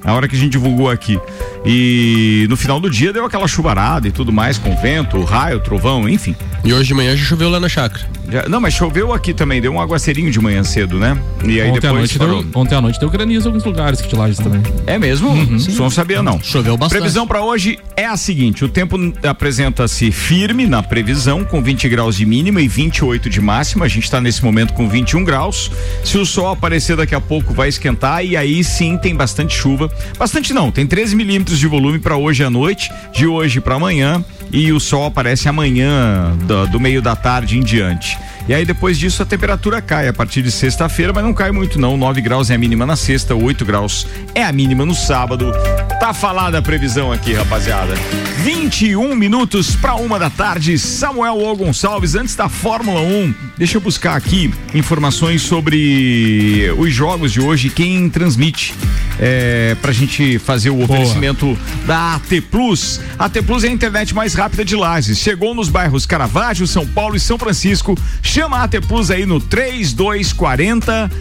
A 0.06 0.14
hora 0.14 0.28
que 0.28 0.36
a 0.36 0.40
gente 0.40 0.52
divulgou 0.52 0.88
aqui. 0.88 1.20
E 1.66 2.46
no 2.50 2.56
final 2.58 2.80
do 2.80 2.90
dia 2.90 3.12
deu 3.14 3.26
aquela 3.26 3.48
chuvarada 3.48 4.08
e 4.08 4.12
tudo 4.12 4.32
mais, 4.32 4.58
com 4.58 4.76
vento, 4.76 5.22
raio, 5.24 5.60
trovão, 5.60 6.08
enfim. 6.08 6.36
E 6.64 6.74
hoje 6.74 6.88
de 6.90 6.94
manhã 6.94 7.16
já 7.16 7.24
choveu 7.24 7.50
lá 7.50 7.60
na 7.60 7.70
chácara. 7.70 8.06
Já- 8.32 8.48
não, 8.48 8.60
mas 8.62 8.74
choveu 8.74 9.14
aqui 9.14 9.34
também, 9.34 9.60
deu 9.62 9.72
um 9.74 9.82
aguaceirinho 9.82 10.30
de 10.32 10.40
manhã 10.40 10.64
cedo, 10.64 10.98
né? 11.00 11.18
E 11.44 11.60
aí 11.60 11.70
Ontem 11.70 11.78
à, 11.78 11.82
depois 11.82 11.98
noite 12.00 12.20
parou. 12.20 12.44
deu, 12.44 12.62
ontem 12.62 12.76
à 12.76 12.82
noite 12.82 13.00
deu 13.00 13.10
granizo 13.10 13.46
em 13.46 13.48
alguns 13.48 13.64
lugares 13.64 14.02
que 14.02 14.08
de 14.08 14.16
Lages 14.16 14.38
também. 14.38 14.62
É 14.86 15.00
mesmo? 15.00 15.60
Só 15.60 15.84
não 15.84 15.90
sabia 15.90 16.22
não. 16.22 16.42
Choveu 16.42 16.78
bastante. 16.78 17.00
Previsão 17.00 17.26
para 17.26 17.42
hoje 17.42 17.80
é 17.96 18.06
a 18.06 18.16
seguinte: 18.18 18.64
o 18.64 18.70
tempo 18.70 18.98
apresenta-se 19.28 20.12
firme 20.12 20.68
na 20.68 20.84
previsão, 20.84 21.44
com 21.44 21.62
20 21.64 21.88
graus 21.90 22.16
de 22.18 22.26
mínima 22.26 22.62
e 22.62 22.68
28 22.68 23.30
de 23.30 23.42
máxima. 23.42 23.86
A 23.86 23.88
gente 23.88 24.04
está 24.04 24.22
nesse 24.22 24.44
momento 24.44 24.74
com 24.74 24.88
21 24.88 25.24
graus. 25.24 25.72
Se 26.04 26.18
o 26.18 26.26
sol 26.26 26.50
aparecer 26.52 26.96
daqui 26.98 27.16
a 27.16 27.22
pouco, 27.22 27.54
vai 27.54 27.70
esquentar 27.70 28.24
e 28.24 28.36
aí 28.38 28.64
sim 28.64 28.98
tem 28.98 29.16
bastante 29.16 29.56
chuva. 29.56 29.90
Bastante 30.18 30.54
não, 30.54 30.72
tem 30.72 30.86
13 30.86 31.16
milímetros 31.16 31.49
de 31.58 31.68
volume 31.68 32.00
para 32.00 32.18
hoje 32.18 32.44
à 32.44 32.50
noite, 32.50 32.92
de 33.14 33.26
hoje 33.26 33.62
para 33.62 33.76
amanhã. 33.76 34.24
E 34.52 34.72
o 34.72 34.80
sol 34.80 35.06
aparece 35.06 35.48
amanhã, 35.48 36.36
do, 36.46 36.68
do 36.68 36.80
meio 36.80 37.02
da 37.02 37.16
tarde 37.16 37.58
em 37.58 37.62
diante. 37.62 38.18
E 38.50 38.54
aí 38.56 38.66
depois 38.66 38.98
disso 38.98 39.22
a 39.22 39.26
temperatura 39.28 39.80
cai 39.80 40.08
a 40.08 40.14
partir 40.14 40.42
de 40.42 40.50
sexta-feira, 40.50 41.14
mas 41.14 41.24
não 41.24 41.36
cai 41.36 41.52
muito 41.52 41.80
não. 41.80 41.96
9 41.96 42.20
graus 42.20 42.50
é 42.50 42.56
a 42.56 42.58
mínima 42.58 42.84
na 42.84 42.96
sexta, 42.96 43.36
8 43.36 43.64
graus 43.64 44.08
é 44.34 44.44
a 44.44 44.52
mínima 44.52 44.84
no 44.84 44.96
sábado. 44.96 45.52
Tá 46.00 46.16
falada 46.16 46.58
a 46.58 46.62
previsão 46.62 47.12
aqui, 47.12 47.32
rapaziada. 47.32 47.94
21 48.40 49.14
minutos 49.16 49.76
para 49.76 49.94
uma 49.96 50.18
da 50.18 50.32
tarde. 50.32 50.80
Samuel 50.80 51.38
O 51.38 51.56
Gonçalves, 51.58 52.16
antes 52.16 52.36
da 52.36 52.50
Fórmula 52.50 53.02
1, 53.02 53.36
deixa 53.56 53.78
eu 53.78 53.82
buscar 53.82 54.16
aqui 54.16 54.52
informações 54.74 55.44
sobre 55.44 56.74
os 56.76 56.92
jogos 56.92 57.32
de 57.32 57.40
hoje, 57.40 57.70
quem 57.70 58.10
transmite. 58.10 58.74
É, 59.22 59.76
pra 59.82 59.92
gente 59.92 60.40
fazer 60.40 60.70
o 60.70 60.82
oferecimento 60.82 61.58
da 61.86 62.16
AT 62.16 62.42
Plus. 62.50 63.02
A 63.20 63.26
AT 63.26 63.42
Plus 63.46 63.66
é 63.66 63.68
a 63.68 63.72
internet 63.72 64.16
mais 64.16 64.34
rápida 64.34 64.64
de 64.64 64.78
Lages. 64.78 65.20
Chegou 65.20 65.54
nos 65.54 65.68
bairros 65.68 66.06
Caravaggio, 66.06 66.66
São 66.66 66.88
Paulo 66.88 67.18
e 67.18 67.20
São 67.20 67.38
Francisco. 67.38 67.96
Chama 68.40 68.60
a 68.60 68.64
AT 68.64 68.80
Plus 68.88 69.12
aí 69.12 69.26
no 69.26 69.42
3240 69.42 71.12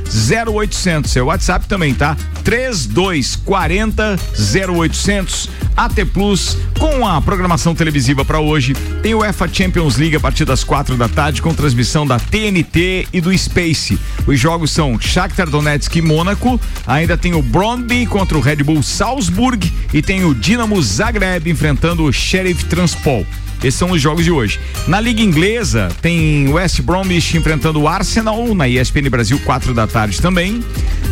0800. 0.46 1.10
Seu 1.10 1.26
WhatsApp 1.26 1.66
também, 1.66 1.92
tá? 1.92 2.16
3240 2.44 4.16
0800. 4.56 5.50
AT 5.76 6.04
Plus 6.12 6.56
com 6.78 7.04
a 7.04 7.20
programação 7.20 7.74
televisiva 7.74 8.24
para 8.24 8.38
hoje. 8.38 8.72
Tem 9.02 9.16
o 9.16 9.18
UEFA 9.18 9.48
Champions 9.52 9.96
League 9.96 10.14
a 10.14 10.20
partir 10.20 10.44
das 10.44 10.62
quatro 10.62 10.96
da 10.96 11.08
tarde 11.08 11.42
com 11.42 11.52
transmissão 11.52 12.06
da 12.06 12.20
TNT 12.20 13.08
e 13.12 13.20
do 13.20 13.36
Space. 13.36 13.98
Os 14.24 14.38
jogos 14.38 14.70
são 14.70 14.96
Shakhtar 15.00 15.50
Donetsk 15.50 15.96
e 15.96 16.00
Mônaco. 16.00 16.60
Ainda 16.86 17.18
tem 17.18 17.34
o 17.34 17.42
Brøndby 17.42 18.06
contra 18.06 18.38
o 18.38 18.40
Red 18.40 18.62
Bull 18.62 18.80
Salzburg 18.80 19.72
e 19.92 20.00
tem 20.00 20.24
o 20.24 20.32
Dinamo 20.36 20.80
Zagreb 20.80 21.50
enfrentando 21.50 22.04
o 22.04 22.12
Sheriff 22.12 22.66
Transpol. 22.66 23.26
Esses 23.58 23.74
são 23.74 23.90
os 23.90 24.00
jogos 24.00 24.24
de 24.24 24.30
hoje. 24.30 24.60
Na 24.86 25.00
Liga 25.00 25.22
Inglesa, 25.22 25.88
tem 26.00 26.48
West 26.48 26.80
Bromwich 26.80 27.36
enfrentando 27.36 27.80
o 27.80 27.88
Arsenal, 27.88 28.54
na 28.54 28.68
ESPN 28.68 29.08
Brasil, 29.10 29.38
4 29.44 29.74
da 29.74 29.86
tarde 29.86 30.20
também. 30.20 30.62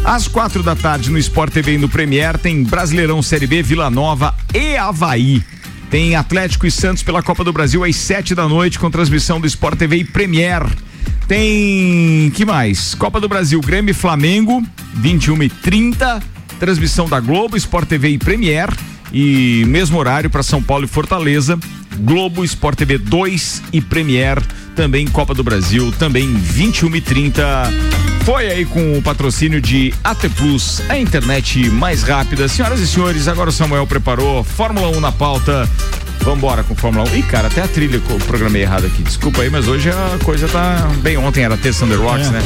Às 0.04 0.28
quatro 0.28 0.62
da 0.62 0.76
tarde, 0.76 1.10
no 1.10 1.18
Sport 1.18 1.52
TV 1.52 1.74
e 1.74 1.78
no 1.78 1.88
Premier, 1.88 2.38
tem 2.38 2.62
Brasileirão 2.62 3.20
Série 3.22 3.46
B, 3.46 3.62
Vila 3.62 3.90
Nova 3.90 4.34
e 4.54 4.76
Havaí. 4.76 5.42
Tem 5.90 6.14
Atlético 6.14 6.66
e 6.66 6.70
Santos 6.70 7.02
pela 7.02 7.22
Copa 7.22 7.42
do 7.42 7.52
Brasil 7.52 7.82
às 7.82 7.96
sete 7.96 8.34
da 8.34 8.48
noite, 8.48 8.78
com 8.78 8.90
transmissão 8.90 9.40
do 9.40 9.46
Sport 9.46 9.78
TV 9.78 9.96
e 9.96 10.04
Premier. 10.04 10.62
Tem. 11.26 12.30
que 12.34 12.44
mais? 12.44 12.94
Copa 12.94 13.20
do 13.20 13.28
Brasil, 13.28 13.60
Grêmio 13.60 13.90
e 13.90 13.94
Flamengo, 13.94 14.62
21 14.94 15.42
e 15.42 15.48
30 15.48 16.22
Transmissão 16.58 17.08
da 17.08 17.20
Globo, 17.20 17.56
Sport 17.56 17.88
TV 17.88 18.10
e 18.10 18.18
Premier. 18.18 18.68
E 19.12 19.64
mesmo 19.66 19.98
horário 19.98 20.28
para 20.28 20.42
São 20.42 20.62
Paulo 20.62 20.84
e 20.84 20.88
Fortaleza. 20.88 21.58
Globo, 21.98 22.44
Sport 22.44 22.78
TV 22.78 22.98
2 22.98 23.62
e 23.72 23.80
Premier. 23.80 24.40
Também 24.74 25.06
Copa 25.06 25.32
do 25.32 25.42
Brasil, 25.42 25.92
também 25.98 26.34
21 26.34 26.96
e 26.96 27.00
30 27.00 27.42
Foi 28.24 28.46
aí 28.48 28.66
com 28.66 28.98
o 28.98 29.02
patrocínio 29.02 29.60
de 29.60 29.94
AT 30.04 30.28
Plus, 30.36 30.82
a 30.88 30.98
internet 30.98 31.70
mais 31.70 32.02
rápida. 32.02 32.46
Senhoras 32.48 32.80
e 32.80 32.86
senhores, 32.86 33.28
agora 33.28 33.48
o 33.48 33.52
Samuel 33.52 33.86
preparou 33.86 34.44
Fórmula 34.44 34.88
1 34.88 35.00
na 35.00 35.12
pauta. 35.12 35.68
Vambora 36.20 36.64
com 36.64 36.74
Fórmula 36.74 37.08
1. 37.10 37.16
Ih, 37.16 37.22
cara, 37.22 37.46
até 37.48 37.62
a 37.62 37.68
trilha 37.68 37.96
eu 38.10 38.18
programei 38.26 38.62
errado 38.62 38.86
aqui. 38.86 39.02
Desculpa 39.02 39.42
aí, 39.42 39.50
mas 39.50 39.68
hoje 39.68 39.90
a 39.90 40.18
coisa 40.24 40.48
tá 40.48 40.88
bem. 41.02 41.16
Ontem 41.16 41.44
era 41.44 41.56
Terça 41.56 41.84
Under 41.84 42.00
Rocks, 42.00 42.26
É. 42.26 42.30
né? 42.30 42.42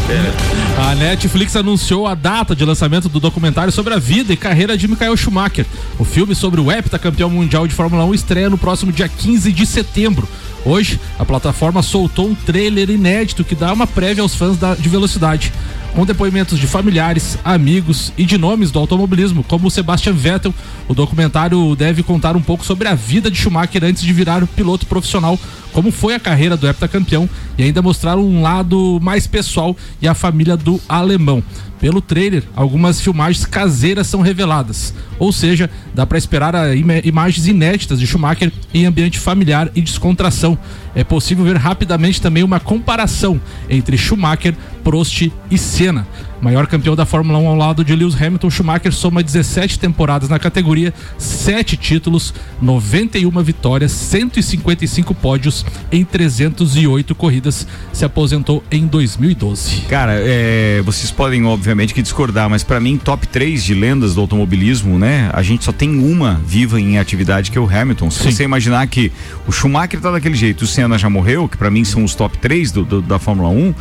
A 0.90 0.94
Netflix 0.94 1.54
anunciou 1.56 2.06
a 2.06 2.14
data 2.14 2.54
de 2.54 2.64
lançamento 2.64 3.08
do 3.08 3.20
documentário 3.20 3.72
sobre 3.72 3.92
a 3.94 3.98
vida 3.98 4.32
e 4.32 4.36
carreira 4.36 4.76
de 4.76 4.88
Michael 4.88 5.16
Schumacher. 5.16 5.66
O 5.98 6.04
filme 6.04 6.34
sobre 6.34 6.60
o 6.60 6.70
heptacampeão 6.70 7.28
mundial 7.30 7.66
de 7.66 7.74
Fórmula 7.74 8.04
1 8.04 8.14
estreia 8.14 8.50
no 8.50 8.56
próximo 8.58 8.90
dia 8.92 9.08
15 9.08 9.52
de 9.52 9.66
setembro. 9.66 10.26
Hoje, 10.64 11.00
a 11.18 11.24
plataforma 11.24 11.82
soltou 11.82 12.28
um 12.28 12.34
trailer 12.34 12.90
inédito 12.90 13.44
que 13.44 13.54
dá 13.54 13.72
uma 13.72 13.86
prévia 13.86 14.22
aos 14.22 14.34
fãs 14.34 14.56
da- 14.58 14.74
de 14.74 14.88
velocidade. 14.88 15.52
Com 15.94 16.06
depoimentos 16.06 16.56
de 16.58 16.68
familiares, 16.68 17.36
amigos 17.44 18.12
e 18.16 18.24
de 18.24 18.38
nomes 18.38 18.70
do 18.70 18.78
automobilismo, 18.78 19.42
como 19.42 19.66
o 19.66 19.70
Sebastian 19.70 20.12
Vettel, 20.12 20.54
o 20.86 20.94
documentário 20.94 21.74
deve 21.74 22.02
contar 22.04 22.36
um 22.36 22.42
pouco 22.42 22.64
sobre 22.64 22.86
a 22.86 22.94
vida 22.94 23.28
de 23.28 23.36
Schumacher 23.36 23.82
antes 23.82 24.02
de 24.02 24.12
virar 24.12 24.46
piloto 24.46 24.86
profissional, 24.86 25.36
como 25.72 25.90
foi 25.90 26.14
a 26.14 26.20
carreira 26.20 26.56
do 26.56 26.68
heptacampeão 26.68 27.28
e 27.58 27.64
ainda 27.64 27.82
mostrar 27.82 28.16
um 28.18 28.40
lado 28.42 29.00
mais 29.02 29.26
pessoal 29.26 29.76
e 30.00 30.06
a 30.06 30.14
família 30.14 30.56
do 30.56 30.80
alemão. 30.88 31.42
Pelo 31.80 32.02
trailer, 32.02 32.44
algumas 32.54 33.00
filmagens 33.00 33.46
caseiras 33.46 34.06
são 34.06 34.20
reveladas, 34.20 34.92
ou 35.18 35.32
seja, 35.32 35.70
dá 35.94 36.04
para 36.04 36.18
esperar 36.18 36.76
imagens 36.76 37.46
inéditas 37.46 37.98
de 37.98 38.06
Schumacher 38.06 38.52
em 38.74 38.84
ambiente 38.84 39.18
familiar 39.18 39.70
e 39.74 39.80
descontração. 39.80 40.58
É 40.94 41.02
possível 41.02 41.42
ver 41.42 41.56
rapidamente 41.56 42.20
também 42.20 42.42
uma 42.42 42.60
comparação 42.60 43.40
entre 43.66 43.96
Schumacher, 43.96 44.54
Prost 44.82 45.30
e 45.50 45.58
Senna. 45.58 46.06
Maior 46.40 46.66
campeão 46.66 46.96
da 46.96 47.04
Fórmula 47.04 47.38
1 47.38 47.48
ao 47.48 47.54
lado 47.54 47.84
de 47.84 47.94
Lewis 47.94 48.14
Hamilton, 48.14 48.48
Schumacher 48.48 48.92
soma 48.94 49.22
17 49.22 49.78
temporadas 49.78 50.30
na 50.30 50.38
categoria, 50.38 50.94
7 51.18 51.76
títulos, 51.76 52.32
91 52.62 53.30
vitórias, 53.42 53.92
155 53.92 55.14
pódios 55.14 55.66
em 55.92 56.02
308 56.02 57.14
corridas. 57.14 57.66
Se 57.92 58.06
aposentou 58.06 58.64
em 58.70 58.86
2012. 58.86 59.82
Cara, 59.82 60.14
é, 60.16 60.80
vocês 60.82 61.10
podem, 61.10 61.44
obviamente, 61.44 61.92
que 61.92 62.00
discordar, 62.00 62.48
mas 62.48 62.62
pra 62.64 62.80
mim, 62.80 62.96
top 62.96 63.26
3 63.28 63.62
de 63.62 63.74
lendas 63.74 64.14
do 64.14 64.22
automobilismo, 64.22 64.98
né? 64.98 65.28
A 65.34 65.42
gente 65.42 65.62
só 65.64 65.72
tem 65.72 65.90
uma 65.98 66.40
viva 66.46 66.80
em 66.80 66.98
atividade, 66.98 67.50
que 67.50 67.58
é 67.58 67.60
o 67.60 67.68
Hamilton. 67.68 68.10
Se 68.10 68.32
você 68.32 68.44
imaginar 68.44 68.86
que 68.86 69.12
o 69.46 69.52
Schumacher 69.52 70.00
tá 70.00 70.10
daquele 70.10 70.34
jeito, 70.36 70.62
o 70.62 70.66
Senna 70.66 70.96
já 70.96 71.10
morreu, 71.10 71.46
que 71.46 71.58
pra 71.58 71.70
mim 71.70 71.84
são 71.84 72.02
os 72.02 72.14
top 72.14 72.38
3 72.38 72.72
do, 72.72 72.82
do- 72.84 73.02
da 73.02 73.18
Fórmula 73.18 73.50
1. 73.50 73.74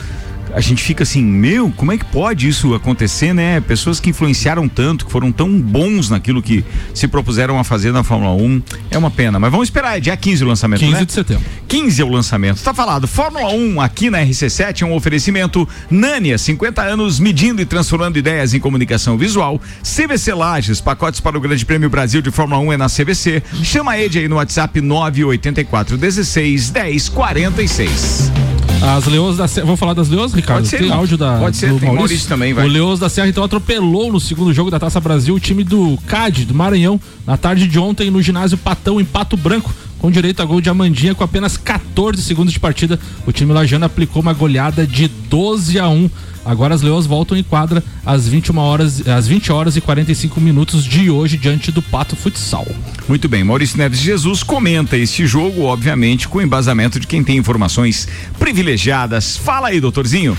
A 0.53 0.61
gente 0.61 0.83
fica 0.83 1.03
assim, 1.03 1.23
meu, 1.23 1.71
como 1.75 1.91
é 1.91 1.97
que 1.97 2.05
pode 2.05 2.47
isso 2.47 2.73
acontecer, 2.73 3.33
né? 3.33 3.59
Pessoas 3.61 3.99
que 3.99 4.09
influenciaram 4.09 4.67
tanto, 4.67 5.05
que 5.05 5.11
foram 5.11 5.31
tão 5.31 5.59
bons 5.59 6.09
naquilo 6.09 6.41
que 6.41 6.63
se 6.93 7.07
propuseram 7.07 7.59
a 7.59 7.63
fazer 7.63 7.91
na 7.91 8.03
Fórmula 8.03 8.33
1. 8.33 8.61
É 8.91 8.97
uma 8.97 9.11
pena, 9.11 9.39
mas 9.39 9.51
vamos 9.51 9.67
esperar, 9.67 9.97
é 9.97 9.99
dia 9.99 10.17
15 10.17 10.43
o 10.43 10.47
lançamento, 10.47 10.79
15 10.79 10.93
né? 10.93 11.05
de 11.05 11.13
setembro. 11.13 11.43
15 11.67 12.01
é 12.01 12.05
o 12.05 12.09
lançamento. 12.09 12.61
Tá 12.63 12.73
falado. 12.73 13.07
Fórmula 13.07 13.53
1 13.53 13.81
aqui 13.81 14.09
na 14.09 14.19
RC7 14.19 14.81
é 14.81 14.85
um 14.85 14.93
oferecimento 14.93 15.67
Nânia, 15.89 16.37
50 16.37 16.81
anos 16.81 17.19
medindo 17.19 17.61
e 17.61 17.65
transformando 17.65 18.17
ideias 18.17 18.53
em 18.53 18.59
comunicação 18.59 19.17
visual. 19.17 19.61
CVC 19.83 20.33
Lages, 20.33 20.81
pacotes 20.81 21.19
para 21.19 21.37
o 21.37 21.41
Grande 21.41 21.65
Prêmio 21.65 21.89
Brasil 21.89 22.21
de 22.21 22.31
Fórmula 22.31 22.61
1 22.61 22.73
é 22.73 22.77
na 22.77 22.87
CVC. 22.87 23.43
Chama 23.63 23.91
a 23.91 24.01
Ed 24.01 24.17
aí 24.17 24.27
no 24.27 24.37
WhatsApp 24.37 24.81
984 24.81 25.97
16 25.97 26.69
10 26.71 27.09
46. 27.09 28.58
As 28.81 29.05
Leões 29.05 29.37
da 29.37 29.47
Serra. 29.47 29.65
Vamos 29.65 29.79
falar 29.79 29.93
das 29.93 30.09
Leões, 30.09 30.33
Ricardo? 30.33 30.61
Pode 30.61 30.69
ser, 30.69 30.79
tem 30.79 30.91
áudio 30.91 31.17
da. 31.17 31.37
Pode 31.37 31.57
ser, 31.57 31.69
do 31.69 31.79
tem 31.79 31.93
Maurício 31.93 32.27
também, 32.27 32.53
vai. 32.53 32.65
O 32.65 32.69
Leões 32.69 32.99
da 32.99 33.09
Serra 33.09 33.27
então 33.27 33.43
atropelou 33.43 34.11
no 34.11 34.19
segundo 34.19 34.53
jogo 34.53 34.71
da 34.71 34.79
Taça 34.79 34.99
Brasil 34.99 35.35
o 35.35 35.39
time 35.39 35.63
do 35.63 35.97
CAD, 36.07 36.45
do 36.45 36.53
Maranhão, 36.53 36.99
na 37.27 37.35
tarde 37.35 37.67
de 37.67 37.77
ontem 37.77 38.09
no 38.09 38.21
ginásio 38.21 38.57
Patão, 38.57 38.99
em 38.99 39.05
Pato 39.05 39.35
Branco. 39.35 39.73
Com 39.99 40.09
direito 40.09 40.41
a 40.41 40.45
gol 40.45 40.61
de 40.61 40.69
Amandinha, 40.69 41.13
com 41.13 41.25
apenas 41.25 41.57
14 41.57 42.21
segundos 42.21 42.53
de 42.53 42.59
partida, 42.59 42.97
o 43.27 43.33
time 43.33 43.51
lajano 43.51 43.83
aplicou 43.83 44.21
uma 44.21 44.31
goleada 44.31 44.87
de 44.87 45.09
12 45.09 45.77
a 45.77 45.89
1. 45.89 46.09
Agora 46.49 46.73
as 46.73 46.81
Leões 46.81 47.05
voltam 47.05 47.37
em 47.37 47.43
quadra 47.43 47.83
às 48.03 48.27
21 48.27 48.57
horas, 48.57 49.07
às 49.07 49.27
20 49.27 49.51
horas 49.51 49.77
e 49.77 49.81
45 49.81 50.41
minutos 50.41 50.83
de 50.83 51.07
hoje 51.11 51.37
diante 51.37 51.71
do 51.71 51.79
Pato 51.79 52.15
Futsal. 52.15 52.65
Muito 53.07 53.29
bem, 53.29 53.43
Maurício 53.43 53.77
Neves 53.77 53.99
Jesus 53.99 54.41
comenta 54.41 54.97
este 54.97 55.27
jogo, 55.27 55.61
obviamente, 55.61 56.27
com 56.27 56.41
embasamento 56.41 56.99
de 56.99 57.05
quem 57.05 57.23
tem 57.23 57.37
informações 57.37 58.07
privilegiadas. 58.39 59.37
Fala 59.37 59.67
aí, 59.67 59.79
doutorzinho. 59.79 60.35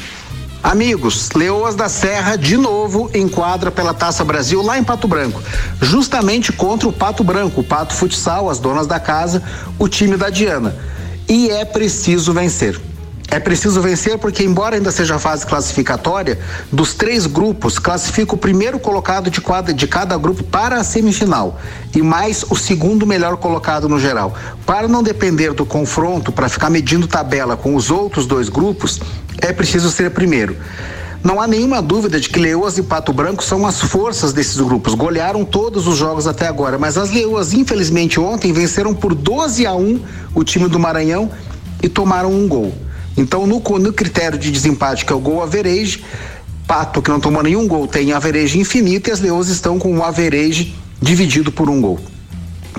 Amigos, 0.60 1.30
Leoas 1.32 1.76
da 1.76 1.88
Serra 1.88 2.34
de 2.34 2.56
novo 2.56 3.08
em 3.14 3.28
quadra 3.28 3.70
pela 3.70 3.94
Taça 3.94 4.24
Brasil 4.24 4.60
lá 4.62 4.76
em 4.76 4.82
Pato 4.82 5.06
Branco, 5.06 5.40
justamente 5.80 6.50
contra 6.50 6.88
o 6.88 6.92
Pato 6.92 7.22
Branco, 7.22 7.60
o 7.60 7.64
Pato 7.64 7.94
Futsal, 7.94 8.50
as 8.50 8.58
donas 8.58 8.88
da 8.88 8.98
casa, 8.98 9.44
o 9.78 9.86
time 9.86 10.16
da 10.16 10.28
Diana. 10.28 10.74
E 11.28 11.48
é 11.50 11.64
preciso 11.64 12.32
vencer. 12.32 12.89
É 13.30 13.38
preciso 13.38 13.80
vencer 13.80 14.18
porque, 14.18 14.42
embora 14.42 14.74
ainda 14.74 14.90
seja 14.90 15.14
a 15.14 15.18
fase 15.18 15.46
classificatória, 15.46 16.36
dos 16.72 16.94
três 16.94 17.26
grupos, 17.26 17.78
classifica 17.78 18.34
o 18.34 18.36
primeiro 18.36 18.80
colocado 18.80 19.30
de, 19.30 19.40
quadra, 19.40 19.72
de 19.72 19.86
cada 19.86 20.18
grupo 20.18 20.42
para 20.42 20.76
a 20.76 20.82
semifinal 20.82 21.60
e 21.94 22.02
mais 22.02 22.44
o 22.50 22.56
segundo 22.56 23.06
melhor 23.06 23.36
colocado 23.36 23.88
no 23.88 24.00
geral. 24.00 24.34
Para 24.66 24.88
não 24.88 25.00
depender 25.00 25.52
do 25.52 25.64
confronto, 25.64 26.32
para 26.32 26.48
ficar 26.48 26.70
medindo 26.70 27.06
tabela 27.06 27.56
com 27.56 27.76
os 27.76 27.88
outros 27.88 28.26
dois 28.26 28.48
grupos, 28.48 29.00
é 29.40 29.52
preciso 29.52 29.90
ser 29.90 30.10
primeiro. 30.10 30.56
Não 31.22 31.40
há 31.40 31.46
nenhuma 31.46 31.80
dúvida 31.80 32.18
de 32.18 32.28
que 32.28 32.40
Leoas 32.40 32.78
e 32.78 32.82
Pato 32.82 33.12
Branco 33.12 33.44
são 33.44 33.64
as 33.64 33.80
forças 33.80 34.32
desses 34.32 34.56
grupos. 34.56 34.94
Golearam 34.94 35.44
todos 35.44 35.86
os 35.86 35.96
jogos 35.96 36.26
até 36.26 36.48
agora, 36.48 36.78
mas 36.78 36.98
as 36.98 37.10
Leoas, 37.10 37.52
infelizmente, 37.52 38.18
ontem 38.18 38.52
venceram 38.52 38.92
por 38.92 39.14
12 39.14 39.66
a 39.66 39.74
1 39.74 40.00
o 40.34 40.42
time 40.42 40.66
do 40.66 40.80
Maranhão 40.80 41.30
e 41.80 41.88
tomaram 41.88 42.32
um 42.32 42.48
gol. 42.48 42.89
Então, 43.16 43.46
no, 43.46 43.60
no 43.60 43.92
critério 43.92 44.38
de 44.38 44.50
desempate, 44.50 45.04
que 45.04 45.12
é 45.12 45.16
o 45.16 45.20
gol 45.20 45.42
average, 45.42 46.04
Pato, 46.66 47.02
que 47.02 47.10
não 47.10 47.18
tomou 47.18 47.42
nenhum 47.42 47.66
gol, 47.66 47.88
tem 47.88 48.12
average 48.12 48.58
infinito 48.58 49.10
e 49.10 49.12
as 49.12 49.20
Leoas 49.20 49.48
estão 49.48 49.78
com 49.78 49.98
o 49.98 50.04
average 50.04 50.74
dividido 51.02 51.50
por 51.50 51.68
um 51.68 51.80
gol. 51.80 51.98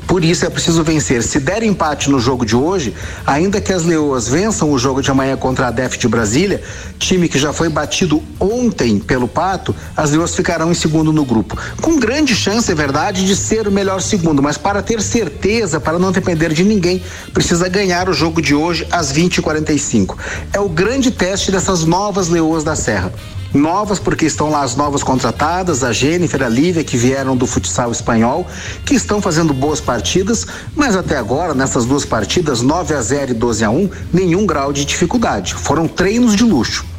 Por 0.08 0.26
isso 0.26 0.46
é 0.46 0.50
preciso 0.50 0.84
vencer. 0.84 1.24
Se 1.24 1.40
der 1.40 1.64
empate 1.64 2.10
no 2.10 2.20
jogo 2.20 2.46
de 2.46 2.56
hoje, 2.56 2.94
ainda 3.26 3.62
que 3.62 3.72
as 3.72 3.84
Leoas 3.84 4.28
vençam 4.28 4.72
o 4.72 4.78
jogo 4.78 5.02
de 5.02 5.10
amanhã 5.10 5.38
contra 5.38 5.68
a 5.68 5.72
DEF 5.72 5.98
de 5.98 6.08
Brasília, 6.08 6.62
time 7.00 7.30
que 7.30 7.40
já 7.40 7.54
foi 7.54 7.70
batido 7.70 8.22
ontem 8.40 9.00
pelo 9.00 9.28
Pato, 9.28 9.76
as 9.96 10.12
Leoas 10.12 10.36
ficarão 10.36 10.72
em 10.72 10.74
segundo 10.74 11.14
no 11.14 11.24
grupo. 11.24 11.58
Com 11.82 11.98
grande 11.98 12.36
chance, 12.36 12.72
é 12.72 12.76
verdade, 12.76 13.26
de 13.26 13.36
ser 13.36 13.68
o 13.68 13.72
melhor 13.72 14.02
segundo, 14.02 14.42
mas 14.42 14.58
para 14.58 14.82
ter 14.82 15.02
certeza, 15.02 15.80
para 15.80 15.98
não 15.98 16.12
depender 16.12 16.54
de 16.54 16.64
ninguém, 16.64 17.02
precisa 17.34 17.70
ganhar 17.70 18.10
o 18.10 18.14
jogo 18.14 18.42
de 18.42 18.54
hoje 18.54 18.86
às 18.92 19.14
20h45. 19.14 20.18
É 20.52 20.60
o 20.60 20.68
grande 20.68 21.12
teste 21.12 21.52
dessas 21.52 21.86
novas 21.86 22.28
Leoas 22.28 22.64
da 22.64 22.76
Serra 22.76 23.14
novas 23.54 24.00
porque 24.00 24.26
estão 24.26 24.50
lá 24.50 24.64
as 24.64 24.76
novas 24.76 25.04
contratadas, 25.04 25.84
a 25.84 25.92
Jennifer, 25.92 26.44
a 26.44 26.50
Lívia, 26.50 26.84
que 26.84 26.98
vieram 26.98 27.36
do 27.36 27.46
futsal 27.46 27.92
espanhol, 27.92 28.48
que 28.86 28.96
estão 28.96 29.22
fazendo 29.22 29.54
boas 29.54 29.80
partidas, 29.80 30.46
mas 30.76 30.96
até 30.96 31.18
agora, 31.18 31.54
nessas 31.54 31.86
duas 31.86 32.06
partidas, 32.06 32.62
9 32.62 32.94
a 32.94 33.02
0 33.02 33.32
e 33.32 33.34
12 33.34 33.64
a 33.64 33.70
1, 33.70 33.90
nenhum 34.14 34.46
grau 34.46 34.72
de 34.72 34.86
dificuldade. 34.86 35.54
Foram 35.54 35.88
treinos 35.88 36.36
de 36.36 36.44
luxo. 36.44 36.91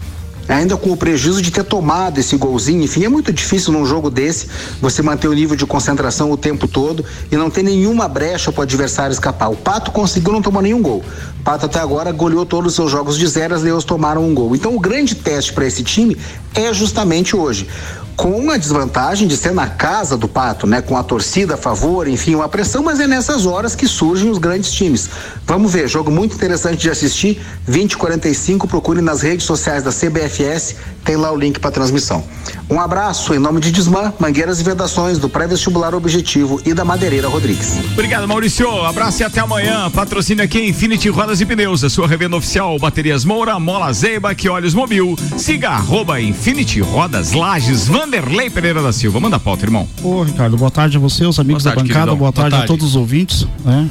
Ainda 0.48 0.76
com 0.76 0.90
o 0.90 0.96
prejuízo 0.96 1.40
de 1.40 1.50
ter 1.50 1.64
tomado 1.64 2.18
esse 2.18 2.36
golzinho, 2.36 2.82
enfim, 2.82 3.04
é 3.04 3.08
muito 3.08 3.32
difícil 3.32 3.72
num 3.72 3.86
jogo 3.86 4.10
desse 4.10 4.48
você 4.80 5.00
manter 5.00 5.28
o 5.28 5.32
nível 5.32 5.56
de 5.56 5.64
concentração 5.64 6.30
o 6.30 6.36
tempo 6.36 6.66
todo 6.66 7.04
e 7.30 7.36
não 7.36 7.48
ter 7.48 7.62
nenhuma 7.62 8.08
brecha 8.08 8.50
para 8.50 8.60
o 8.60 8.62
adversário 8.62 9.12
escapar. 9.12 9.50
O 9.50 9.56
Pato 9.56 9.90
conseguiu, 9.90 10.32
não 10.32 10.42
tomou 10.42 10.60
nenhum 10.60 10.82
gol. 10.82 11.04
O 11.40 11.42
Pato 11.42 11.66
até 11.66 11.78
agora 11.78 12.10
goleou 12.10 12.44
todos 12.44 12.72
os 12.72 12.74
seus 12.74 12.90
jogos 12.90 13.16
de 13.16 13.26
zero, 13.26 13.54
as 13.54 13.62
Leões 13.62 13.84
tomaram 13.84 14.24
um 14.24 14.34
gol. 14.34 14.54
Então 14.54 14.74
o 14.74 14.80
grande 14.80 15.14
teste 15.14 15.52
para 15.52 15.66
esse 15.66 15.82
time 15.82 16.16
é 16.54 16.72
justamente 16.72 17.36
hoje 17.36 17.68
com 18.16 18.50
a 18.50 18.56
desvantagem 18.56 19.26
de 19.26 19.36
ser 19.36 19.52
na 19.52 19.66
casa 19.66 20.16
do 20.16 20.28
Pato, 20.28 20.66
né? 20.66 20.80
Com 20.80 20.96
a 20.96 21.02
torcida 21.02 21.54
a 21.54 21.56
favor, 21.56 22.06
enfim, 22.08 22.34
uma 22.34 22.48
pressão, 22.48 22.82
mas 22.82 23.00
é 23.00 23.06
nessas 23.06 23.46
horas 23.46 23.74
que 23.74 23.86
surgem 23.86 24.30
os 24.30 24.38
grandes 24.38 24.72
times. 24.72 25.08
Vamos 25.46 25.72
ver, 25.72 25.88
jogo 25.88 26.10
muito 26.10 26.34
interessante 26.34 26.80
de 26.80 26.90
assistir, 26.90 27.40
2045, 27.66 28.66
procure 28.68 29.00
nas 29.00 29.22
redes 29.22 29.46
sociais 29.46 29.82
da 29.82 29.90
CBFS, 29.90 30.76
tem 31.04 31.16
lá 31.16 31.32
o 31.32 31.36
link 31.36 31.58
para 31.58 31.70
transmissão. 31.70 32.24
Um 32.70 32.80
abraço 32.80 33.34
em 33.34 33.38
nome 33.38 33.60
de 33.60 33.70
Desmã, 33.70 34.12
Mangueiras 34.18 34.60
e 34.60 34.62
Vedações, 34.62 35.18
do 35.18 35.28
Pré-Vestibular 35.28 35.94
Objetivo 35.94 36.60
e 36.64 36.72
da 36.72 36.84
Madeireira 36.84 37.28
Rodrigues. 37.28 37.78
Obrigado, 37.92 38.26
Maurício. 38.26 38.68
Abraço 38.84 39.22
e 39.22 39.24
até 39.24 39.40
amanhã. 39.40 39.90
Patrocínio 39.90 40.44
aqui 40.44 40.68
Infinity 40.68 41.08
Rodas 41.08 41.40
e 41.40 41.46
Pneus, 41.46 41.84
a 41.84 41.90
sua 41.90 42.06
revenda 42.06 42.36
oficial. 42.36 42.78
Baterias 42.78 43.24
Moura, 43.24 43.58
Mola 43.58 43.92
Zeiba, 43.92 44.34
que 44.34 44.48
olhos 44.48 44.74
mobil. 44.74 45.16
Siga 45.36 45.70
arroba 45.70 46.20
Infinity 46.20 46.80
Rodas 46.80 47.32
Lages, 47.32 47.88
Vanderlei 48.06 48.50
Pereira 48.50 48.82
da 48.82 48.92
Silva. 48.92 49.20
Manda 49.20 49.36
a 49.36 49.40
pauta, 49.40 49.64
irmão. 49.64 49.88
Ô, 50.02 50.24
Ricardo, 50.24 50.56
boa 50.56 50.72
tarde 50.72 50.96
a 50.96 51.00
você, 51.00 51.24
os 51.24 51.38
amigos 51.38 51.62
Boa 51.62 51.74
tarde, 51.76 51.88
da 51.88 51.94
bancada, 51.94 52.10
queridão. 52.10 52.18
boa 52.18 52.32
Boa 52.32 52.42
tarde, 52.42 52.50
tarde. 52.50 52.64
a 52.64 52.66
todos 52.66 52.84
os 52.84 52.96
ouvintes. 52.96 53.46
Né? 53.64 53.88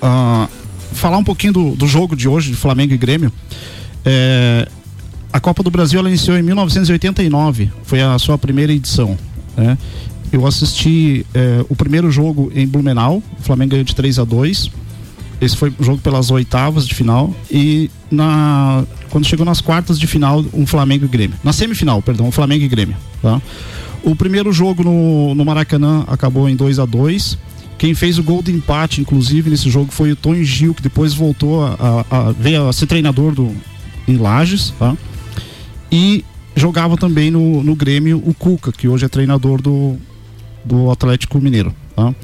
Ah, 0.00 0.48
falar 0.94 1.18
um 1.18 1.24
pouquinho 1.24 1.52
do, 1.52 1.70
do 1.76 1.86
jogo 1.86 2.16
de 2.16 2.26
hoje, 2.26 2.50
de 2.50 2.56
Flamengo 2.56 2.94
e 2.94 2.96
Grêmio. 2.96 3.30
É, 4.02 4.66
a 5.30 5.38
Copa 5.40 5.62
do 5.62 5.70
Brasil 5.70 5.98
ela 5.98 6.08
iniciou 6.08 6.38
em 6.38 6.42
1989, 6.42 7.70
foi 7.82 8.00
a 8.00 8.18
sua 8.18 8.38
primeira 8.38 8.72
edição. 8.72 9.14
né? 9.56 9.76
Eu 10.32 10.46
assisti 10.46 11.26
é, 11.34 11.64
o 11.68 11.76
primeiro 11.76 12.10
jogo 12.10 12.50
em 12.54 12.66
Blumenau, 12.66 13.22
o 13.38 13.42
Flamengo 13.42 13.72
ganhou 13.72 13.84
de 13.84 13.94
3 13.94 14.18
a 14.20 14.24
2 14.24 14.70
esse 15.44 15.56
foi 15.56 15.72
o 15.78 15.84
jogo 15.84 15.98
pelas 15.98 16.30
oitavas 16.30 16.86
de 16.86 16.94
final 16.94 17.34
e 17.50 17.90
na 18.10 18.84
quando 19.10 19.26
chegou 19.26 19.44
nas 19.44 19.60
quartas 19.60 19.98
de 19.98 20.06
final 20.06 20.44
um 20.52 20.66
Flamengo 20.66 21.04
e 21.04 21.08
Grêmio 21.08 21.36
na 21.44 21.52
semifinal 21.52 22.00
perdão 22.00 22.26
um 22.26 22.32
Flamengo 22.32 22.64
e 22.64 22.68
Grêmio 22.68 22.96
tá? 23.20 23.40
o 24.02 24.16
primeiro 24.16 24.52
jogo 24.52 24.82
no, 24.82 25.34
no 25.34 25.44
Maracanã 25.44 26.04
acabou 26.06 26.48
em 26.48 26.56
2 26.56 26.78
a 26.78 26.86
2 26.86 27.38
quem 27.76 27.94
fez 27.94 28.18
o 28.18 28.22
gol 28.22 28.42
de 28.42 28.52
empate 28.52 29.00
inclusive 29.00 29.50
nesse 29.50 29.68
jogo 29.68 29.92
foi 29.92 30.12
o 30.12 30.16
Tony 30.16 30.44
Gil 30.44 30.74
que 30.74 30.82
depois 30.82 31.12
voltou 31.12 31.64
a, 31.64 32.04
a, 32.10 32.28
a 32.28 32.32
veio 32.32 32.68
a 32.68 32.72
ser 32.72 32.86
treinador 32.86 33.34
do 33.34 33.54
em 34.08 34.16
Lages 34.16 34.72
tá? 34.78 34.96
e 35.90 36.24
jogava 36.56 36.96
também 36.96 37.30
no, 37.30 37.62
no 37.62 37.74
Grêmio 37.74 38.22
o 38.24 38.32
Cuca 38.32 38.72
que 38.72 38.88
hoje 38.88 39.04
é 39.04 39.08
treinador 39.08 39.60
do 39.60 39.96
do 40.64 40.90
Atlético 40.90 41.38
Mineiro 41.38 41.74
tá? 41.94 42.14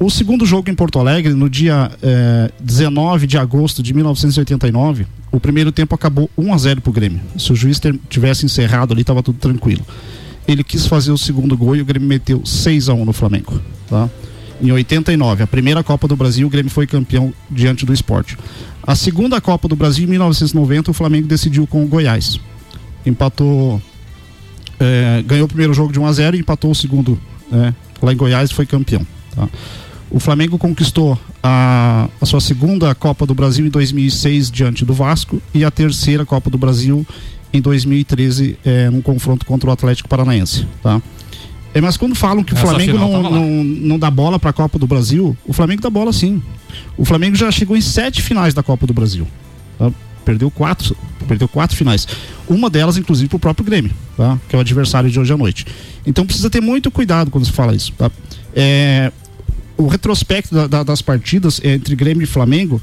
O 0.00 0.08
segundo 0.10 0.46
jogo 0.46 0.70
em 0.70 0.74
Porto 0.74 0.98
Alegre, 0.98 1.34
no 1.34 1.50
dia 1.50 1.90
eh, 2.00 2.50
19 2.60 3.26
de 3.26 3.36
agosto 3.36 3.82
de 3.82 3.92
1989, 3.92 5.06
o 5.32 5.40
primeiro 5.40 5.72
tempo 5.72 5.92
acabou 5.94 6.30
1 6.38 6.54
a 6.54 6.58
0 6.58 6.80
pro 6.80 6.92
Grêmio. 6.92 7.20
Se 7.36 7.52
o 7.52 7.56
juiz 7.56 7.80
ter- 7.80 7.98
tivesse 8.08 8.46
encerrado 8.46 8.92
ali, 8.92 9.00
estava 9.00 9.22
tudo 9.22 9.38
tranquilo. 9.38 9.84
ele 10.46 10.64
quis 10.64 10.86
fazer 10.86 11.10
o 11.12 11.18
segundo 11.18 11.54
gol 11.56 11.76
e 11.76 11.82
o 11.82 11.84
Grêmio 11.84 12.08
meteu 12.08 12.40
6 12.46 12.88
a 12.88 12.94
1 12.94 13.04
no 13.04 13.12
Flamengo, 13.12 13.60
tá? 13.88 14.08
Em 14.62 14.72
89, 14.72 15.42
a 15.42 15.46
primeira 15.46 15.82
Copa 15.84 16.08
do 16.08 16.16
Brasil, 16.16 16.46
o 16.46 16.50
Grêmio 16.50 16.70
foi 16.70 16.86
campeão 16.86 17.34
diante 17.50 17.84
do 17.84 17.92
esporte. 17.92 18.38
A 18.82 18.94
segunda 18.94 19.40
Copa 19.42 19.68
do 19.68 19.76
Brasil, 19.76 20.04
em 20.04 20.10
1990, 20.10 20.90
o 20.90 20.94
Flamengo 20.94 21.28
decidiu 21.28 21.66
com 21.66 21.84
o 21.84 21.86
Goiás. 21.86 22.40
Empatou. 23.04 23.82
é, 24.80 25.22
ganhou 25.26 25.44
o 25.44 25.48
primeiro 25.48 25.74
jogo 25.74 25.92
de 25.92 26.00
1 26.00 26.06
a 26.06 26.12
0 26.12 26.36
e 26.36 26.40
empatou 26.40 26.70
o 26.70 26.74
segundo 26.74 27.18
né, 27.50 27.74
lá 28.00 28.12
em 28.12 28.16
Goiás 28.16 28.50
e 28.50 28.54
foi 28.54 28.64
campeão. 28.64 29.06
tá? 29.36 29.46
O 30.10 30.18
Flamengo 30.18 30.56
conquistou 30.56 31.18
a, 31.42 32.08
a 32.20 32.26
sua 32.26 32.40
segunda 32.40 32.94
Copa 32.94 33.26
do 33.26 33.34
Brasil 33.34 33.66
em 33.66 33.68
2006 33.68 34.50
diante 34.50 34.84
do 34.84 34.94
Vasco 34.94 35.40
e 35.52 35.64
a 35.64 35.70
terceira 35.70 36.24
Copa 36.24 36.48
do 36.48 36.56
Brasil 36.56 37.06
em 37.52 37.60
2013 37.60 38.58
é, 38.64 38.90
num 38.90 39.02
confronto 39.02 39.44
contra 39.44 39.68
o 39.68 39.72
Atlético 39.72 40.08
Paranaense. 40.08 40.66
Tá? 40.82 41.00
É, 41.74 41.80
mas 41.80 41.96
quando 41.96 42.14
falam 42.14 42.42
que 42.42 42.52
o 42.52 42.56
Essa 42.56 42.66
Flamengo 42.66 42.92
final 42.92 43.10
não, 43.10 43.22
lá. 43.22 43.30
não, 43.30 43.64
não 43.64 43.98
dá 43.98 44.10
bola 44.10 44.38
para 44.38 44.50
a 44.50 44.52
Copa 44.52 44.78
do 44.78 44.86
Brasil, 44.86 45.36
o 45.46 45.52
Flamengo 45.52 45.82
dá 45.82 45.90
bola 45.90 46.12
sim. 46.12 46.42
O 46.96 47.04
Flamengo 47.04 47.36
já 47.36 47.50
chegou 47.50 47.76
em 47.76 47.80
sete 47.80 48.22
finais 48.22 48.54
da 48.54 48.62
Copa 48.62 48.86
do 48.86 48.94
Brasil. 48.94 49.26
tá? 49.78 49.90
Perdeu 50.24 50.50
quatro, 50.50 50.96
perdeu 51.26 51.48
quatro 51.48 51.76
finais. 51.76 52.06
Uma 52.48 52.70
delas, 52.70 52.96
inclusive, 52.96 53.28
para 53.28 53.36
o 53.36 53.40
próprio 53.40 53.64
Grêmio, 53.64 53.92
tá? 54.16 54.38
que 54.48 54.56
é 54.56 54.58
o 54.58 54.60
adversário 54.60 55.10
de 55.10 55.20
hoje 55.20 55.32
à 55.32 55.36
noite. 55.36 55.66
Então 56.06 56.24
precisa 56.24 56.48
ter 56.48 56.60
muito 56.60 56.90
cuidado 56.90 57.30
quando 57.30 57.44
se 57.44 57.52
fala 57.52 57.74
isso. 57.74 57.92
Tá? 57.92 58.10
É, 58.54 59.12
o 59.78 59.86
retrospecto 59.86 60.54
da- 60.54 60.66
da- 60.66 60.82
das 60.82 61.00
partidas 61.00 61.60
entre 61.64 61.94
Grêmio 61.96 62.24
e 62.24 62.26
Flamengo 62.26 62.80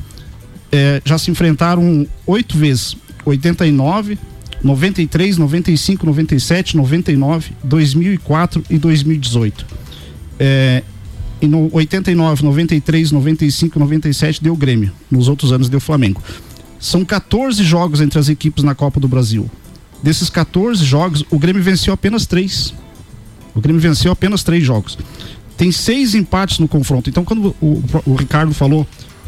é, 0.71 1.01
já 1.05 1.17
se 1.17 1.29
enfrentaram 1.29 2.07
oito 2.25 2.57
vezes: 2.57 2.95
89, 3.25 4.17
93, 4.63 5.37
95, 5.37 6.05
97, 6.05 6.75
99, 6.77 7.51
2004 7.63 8.63
e 8.69 8.77
2018. 8.77 9.65
É, 10.39 10.81
e 11.41 11.47
no 11.47 11.69
89, 11.73 12.43
93, 12.43 13.11
95, 13.11 13.77
97 13.79 14.43
deu 14.43 14.55
Grêmio. 14.55 14.91
Nos 15.11 15.27
outros 15.27 15.51
anos 15.51 15.69
deu 15.69 15.79
Flamengo. 15.79 16.21
São 16.79 17.03
14 17.05 17.63
jogos 17.63 18.01
entre 18.01 18.17
as 18.19 18.29
equipes 18.29 18.63
na 18.63 18.73
Copa 18.73 18.99
do 18.99 19.07
Brasil. 19.07 19.49
Desses 20.01 20.29
14 20.29 20.83
jogos, 20.83 21.23
o 21.29 21.37
Grêmio 21.39 21.61
venceu 21.63 21.93
apenas 21.93 22.25
três. 22.25 22.73
O 23.53 23.61
Grêmio 23.61 23.81
venceu 23.81 24.11
apenas 24.11 24.43
três 24.43 24.63
jogos. 24.63 24.97
Tem 25.57 25.71
seis 25.71 26.15
empates 26.15 26.59
no 26.59 26.67
confronto. 26.67 27.09
Então, 27.09 27.23
quando 27.23 27.55
o, 27.61 27.81
o 28.05 28.15
Ricardo 28.15 28.53
falou 28.53 28.85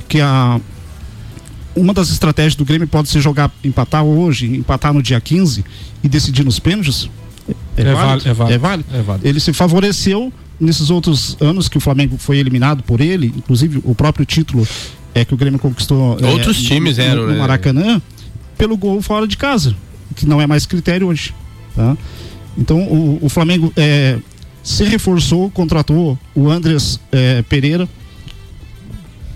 que 0.10 0.20
a, 0.20 0.60
uma 1.76 1.94
das 1.94 2.10
estratégias 2.10 2.56
do 2.56 2.66
Grêmio 2.66 2.88
pode 2.88 3.08
ser 3.10 3.22
jogar, 3.22 3.52
empatar 3.64 4.04
hoje, 4.04 4.46
empatar 4.58 4.94
no 4.94 5.02
dia 5.02 5.20
15 5.22 5.64
e 6.04 6.10
decidir 6.10 6.44
nos 6.44 6.60
pênaltis, 6.60 7.10
é, 7.78 7.82
É 7.82 7.94
válido. 7.94 7.96
válido, 7.96 8.30
é 8.30 8.34
válido. 8.34 8.54
É 8.54 8.58
válido. 8.58 8.90
É 8.94 9.02
válido. 9.02 9.28
Ele 9.28 9.40
se 9.40 9.54
favoreceu 9.54 10.34
nesses 10.60 10.90
outros 10.90 11.38
anos 11.40 11.70
que 11.70 11.78
o 11.78 11.80
Flamengo 11.80 12.18
foi 12.18 12.38
eliminado 12.40 12.84
por 12.84 13.00
ele, 13.00 13.32
inclusive 13.38 13.80
o 13.84 13.94
próprio 13.94 14.26
título 14.26 14.68
é 15.14 15.24
que 15.24 15.34
o 15.34 15.38
Grêmio 15.38 15.60
conquistou. 15.60 16.18
é, 16.20 16.26
Outros 16.26 16.62
times 16.62 16.98
no, 16.98 17.04
eram, 17.04 17.22
no 17.24 17.32
né? 17.34 17.38
Maracanã, 17.38 18.02
pelo 18.58 18.76
gol 18.76 19.02
fora 19.02 19.28
de 19.28 19.38
casa, 19.38 19.76
que 20.16 20.26
não 20.28 20.42
é 20.42 20.48
mais 20.48 20.66
critério 20.66 21.08
hoje. 21.08 21.34
Tá? 21.76 21.96
Então 22.58 22.80
o, 22.82 23.20
o 23.22 23.30
Flamengo 23.30 23.72
é, 23.78 24.18
se 24.68 24.84
reforçou, 24.84 25.50
contratou 25.50 26.20
o 26.36 26.50
Andres 26.50 27.00
é, 27.10 27.42
Pereira 27.44 27.88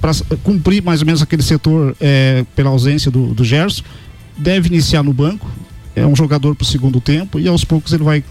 para 0.01 0.11
cumprir 0.43 0.83
mais 0.83 0.99
ou 0.99 1.05
menos 1.05 1.21
aquele 1.21 1.41
setor 1.41 1.95
é, 2.01 2.45
pela 2.53 2.69
ausência 2.69 3.09
do, 3.09 3.33
do 3.33 3.41
Gerson. 3.45 3.81
Deve 4.37 4.67
iniciar 4.67 5.03
no 5.03 5.13
banco, 5.13 5.49
é 5.95 6.05
um 6.05 6.13
jogador 6.13 6.53
para 6.53 6.63
o 6.63 6.67
segundo 6.67 6.99
tempo 6.99 7.39
e 7.39 7.47
aos 7.47 7.63
poucos 7.63 7.93
ele 7.93 8.03
vai 8.03 8.25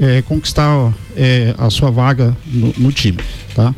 é, 0.00 0.22
conquistar 0.22 0.92
a 1.56 1.70
sua 1.70 1.88
vaga 1.88 2.36
no, 2.44 2.74
no 2.76 2.90
time. 2.90 3.18
Tá? 3.54 3.72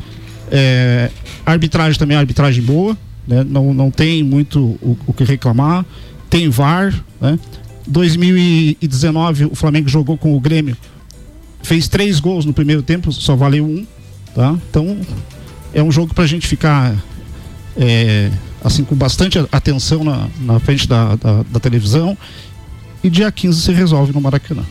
Arbitragem 1.45 1.99
também 1.99 2.17
é 2.17 2.19
arbitragem 2.19 2.63
boa, 2.63 2.97
né? 3.27 3.45
não, 3.47 3.71
não 3.71 3.91
tem 3.91 4.23
muito 4.23 4.59
o, 4.81 4.97
o 5.05 5.13
que 5.13 5.23
reclamar. 5.23 5.85
Tem 6.27 6.49
VAR. 6.49 6.91
Né? 7.21 7.37
2019 7.85 9.45
o 9.45 9.55
Flamengo 9.55 9.87
jogou 9.87 10.17
com 10.17 10.35
o 10.35 10.39
Grêmio, 10.39 10.75
fez 11.63 11.87
três 11.87 12.19
gols 12.19 12.45
no 12.45 12.53
primeiro 12.53 12.83
tempo, 12.83 13.11
só 13.11 13.35
valeu 13.35 13.65
um. 13.65 13.85
Tá? 14.35 14.55
Então 14.69 14.99
é 15.73 15.81
um 15.81 15.91
jogo 15.91 16.13
para 16.13 16.23
a 16.23 16.27
gente 16.27 16.47
ficar 16.47 16.95
é, 17.77 18.31
assim 18.63 18.83
com 18.83 18.95
bastante 18.95 19.39
atenção 19.51 20.03
na, 20.03 20.27
na 20.41 20.59
frente 20.59 20.87
da, 20.87 21.15
da, 21.15 21.43
da 21.43 21.59
televisão. 21.59 22.17
E 23.03 23.09
dia 23.09 23.31
15 23.31 23.61
se 23.61 23.71
resolve 23.71 24.13
no 24.13 24.21
Maracanã. 24.21 24.63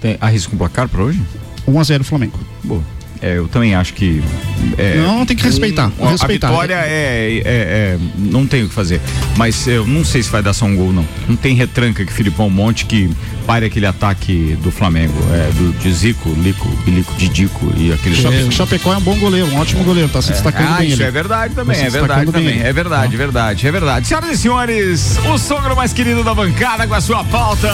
Tem, 0.00 0.16
arrisca 0.20 0.54
um 0.54 0.58
placar 0.58 0.88
para 0.88 1.02
hoje? 1.02 1.20
1 1.66 1.80
a 1.80 1.82
0 1.82 2.04
Flamengo. 2.04 2.38
Boa. 2.62 2.97
É, 3.20 3.36
eu 3.38 3.48
também 3.48 3.74
acho 3.74 3.94
que. 3.94 4.22
é, 4.76 4.96
Não, 4.96 5.26
tem 5.26 5.36
que 5.36 5.42
respeitar, 5.42 5.90
um- 5.98 6.06
respeitar. 6.06 6.48
A 6.48 6.50
vitória 6.50 6.74
é, 6.74 7.38
é- 7.38 7.42
é- 7.44 7.98
Não 8.16 8.46
tem 8.46 8.62
o 8.64 8.68
que 8.68 8.74
fazer. 8.74 9.00
Mas 9.36 9.66
eu 9.66 9.86
não 9.86 10.04
sei 10.04 10.22
se 10.22 10.30
vai 10.30 10.42
dar 10.42 10.52
só 10.52 10.64
um 10.66 10.76
gol, 10.76 10.92
não. 10.92 11.04
Não 11.28 11.36
tem 11.36 11.54
retranca 11.54 12.04
que 12.04 12.12
Filipão 12.12 12.48
monte 12.48 12.84
que 12.86 13.10
pare 13.46 13.66
aquele 13.66 13.86
ataque 13.86 14.56
do 14.62 14.70
Flamengo. 14.70 15.14
É, 15.32 15.50
do, 15.52 15.72
de 15.78 15.92
Zico, 15.92 16.28
Lico, 16.38 16.68
Bilico, 16.84 17.12
Didico 17.16 17.72
e 17.76 17.92
aquele. 17.92 18.14
Chape- 18.14 18.52
Chapecó 18.52 18.92
é 18.94 18.96
um 18.98 19.00
bom 19.00 19.16
goleiro, 19.18 19.46
um 19.48 19.56
ótimo 19.58 19.82
goleiro, 19.84 20.08
tá 20.08 20.20
se 20.22 20.30
destacando 20.32 20.74
ah, 20.74 20.78
bem. 20.78 20.88
isso 20.88 20.96
ele. 20.96 21.08
é 21.08 21.10
verdade 21.10 21.54
também, 21.54 21.76
Tá 21.76 21.84
é 21.86 21.90
verdade 21.90 22.26
também. 22.32 22.48
ele. 22.58 22.60
É 22.62 22.72
verdade, 22.72 23.14
é 23.14 23.18
verdade, 23.18 23.66
é 23.66 23.72
verdade. 23.72 24.06
Senhoras 24.06 24.30
e 24.30 24.36
senhores, 24.38 25.18
o 25.26 25.38
sogro 25.38 25.74
mais 25.74 25.92
querido 25.92 26.22
da 26.22 26.34
bancada 26.34 26.86
com 26.86 26.94
a 26.94 27.00
sua 27.00 27.24
pauta. 27.24 27.68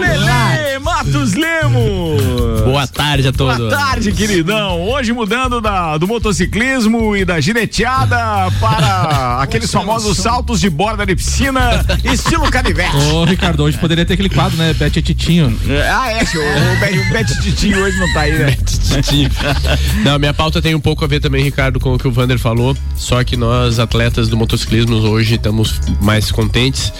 Lele 0.00 0.78
Matos 0.80 1.32
Lemos. 1.34 2.62
Boa 2.64 2.86
tarde 2.86 3.28
a 3.28 3.32
todos. 3.32 3.71
Boa 3.72 3.86
tarde, 3.86 4.12
queridão. 4.12 4.82
Hoje 4.82 5.14
mudando 5.14 5.58
da, 5.58 5.96
do 5.96 6.06
motociclismo 6.06 7.16
e 7.16 7.24
da 7.24 7.40
gineteada 7.40 8.50
para 8.60 9.38
aqueles 9.40 9.72
famosos 9.72 10.18
saltos 10.18 10.60
de 10.60 10.68
borda 10.68 11.06
de 11.06 11.16
piscina, 11.16 11.82
estilo 12.04 12.50
canivete. 12.50 12.94
Ô, 13.14 13.24
Ricardo, 13.24 13.62
hoje 13.62 13.78
poderia 13.78 14.04
ter 14.04 14.12
aquele 14.12 14.28
quadro, 14.28 14.58
né? 14.58 14.74
Bete 14.74 14.98
e 14.98 15.02
Titinho. 15.02 15.58
Ah, 15.90 16.12
é, 16.12 16.22
senhor. 16.22 16.44
O 16.44 17.00
o 17.00 17.12
Bete 17.12 17.40
Titinho 17.40 17.82
hoje 17.82 17.98
não 17.98 18.12
tá 18.12 18.20
aí, 18.20 18.32
né? 18.32 18.56
Não, 20.04 20.18
minha 20.18 20.34
pauta 20.34 20.60
tem 20.60 20.74
um 20.74 20.80
pouco 20.80 21.02
a 21.02 21.08
ver 21.08 21.20
também, 21.20 21.42
Ricardo, 21.42 21.80
com 21.80 21.94
o 21.94 21.98
que 21.98 22.06
o 22.06 22.12
Vander 22.12 22.38
falou. 22.38 22.76
Só 22.94 23.24
que 23.24 23.38
nós, 23.38 23.78
atletas 23.78 24.28
do 24.28 24.36
motociclismo, 24.36 24.96
hoje 24.96 25.36
estamos 25.36 25.80
mais 26.02 26.30
contentes 26.30 26.92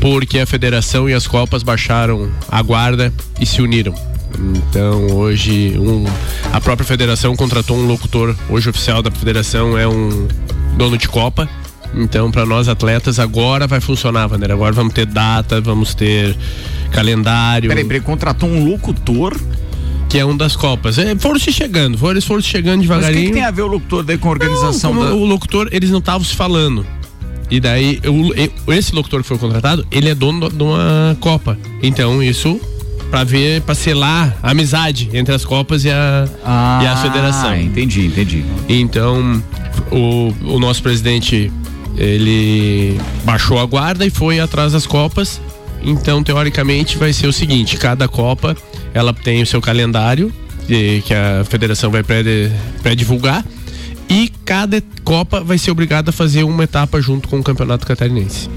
porque 0.00 0.40
a 0.40 0.46
federação 0.46 1.08
e 1.08 1.14
as 1.14 1.28
copas 1.28 1.62
baixaram 1.62 2.28
a 2.48 2.60
guarda 2.62 3.12
e 3.40 3.46
se 3.46 3.62
uniram. 3.62 4.15
Então 4.38 5.06
hoje 5.12 5.76
um, 5.78 6.04
a 6.52 6.60
própria 6.60 6.86
federação 6.86 7.34
contratou 7.36 7.76
um 7.76 7.86
locutor, 7.86 8.34
hoje 8.48 8.68
oficial 8.68 9.02
da 9.02 9.10
federação 9.10 9.76
é 9.78 9.86
um 9.88 10.28
dono 10.76 10.96
de 10.98 11.08
copa. 11.08 11.48
Então 11.94 12.30
para 12.30 12.44
nós 12.44 12.68
atletas 12.68 13.18
agora 13.18 13.66
vai 13.66 13.80
funcionar, 13.80 14.26
Vander. 14.26 14.50
Agora 14.50 14.72
vamos 14.72 14.92
ter 14.92 15.06
data, 15.06 15.60
vamos 15.60 15.94
ter 15.94 16.36
calendário. 16.90 17.68
Peraí, 17.68 17.84
peraí, 17.84 18.00
contratou 18.00 18.48
um 18.48 18.64
locutor. 18.68 19.36
Que 20.08 20.18
é 20.20 20.24
um 20.24 20.36
das 20.36 20.54
copas. 20.54 20.98
É, 20.98 21.16
foram 21.16 21.36
se 21.38 21.52
chegando, 21.52 21.98
foram, 21.98 22.12
eles 22.12 22.24
foram 22.24 22.40
se 22.40 22.46
chegando 22.46 22.76
Mas 22.78 22.84
o 22.86 22.88
devagarinho. 23.00 23.22
que, 23.22 23.28
que 23.30 23.34
tem 23.34 23.42
a 23.44 23.50
ver 23.50 23.62
o 23.62 23.66
locutor 23.66 24.04
daí 24.04 24.16
com 24.16 24.28
a 24.28 24.30
organização 24.30 24.94
Não, 24.94 25.04
da. 25.04 25.12
O 25.14 25.24
locutor, 25.26 25.68
eles 25.72 25.90
não 25.90 25.98
estavam 25.98 26.22
se 26.24 26.32
falando. 26.36 26.86
E 27.50 27.58
daí, 27.58 28.00
o- 28.06 28.32
e- 28.34 28.52
esse 28.76 28.94
locutor 28.94 29.22
que 29.22 29.26
foi 29.28 29.36
contratado, 29.36 29.84
ele 29.90 30.08
é 30.08 30.14
dono 30.14 30.48
de 30.48 30.62
uma 30.62 31.16
Copa. 31.18 31.58
Então, 31.82 32.22
isso 32.22 32.60
pra 33.10 33.24
ver, 33.24 33.62
pra 33.62 33.74
selar 33.74 34.36
a 34.42 34.50
amizade 34.50 35.08
entre 35.12 35.34
as 35.34 35.44
Copas 35.44 35.84
e 35.84 35.90
a, 35.90 36.28
Ah, 36.44 36.80
e 36.82 36.86
a 36.86 36.96
federação. 36.96 37.56
Entendi, 37.56 38.06
entendi. 38.06 38.44
Então, 38.68 39.42
o, 39.90 40.32
o 40.54 40.58
nosso 40.58 40.82
presidente, 40.82 41.50
ele 41.96 42.98
baixou 43.24 43.58
a 43.58 43.66
guarda 43.66 44.04
e 44.06 44.10
foi 44.10 44.40
atrás 44.40 44.72
das 44.72 44.86
Copas. 44.86 45.40
Então, 45.82 46.22
teoricamente, 46.22 46.96
vai 46.98 47.12
ser 47.12 47.26
o 47.26 47.32
seguinte: 47.32 47.76
cada 47.76 48.08
Copa 48.08 48.56
ela 48.92 49.12
tem 49.12 49.42
o 49.42 49.46
seu 49.46 49.60
calendário 49.60 50.32
que 50.66 51.14
a 51.14 51.44
federação 51.44 51.90
vai 51.90 52.02
pré- 52.02 52.50
pré-divulgar. 52.82 53.44
e 54.08 54.32
cada 54.44 54.82
Copa 55.04 55.40
vai 55.40 55.58
ser 55.58 55.70
obrigada 55.70 56.10
a 56.10 56.12
fazer 56.12 56.42
uma 56.44 56.64
etapa 56.64 57.00
junto 57.00 57.28
com 57.28 57.38
o 57.38 57.42
Campeonato 57.42 57.86
Catarinense. 57.86 58.48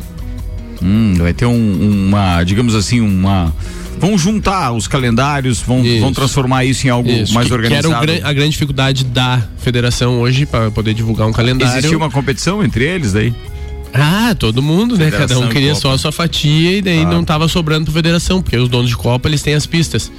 Hum, 0.82 1.14
vai 1.18 1.34
ter 1.34 1.46
um- 1.46 2.08
uma, 2.08 2.44
digamos 2.44 2.74
assim, 2.74 3.00
uma. 3.02 3.54
Vão 4.00 4.18
juntar 4.18 4.72
os 4.72 4.88
calendários, 4.88 5.60
vão, 5.62 5.84
vão 6.00 6.14
transformar 6.14 6.64
isso 6.66 6.88
em 6.88 6.90
algo 6.90 7.10
Isso, 7.10 7.34
mais 7.34 7.48
que- 7.48 7.54
organizado. 7.54 8.06
Que 8.06 8.12
era 8.14 8.28
a 8.28 8.34
grande 8.34 8.52
dificuldade 8.52 9.04
da 9.04 9.42
federação 9.58 10.20
hoje 10.22 10.46
para 10.46 10.72
poder 10.72 10.94
divulgar 10.94 11.28
um 11.28 11.34
calendário. 11.34 11.78
Existia 11.80 11.98
uma 11.98 12.10
competição 12.10 12.64
entre 12.64 12.86
eles 12.86 13.14
daí? 13.14 13.34
Ah, 13.94 14.36
todo 14.38 14.62
mundo, 14.62 14.96
né? 14.98 15.06
Federação 15.06 15.38
Cada 15.38 15.50
um 15.50 15.52
queria 15.52 15.76
só 15.76 15.92
a 15.92 15.98
sua 15.98 16.12
fatia 16.12 16.78
e 16.78 16.82
daí 16.82 17.06
não 17.06 17.24
tava 17.24 17.48
sobrando 17.48 17.86
pra 17.86 17.94
federação, 17.94 18.42
porque 18.42 18.56
os 18.56 18.70
donos 18.70 18.90
de 18.90 18.96
Copa 18.96 19.28
eles 19.28 19.42
têm 19.42 19.54
as 19.56 19.66
pistas. 19.66 20.12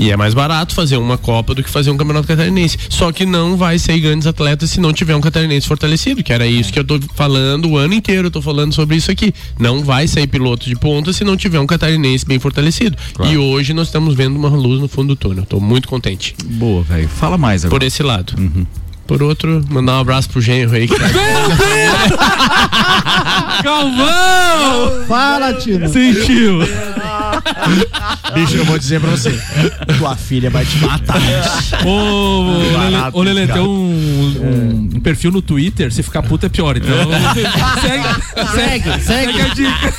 E 0.00 0.10
é 0.10 0.16
mais 0.16 0.32
barato 0.32 0.74
fazer 0.74 0.96
uma 0.96 1.18
Copa 1.18 1.54
do 1.54 1.62
que 1.62 1.68
fazer 1.68 1.90
um 1.90 1.96
Campeonato 1.98 2.26
Catarinense. 2.26 2.78
Só 2.88 3.12
que 3.12 3.26
não 3.26 3.54
vai 3.54 3.78
sair 3.78 4.00
grandes 4.00 4.26
atletas 4.26 4.70
se 4.70 4.80
não 4.80 4.94
tiver 4.94 5.14
um 5.14 5.20
catarinense 5.20 5.68
fortalecido, 5.68 6.22
que 6.22 6.32
era 6.32 6.46
isso 6.46 6.72
que 6.72 6.78
eu 6.78 6.84
tô 6.84 6.98
falando 7.14 7.68
o 7.68 7.76
ano 7.76 7.92
inteiro, 7.92 8.28
eu 8.28 8.30
tô 8.30 8.40
falando 8.40 8.72
sobre 8.72 8.96
isso 8.96 9.10
aqui. 9.10 9.30
Não 9.58 9.84
vai 9.84 10.08
sair 10.08 10.26
piloto 10.26 10.64
de 10.64 10.74
ponta 10.74 11.12
se 11.12 11.22
não 11.22 11.36
tiver 11.36 11.60
um 11.60 11.66
catarinense 11.66 12.24
bem 12.24 12.38
fortalecido. 12.38 12.96
E 13.30 13.36
hoje 13.36 13.74
nós 13.74 13.88
estamos 13.88 14.14
vendo 14.14 14.36
uma 14.36 14.48
luz 14.48 14.80
no 14.80 14.88
fundo 14.88 15.08
do 15.08 15.16
túnel. 15.16 15.44
Tô 15.44 15.60
muito 15.60 15.86
contente. 15.86 16.34
Boa, 16.46 16.82
velho. 16.82 17.06
Fala 17.06 17.36
mais 17.36 17.66
agora. 17.66 17.78
Por 17.78 17.86
esse 17.86 18.02
lado. 18.02 18.32
Por 19.10 19.22
outro, 19.24 19.60
mandar 19.68 19.96
um 19.96 20.00
abraço 20.02 20.30
pro 20.30 20.40
genro 20.40 20.76
aí. 20.76 20.86
Que 20.86 20.94
tá... 20.94 21.08
Calvão! 23.60 25.04
Fala, 25.08 25.52
Tino. 25.54 25.88
Sentiu. 25.88 26.60
Bicho, 28.32 28.54
eu 28.56 28.64
vou 28.64 28.78
dizer 28.78 29.00
pra 29.00 29.10
você. 29.10 29.36
Tua 29.98 30.14
filha 30.14 30.48
vai 30.48 30.64
te 30.64 30.78
matar. 30.78 31.18
Ô, 31.84 32.52
ô, 33.12 33.22
Lele, 33.24 33.48
tem 33.48 33.60
um, 33.60 34.90
um- 34.94 35.00
perfil 35.00 35.32
no 35.32 35.42
Twitter, 35.42 35.92
se 35.92 36.04
ficar 36.04 36.22
puto 36.22 36.46
é 36.46 36.48
pior. 36.48 36.76
Então, 36.76 36.94
segue, 37.82 38.06
segue, 38.54 39.00
segue 39.02 39.40
a 39.40 39.48
dica. 39.48 39.92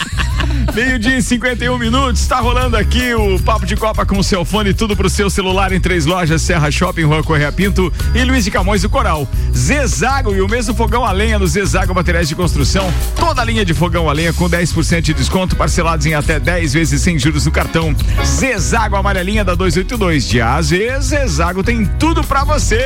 Meio-dia 0.73 1.17
e 1.17 1.21
51 1.21 1.77
minutos, 1.77 2.21
está 2.21 2.39
rolando 2.39 2.77
aqui 2.77 3.13
o 3.13 3.37
Papo 3.39 3.65
de 3.65 3.75
Copa 3.75 4.05
com 4.05 4.17
o 4.17 4.23
seu 4.23 4.45
fone, 4.45 4.73
tudo 4.73 4.95
pro 4.95 5.09
seu 5.09 5.29
celular 5.29 5.73
em 5.73 5.81
três 5.81 6.05
lojas, 6.05 6.41
Serra 6.41 6.71
Shopping, 6.71 7.03
Rua 7.03 7.21
Correia 7.23 7.51
Pinto 7.51 7.91
e 8.15 8.23
Luiz 8.23 8.45
de 8.45 8.51
Camões 8.51 8.81
do 8.81 8.89
Coral. 9.01 9.27
Zezago 9.51 10.35
e 10.35 10.41
o 10.41 10.47
mesmo 10.47 10.75
fogão 10.75 11.03
a 11.03 11.11
lenha 11.11 11.39
no 11.39 11.47
Zezago 11.47 11.93
Materiais 11.93 12.29
de 12.29 12.35
Construção, 12.35 12.93
toda 13.15 13.41
a 13.41 13.45
linha 13.45 13.65
de 13.65 13.73
fogão 13.73 14.07
a 14.07 14.13
lenha 14.13 14.31
com 14.31 14.47
10% 14.47 15.01
de 15.01 15.13
desconto, 15.15 15.55
parcelados 15.55 16.05
em 16.05 16.13
até 16.13 16.39
10 16.39 16.73
vezes 16.73 17.01
sem 17.01 17.17
juros 17.17 17.45
no 17.47 17.51
cartão. 17.51 17.95
Zezago 18.23 18.95
amarelinha 18.95 19.43
da 19.43 19.55
282 19.55 20.27
de 20.27 20.39
A 20.39 20.61
Zezago 20.61 21.63
tem 21.63 21.83
tudo 21.97 22.23
pra 22.23 22.43
você. 22.43 22.79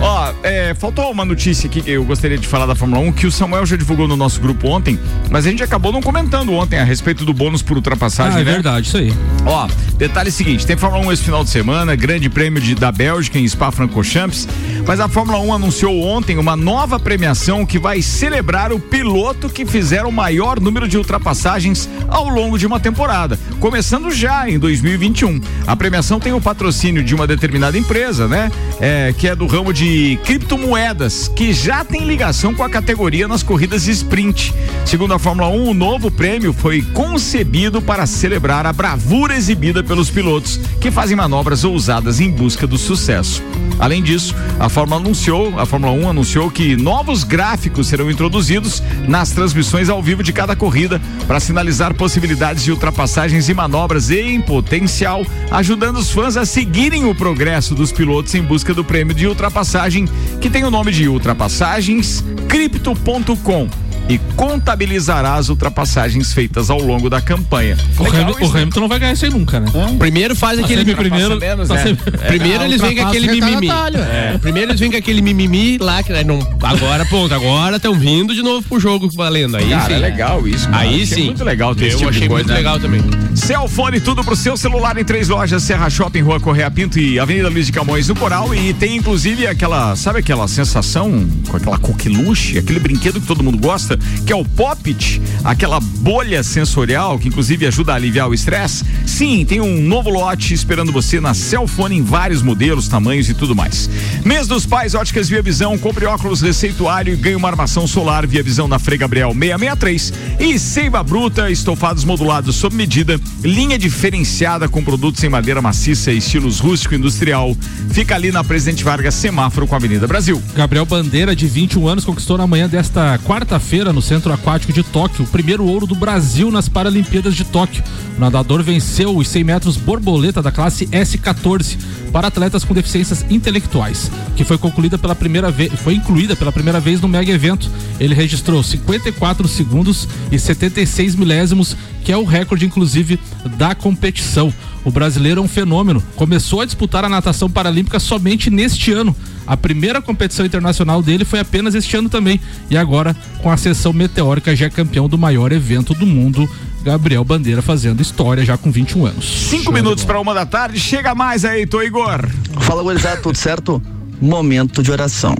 Ó, 0.00 0.32
é, 0.44 0.72
faltou 0.74 1.10
uma 1.10 1.24
notícia 1.24 1.66
aqui 1.68 1.82
que 1.82 1.90
eu 1.90 2.04
gostaria 2.04 2.38
de 2.38 2.46
falar 2.46 2.66
da 2.66 2.76
Fórmula 2.76 3.02
1, 3.02 3.12
que 3.12 3.26
o 3.26 3.32
Samuel 3.32 3.66
já 3.66 3.74
divulgou 3.76 4.06
no 4.06 4.16
nosso 4.16 4.40
grupo 4.40 4.68
ontem, 4.68 5.00
mas 5.30 5.44
a 5.46 5.50
gente 5.50 5.64
acabou 5.64 5.90
não 5.90 6.00
comentando 6.00 6.52
ontem 6.52 6.78
a 6.78 6.84
respeito 6.84 7.24
do 7.24 7.34
bônus 7.34 7.60
por 7.60 7.76
ultrapassagem, 7.76 8.38
Ah, 8.38 8.40
é 8.40 8.44
né? 8.44 8.52
verdade, 8.52 8.86
isso 8.86 8.96
aí. 8.96 9.12
Ó, 9.44 9.68
detalhe 9.98 10.30
seguinte, 10.30 10.64
tem 10.64 10.76
Fórmula 10.76 11.04
1 11.08 11.12
esse 11.12 11.24
final 11.24 11.42
de 11.42 11.50
semana, 11.50 11.96
grande 11.96 12.30
prêmio 12.30 12.62
de, 12.62 12.76
da 12.76 12.92
Bélgica 12.92 13.36
em 13.38 13.46
Spa-Francorchamps, 13.48 14.46
mas 14.86 15.00
a 15.00 15.08
Fórmula 15.08 15.39
1 15.40 15.52
anunciou 15.52 16.02
ontem 16.02 16.38
uma 16.38 16.56
nova 16.56 16.98
premiação 16.98 17.66
que 17.66 17.78
vai 17.78 18.02
celebrar 18.02 18.72
o 18.72 18.78
piloto 18.78 19.48
que 19.48 19.66
fizer 19.66 20.04
o 20.04 20.12
maior 20.12 20.60
número 20.60 20.86
de 20.86 20.96
ultrapassagens 20.96 21.88
ao 22.08 22.28
longo 22.28 22.58
de 22.58 22.66
uma 22.66 22.78
temporada, 22.78 23.38
começando 23.58 24.10
já 24.10 24.48
em 24.48 24.58
2021. 24.58 25.40
A 25.66 25.74
premiação 25.74 26.20
tem 26.20 26.32
o 26.32 26.40
patrocínio 26.40 27.02
de 27.02 27.14
uma 27.14 27.26
determinada 27.26 27.78
empresa, 27.78 28.28
né? 28.28 28.50
É, 28.80 29.12
que 29.12 29.28
é 29.28 29.36
do 29.36 29.46
ramo 29.46 29.74
de 29.74 30.18
criptomoedas, 30.24 31.28
que 31.28 31.52
já 31.52 31.84
tem 31.84 32.06
ligação 32.06 32.54
com 32.54 32.64
a 32.64 32.70
categoria 32.70 33.28
nas 33.28 33.42
corridas 33.42 33.86
sprint. 33.86 34.54
Segundo 34.86 35.12
a 35.12 35.18
Fórmula 35.18 35.48
1, 35.48 35.68
o 35.68 35.74
novo 35.74 36.10
prêmio 36.10 36.52
foi 36.52 36.80
concebido 36.80 37.82
para 37.82 38.06
celebrar 38.06 38.64
a 38.64 38.72
bravura 38.72 39.36
exibida 39.36 39.84
pelos 39.84 40.08
pilotos 40.08 40.58
que 40.80 40.90
fazem 40.90 41.16
manobras 41.16 41.62
ousadas 41.62 42.20
em 42.20 42.30
busca 42.30 42.66
do 42.66 42.78
sucesso. 42.78 43.42
Além 43.78 44.02
disso, 44.02 44.34
a 44.58 44.68
Fórmula 44.68 45.00
anunciou, 45.00 45.58
a 45.58 45.64
Fórmula 45.64 45.92
1 45.92 46.10
anunciou 46.10 46.50
que 46.50 46.76
novos 46.76 47.24
gráficos 47.24 47.86
serão 47.86 48.10
introduzidos 48.10 48.82
nas 49.08 49.30
transmissões 49.30 49.88
ao 49.88 50.02
vivo 50.02 50.22
de 50.22 50.34
cada 50.34 50.54
corrida 50.54 51.00
para 51.26 51.40
sinalizar 51.40 51.94
possibilidades 51.94 52.62
de 52.62 52.70
ultrapassagens 52.70 53.48
e 53.48 53.54
manobras 53.54 54.10
em 54.10 54.38
potencial, 54.40 55.24
ajudando 55.50 55.96
os 55.96 56.10
fãs 56.10 56.36
a 56.36 56.44
seguirem 56.44 57.06
o 57.06 57.14
progresso 57.14 57.74
dos 57.74 57.90
pilotos 57.90 58.34
em 58.34 58.42
busca 58.42 58.69
do 58.74 58.84
prêmio 58.84 59.14
de 59.14 59.26
ultrapassagem, 59.26 60.06
que 60.40 60.50
tem 60.50 60.64
o 60.64 60.70
nome 60.70 60.92
de 60.92 61.08
Ultrapassagens 61.08 62.24
Cripto.com 62.48 63.89
e 64.10 64.18
contabilizará 64.36 65.34
as 65.34 65.48
ultrapassagens 65.48 66.32
feitas 66.32 66.68
ao 66.68 66.80
longo 66.82 67.08
da 67.08 67.20
campanha. 67.20 67.76
O, 67.98 68.02
Legal 68.02 68.20
Hamilton, 68.22 68.40
isso, 68.44 68.52
o 68.52 68.56
Hamilton 68.56 68.80
não 68.80 68.88
vai 68.88 68.98
ganhar 68.98 69.12
isso 69.12 69.24
aí 69.24 69.30
nunca, 69.30 69.60
né? 69.60 69.70
Primeiro 69.98 70.34
faz 70.36 70.58
Tá 70.58 70.64
aquele 70.64 70.84
sempre 70.84 70.94
primeiro. 71.08 71.38
menos, 71.38 71.68
tá 71.68 71.74
né? 71.74 71.82
sempre- 71.84 72.10
Primeiro 72.18 72.62
É, 72.62 72.66
eles 72.66 72.80
vêm 72.80 72.96
com 72.96 73.06
aquele 73.06 73.28
o 73.28 73.30
mimimi. 73.32 73.66
retardatário. 73.68 74.00
É, 74.00 74.38
Primeiro 74.38 74.70
eles 74.70 74.80
vêm 74.80 74.90
com 74.90 74.96
aquele 74.96 75.22
mimimi 75.22 75.78
lá 75.78 76.02
que 76.02 76.12
né, 76.12 76.24
não. 76.24 76.38
Agora, 76.62 77.04
pronto, 77.06 77.32
agora 77.34 77.76
estão 77.76 77.94
vindo 77.94 78.34
de 78.34 78.42
novo 78.42 78.66
pro 78.68 78.80
jogo 78.80 79.08
valendo. 79.14 79.56
Aí 79.56 79.68
Cara, 79.70 79.86
sim. 79.86 79.92
é 79.94 79.98
legal 79.98 80.48
isso. 80.48 80.66
cara. 80.68 80.78
Aí 80.82 81.02
Achei 81.02 81.06
sim. 81.06 81.24
muito 81.26 81.44
legal 81.44 81.74
ter 81.74 81.92
Eu 81.92 81.98
tipo 81.98 82.10
achei 82.10 82.26
coisa, 82.28 82.34
muito 82.34 82.48
né? 82.48 82.54
legal 82.56 82.80
também. 82.80 83.00
Celfone, 83.34 84.00
tudo 84.00 84.24
pro 84.24 84.34
seu 84.34 84.56
celular 84.56 84.96
em 84.98 85.04
três 85.04 85.28
lojas, 85.28 85.62
Serra 85.62 85.88
Shopping, 85.88 86.20
Rua 86.20 86.40
Correia 86.40 86.70
Pinto 86.70 86.98
e 86.98 87.18
Avenida 87.18 87.48
Luiz 87.48 87.66
de 87.66 87.72
Camões 87.72 88.08
no 88.08 88.14
Coral. 88.16 88.52
E 88.54 88.72
tem 88.74 88.96
inclusive 88.96 89.46
aquela, 89.46 89.94
sabe 89.96 90.18
aquela 90.18 90.48
sensação 90.48 91.28
com 91.48 91.56
aquela 91.56 91.78
coqueluche, 91.78 92.58
aquele 92.58 92.80
brinquedo 92.80 93.20
que 93.20 93.26
todo 93.26 93.42
mundo 93.42 93.58
gosta, 93.58 93.98
que 94.26 94.32
é 94.32 94.36
o 94.36 94.44
Poppit, 94.44 95.20
aquela 95.44 95.80
bolha 95.80 96.42
sensorial 96.42 97.18
que 97.18 97.28
inclusive 97.28 97.66
ajuda 97.66 97.92
a 97.92 97.96
aliviar 97.96 98.28
o 98.28 98.34
estresse. 98.34 98.84
Sim, 99.06 99.44
tem 99.44 99.60
um 99.60 99.80
novo 99.82 100.10
lote 100.10 100.54
esperando 100.54 100.92
você 100.92 101.20
na 101.20 101.34
Celfone 101.34 101.96
em 101.96 102.02
vários 102.02 102.42
modelos, 102.42 102.88
tamanhos 102.88 103.28
e 103.28 103.34
tudo 103.34 103.54
mais. 103.54 103.88
Mês 104.24 104.46
dos 104.46 104.66
Pais, 104.66 104.94
óticas 104.94 105.28
Via 105.28 105.42
Visão, 105.42 105.76
compre 105.78 106.06
óculos 106.06 106.40
receituário 106.40 107.14
e 107.14 107.16
ganhe 107.16 107.36
uma 107.36 107.48
armação 107.48 107.86
solar 107.86 108.26
Via 108.26 108.42
Visão 108.42 108.68
na 108.68 108.78
Frei 108.78 108.98
Gabriel 108.98 109.32
663 109.32 110.12
e 110.40 110.58
Seiva 110.58 111.02
Bruta, 111.02 111.50
estofados 111.50 112.04
modulados 112.04 112.56
sob 112.56 112.74
medida, 112.76 113.20
linha 113.42 113.78
diferenciada 113.78 114.68
com 114.68 114.82
produtos 114.84 115.22
em 115.24 115.28
madeira 115.28 115.62
maciça 115.62 116.12
e 116.12 116.18
estilos 116.18 116.60
rústico 116.60 116.94
industrial. 116.94 117.56
Fica 117.90 118.14
ali 118.14 118.30
na 118.30 118.44
Presidente 118.44 118.84
Vargas, 118.84 119.14
semáforo 119.14 119.66
com 119.66 119.74
a 119.74 119.78
Avenida 119.78 120.06
Brasil. 120.06 120.40
Gabriel 120.54 120.84
Bandeira, 120.84 121.34
de 121.34 121.46
21 121.46 121.88
anos, 121.88 122.04
conquistou 122.04 122.36
na 122.36 122.46
manhã 122.46 122.68
desta 122.68 123.18
quarta-feira 123.20 123.79
no 123.84 124.02
Centro 124.02 124.30
Aquático 124.32 124.74
de 124.74 124.82
Tóquio 124.82 125.24
o 125.24 125.28
primeiro 125.28 125.64
ouro 125.64 125.86
do 125.86 125.94
Brasil 125.94 126.50
nas 126.50 126.68
Paralimpíadas 126.68 127.34
de 127.34 127.44
Tóquio. 127.44 127.82
O 128.16 128.20
nadador 128.20 128.62
venceu 128.62 129.16
os 129.16 129.26
100 129.28 129.44
metros 129.44 129.76
borboleta 129.78 130.42
da 130.42 130.52
classe 130.52 130.86
S14 130.88 131.78
para 132.12 132.28
atletas 132.28 132.62
com 132.62 132.74
deficiências 132.74 133.24
intelectuais, 133.30 134.10
que 134.36 134.44
foi 134.44 134.58
concluída 134.58 134.98
pela 134.98 135.14
primeira 135.14 135.50
vez, 135.50 135.72
foi 135.80 135.94
incluída 135.94 136.36
pela 136.36 136.52
primeira 136.52 136.78
vez 136.78 137.00
no 137.00 137.08
mega 137.08 137.32
evento. 137.32 137.70
Ele 137.98 138.14
registrou 138.14 138.62
54 138.62 139.48
segundos 139.48 140.06
e 140.30 140.38
76 140.38 141.14
milésimos, 141.14 141.74
que 142.04 142.12
é 142.12 142.16
o 142.16 142.24
recorde 142.24 142.66
inclusive 142.66 143.18
da 143.56 143.74
competição. 143.74 144.52
O 144.84 144.90
brasileiro 144.90 145.40
é 145.40 145.44
um 145.44 145.48
fenômeno. 145.48 146.02
Começou 146.16 146.60
a 146.60 146.64
disputar 146.66 147.04
a 147.04 147.08
natação 147.08 147.50
paralímpica 147.50 147.98
somente 147.98 148.50
neste 148.50 148.92
ano. 148.92 149.16
A 149.50 149.56
primeira 149.56 150.00
competição 150.00 150.46
internacional 150.46 151.02
dele 151.02 151.24
foi 151.24 151.40
apenas 151.40 151.74
este 151.74 151.96
ano 151.96 152.08
também. 152.08 152.40
E 152.70 152.76
agora, 152.76 153.16
com 153.42 153.50
a 153.50 153.56
sessão 153.56 153.92
meteórica, 153.92 154.54
já 154.54 154.66
é 154.66 154.70
campeão 154.70 155.08
do 155.08 155.18
maior 155.18 155.50
evento 155.50 155.92
do 155.92 156.06
mundo. 156.06 156.48
Gabriel 156.84 157.24
Bandeira 157.24 157.60
fazendo 157.60 158.00
história 158.00 158.44
já 158.44 158.56
com 158.56 158.70
21 158.70 159.06
anos. 159.06 159.48
Cinco 159.48 159.72
minutos 159.72 160.04
para 160.04 160.20
uma 160.20 160.32
da 160.32 160.46
tarde, 160.46 160.78
chega 160.78 161.16
mais 161.16 161.44
aí, 161.44 161.66
Tô 161.66 161.82
Igor. 161.82 162.28
Fala, 162.60 162.80
gurizada, 162.84 163.20
tudo 163.20 163.36
certo? 163.36 163.82
Momento 164.20 164.84
de 164.84 164.92
oração. 164.92 165.34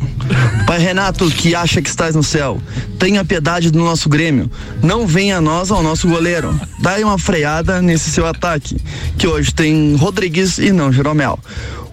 Pai 0.67 0.81
Renato, 0.81 1.31
que 1.31 1.55
acha 1.55 1.81
que 1.81 1.89
estás 1.89 2.17
no 2.17 2.23
céu, 2.25 2.61
tenha 2.99 3.25
piedade 3.25 3.71
do 3.71 3.79
nosso 3.79 4.09
Grêmio. 4.09 4.51
Não 4.83 5.07
venha 5.07 5.37
a 5.37 5.41
nós 5.41 5.71
ao 5.71 5.85
nosso 5.85 6.09
goleiro. 6.09 6.59
Dai 6.81 7.05
uma 7.05 7.17
freada 7.17 7.81
nesse 7.81 8.11
seu 8.11 8.27
ataque, 8.27 8.77
que 9.17 9.29
hoje 9.29 9.55
tem 9.55 9.95
Rodrigues 9.95 10.59
e 10.59 10.73
não 10.73 10.93
Jeromel. 10.93 11.39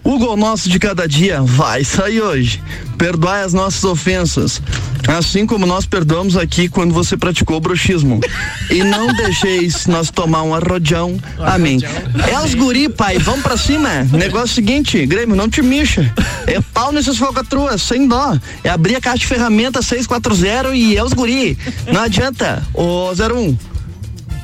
O 0.08 0.18
gol 0.18 0.38
nosso 0.38 0.70
de 0.70 0.80
cada 0.80 1.05
dia 1.05 1.41
vai 1.41 1.84
sair 1.84 2.22
hoje. 2.22 2.64
Perdoai 2.97 3.43
as 3.43 3.51
nossas 3.51 3.84
ofensas, 3.84 4.62
assim 5.05 5.45
como 5.45 5.66
nós 5.66 5.86
perdoamos 5.86 6.38
aqui 6.38 6.70
quando 6.70 6.93
você 6.93 7.18
praticou 7.18 7.58
o 7.58 7.60
bruxismo. 7.60 8.22
E 8.72 8.86
não 8.86 9.14
deixeis 9.14 9.86
nós 9.86 10.10
tomar 10.10 10.43
um 10.43 10.55
arrojão. 10.55 11.20
Amém. 11.38 11.80
É 12.26 12.39
os 12.39 12.55
guri, 12.55 12.88
pai, 12.88 13.20
vamos 13.20 13.41
pra 13.41 13.58
cima. 13.58 14.05
Negócio 14.05 14.55
seguinte, 14.55 15.05
Grêmio, 15.05 15.36
não 15.36 15.49
te 15.49 15.62
mixa. 15.62 16.10
É 16.47 16.62
pau 16.74 16.93
nessas 16.93 17.18
falcatruas, 17.18 17.82
sem 17.82 18.08
dó. 18.08 18.39
É 18.64 18.70
abrir 18.70 18.95
a 18.95 19.01
caixa 19.01 19.18
de 19.18 19.28
ferramenta 19.28 19.82
640 19.82 20.74
e 20.74 20.95
é 20.95 21.03
os 21.03 21.12
guri. 21.12 21.58
Não 21.91 21.99
adianta. 21.99 22.66
Ô 22.74 23.10
01, 23.12 23.58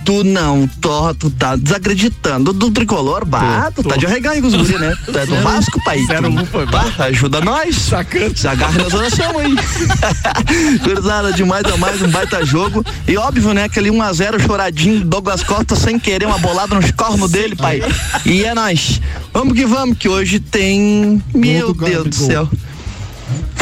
Tu 0.06 0.24
não, 0.24 0.68
torra, 0.68 1.14
tu 1.14 1.30
tá 1.30 1.56
desacreditando 1.56 2.52
do 2.52 2.70
tricolor, 2.70 3.26
bah, 3.26 3.72
tu 3.74 3.84
tá 3.84 3.96
de 3.96 4.06
arreganho 4.06 4.42
com 4.42 4.48
os 4.48 4.56
guri, 4.56 4.78
né? 4.78 4.94
Tu 5.06 5.18
é 5.18 5.26
do 5.26 5.36
Vasco, 5.38 5.82
pai. 5.84 6.04
Zero 6.06 6.28
um 6.28 6.46
foi 6.46 6.66
bah, 6.66 6.92
ajuda 7.00 7.40
nós. 7.40 7.76
Sacando. 7.76 8.38
Se 8.38 8.48
agarra 8.48 8.84
nas 8.84 8.94
orações 8.94 9.22
aí. 9.22 10.80
Cruzada 10.80 11.32
demais 11.32 11.66
a 11.66 11.78
mais 11.78 12.02
um 12.02 12.10
baita 12.10 12.46
jogo. 12.46 12.86
E 13.08 13.16
óbvio, 13.16 13.54
né, 13.54 13.64
aquele 13.64 13.90
1x0 13.90 14.46
choradinho, 14.46 15.06
Douglas 15.06 15.42
Costa 15.44 15.76
sem 15.76 15.98
querer 15.98 16.26
uma 16.26 16.38
bolada 16.38 16.76
nos 16.76 16.92
cornos 16.92 17.32
dele, 17.32 17.56
pai. 17.56 17.82
E 18.26 18.44
é 18.44 18.54
nós. 18.54 19.00
Vamos 19.34 19.54
que 19.54 19.66
vamos, 19.66 19.98
que 19.98 20.10
hoje 20.10 20.40
tem. 20.40 21.24
Meu 21.34 21.74
Deus 21.74 22.08
do 22.08 22.16
céu. 22.16 22.50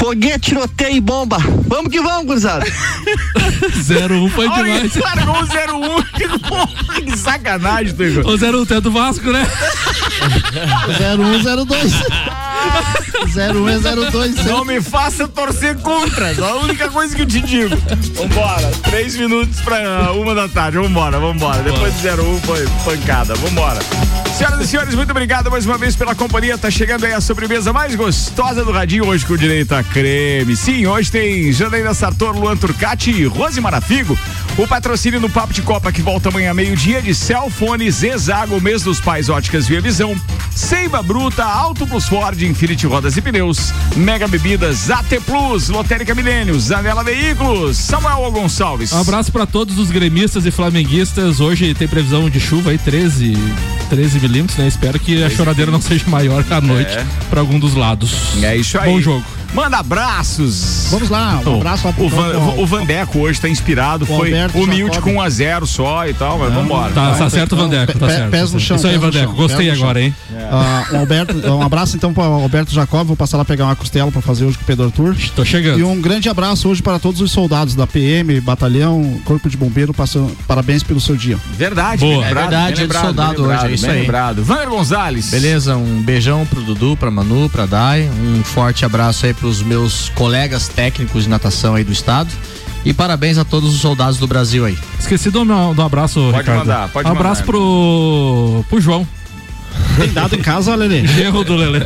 Foguete, 0.02 0.40
tiroteio 0.50 0.96
e 0.96 1.00
bomba. 1.00 1.38
Vamos 1.68 1.92
que 1.92 2.02
vamos, 2.02 2.26
gurizada. 2.26 2.66
0-1 3.78 4.30
foi 4.32 4.48
Olha, 4.48 4.90
demais. 4.90 4.96
largou 4.96 5.36
o 5.36 5.44
01. 6.00 6.02
Que 6.18 6.28
porra, 6.40 7.02
que 7.02 7.18
sacanagem, 7.18 7.94
Igor. 8.00 8.26
O 8.26 8.36
0-1 8.36 8.78
é 8.78 8.82
do 8.82 8.92
Vasco, 8.92 9.32
né? 9.32 9.46
0102. 10.98 11.94
01 13.36 13.70
é 13.70 13.80
02. 14.10 14.46
Não 14.46 14.66
me 14.66 14.82
faça 14.82 15.28
torcer 15.28 15.76
contra. 15.78 16.32
É 16.32 16.36
a 16.40 16.56
única 16.56 16.90
coisa 16.90 17.16
que 17.16 17.22
eu 17.22 17.28
te 17.28 17.40
digo. 17.40 17.76
Vambora. 18.16 18.72
Três 18.84 19.16
minutos 19.16 19.60
pra 19.62 20.12
uma 20.14 20.34
da 20.34 20.48
tarde. 20.48 20.78
Vambora, 20.80 21.20
vambora. 21.20 21.62
Depois 21.62 21.94
do 21.94 22.24
01 22.24 22.42
foi 22.42 22.68
pancada. 22.84 23.36
Vambora. 23.36 23.80
Senhoras 24.42 24.60
e 24.60 24.68
senhores, 24.68 24.96
muito 24.96 25.12
obrigado 25.12 25.52
mais 25.52 25.68
uma 25.68 25.78
vez 25.78 25.96
pela 25.96 26.16
companhia. 26.16 26.58
Tá 26.58 26.72
chegando 26.72 27.06
aí 27.06 27.14
a 27.14 27.22
sobremesa 27.22 27.72
mais 27.72 27.94
gostosa 27.94 28.66
do 28.66 28.72
radinho 28.72 29.06
hoje 29.06 29.24
com 29.24 29.38
direito 29.38 29.72
a 29.74 29.84
creme. 29.84 30.56
Sim, 30.56 30.88
hoje 30.88 31.12
tem 31.12 31.52
Janaína 31.52 31.94
Sartor, 31.94 32.36
Luan 32.36 32.58
Turcati 32.58 33.12
e 33.12 33.26
Rose 33.26 33.62
Marafigo. 33.62 34.18
O 34.58 34.68
patrocínio 34.68 35.22
no 35.22 35.30
Papo 35.30 35.54
de 35.54 35.62
Copa 35.62 35.92
que 35.92 36.02
volta 36.02 36.30
amanhã 36.30 36.56
meio-dia 36.56 37.04
de 37.04 37.14
Celfone, 37.14 37.92
Zezago, 37.92 38.60
mês 38.60 38.82
dos 38.82 39.00
pais 39.00 39.30
óticas 39.30 39.68
Via 39.68 39.80
Visão, 39.80 40.20
Seiva 40.56 41.04
Bruta, 41.04 41.44
Auto 41.44 41.86
Plus 41.86 42.08
Ford, 42.08 42.42
Infinity 42.42 42.88
Rodas 42.88 43.16
e 43.16 43.22
Pneus, 43.22 43.72
Mega 43.96 44.28
Bebidas, 44.28 44.90
AT 44.90 45.22
Plus, 45.24 45.70
Lotérica 45.70 46.16
Milênio, 46.16 46.60
Zanela 46.60 47.04
Veículos, 47.04 47.78
Samuel 47.78 48.32
Gonçalves. 48.32 48.92
Um 48.92 49.02
abraço 49.02 49.32
pra 49.32 49.46
todos 49.46 49.78
os 49.78 49.92
gremistas 49.92 50.48
e 50.48 50.52
flamenguistas. 50.52 51.40
Hoje 51.40 51.76
tem 51.76 51.88
previsão 51.88 52.28
de 52.28 52.40
chuva 52.40 52.72
aí, 52.72 52.78
13, 52.80 53.38
13 53.90 54.20
milímetros, 54.20 54.31
né? 54.58 54.68
Espero 54.68 55.00
que 55.00 55.24
a 55.24 55.30
choradeira 55.30 55.72
não 55.72 55.82
seja 55.82 56.06
maior 56.08 56.44
à 56.50 56.62
noite 56.62 56.92
É. 56.92 57.06
pra 57.30 57.40
algum 57.42 57.60
dos 57.60 57.76
lados. 57.76 58.12
É 58.42 58.56
isso 58.56 58.78
aí. 58.80 58.92
Bom 58.92 59.02
jogo. 59.02 59.26
Manda 59.54 59.78
abraços. 59.80 60.88
Vamos 60.90 61.10
lá, 61.10 61.42
um 61.46 61.56
abraço 61.58 61.92
pro 61.94 62.06
o, 62.06 62.10
Van, 62.10 62.38
o 62.58 62.66
Vandeco 62.66 63.20
hoje 63.20 63.40
tá 63.40 63.50
inspirado, 63.50 64.04
o 64.06 64.08
foi 64.08 64.30
Alberto 64.30 64.58
humilde 64.58 64.96
Jacob. 64.96 65.14
com 65.14 65.20
1 65.20 65.22
a 65.22 65.30
0 65.30 65.68
só 65.68 66.08
e 66.08 66.14
tal, 66.14 66.40
mas 66.40 66.54
vambora. 66.54 66.94
Tá, 66.94 67.12
tá 67.16 67.30
certo, 67.30 67.56
Vandeco, 67.56 67.98
tá 68.00 68.08
certo. 68.08 68.32
Pés 68.32 68.54
no 68.54 68.60
chão. 68.60 68.78
Isso 68.78 68.88
aí, 68.88 68.98
Vandeco. 68.98 69.34
Gostei 69.34 69.70
agora, 69.70 70.02
hein? 70.02 70.16
Um, 70.94 70.98
Alberto, 71.00 71.36
um 71.52 71.62
abraço 71.62 71.96
então 71.98 72.14
para 72.14 72.24
o 72.30 72.44
Alberto 72.44 72.74
Jacob, 72.74 73.08
vou 73.08 73.16
passar 73.18 73.38
lá 73.38 73.46
pegar 73.46 73.66
uma 73.66 73.76
costela 73.76 74.10
para 74.12 74.22
fazer 74.22 74.46
hoje 74.46 74.58
com 74.58 74.64
o 74.64 74.68
Pedro 74.68 74.86
Arthur. 74.86 75.16
Tô 75.36 75.44
chegando. 75.44 75.80
E 75.80 75.84
um 75.84 76.00
grande 76.00 76.30
abraço 76.30 76.70
hoje 76.70 76.82
para 76.82 76.98
todos 77.00 77.20
os 77.20 77.32
soldados 77.32 77.76
da 77.76 77.86
PM, 77.86 78.40
Batalhão, 78.42 79.20
Corpo 79.26 79.50
de 79.50 79.58
Bombeiro, 79.58 79.94
passando, 79.94 80.32
parabéns 80.48 80.82
pelo 80.84 81.00
seu 81.02 81.16
dia. 81.16 81.38
Verdade, 81.58 82.00
Boa. 82.06 82.26
lembrado, 82.26 82.32
É 82.32 82.42
verdade, 82.42 82.74
bem 82.76 82.82
lembrado, 82.84 83.04
soldado 83.06 83.30
bem 83.34 83.42
lembrado, 83.42 83.64
hoje, 83.64 83.72
é 83.72 83.76
isso 83.76 83.90
aí. 83.90 84.00
lembrado. 84.02 84.44
Vander 84.44 84.70
Gonzalez. 84.70 85.30
Beleza, 85.30 85.76
um 85.76 86.02
beijão 86.02 86.46
pro 86.46 86.62
Dudu, 86.62 86.96
pra 86.96 87.12
Manu, 87.12 87.50
pra 87.50 87.66
Dai, 87.66 88.10
um 88.24 88.44
forte 88.44 88.86
abraço 88.86 89.26
aí 89.26 89.34
pros 89.42 89.62
meus 89.62 90.08
colegas 90.10 90.68
técnicos 90.70 91.24
de 91.24 91.30
natação 91.30 91.76
aí 91.76 91.84
do 91.84 91.92
estado 91.92 92.30
e 92.86 92.94
parabéns 92.94 93.38
a 93.38 93.44
todos 93.44 93.74
os 93.74 93.82
soldados 93.82 94.18
do 94.18 94.28
Brasil 94.28 94.64
aí. 94.66 94.78
Esqueci 95.00 95.30
do, 95.30 95.44
meu, 95.44 95.74
do 95.74 95.82
abraço, 95.82 96.20
Pode 96.32 96.38
Ricardo. 96.38 96.60
mandar, 96.60 96.90
pode 96.90 97.08
um 97.10 97.12
abraço 97.12 97.42
mandar. 97.42 97.52
pro, 97.52 98.66
pro 98.70 98.80
João. 98.80 99.08
Tem 99.98 100.12
dado 100.12 100.36
em 100.36 100.42
casa, 100.42 100.76
Lelê? 100.76 101.00
Erro 101.22 101.44
do 101.44 101.56
Lelê. 101.56 101.80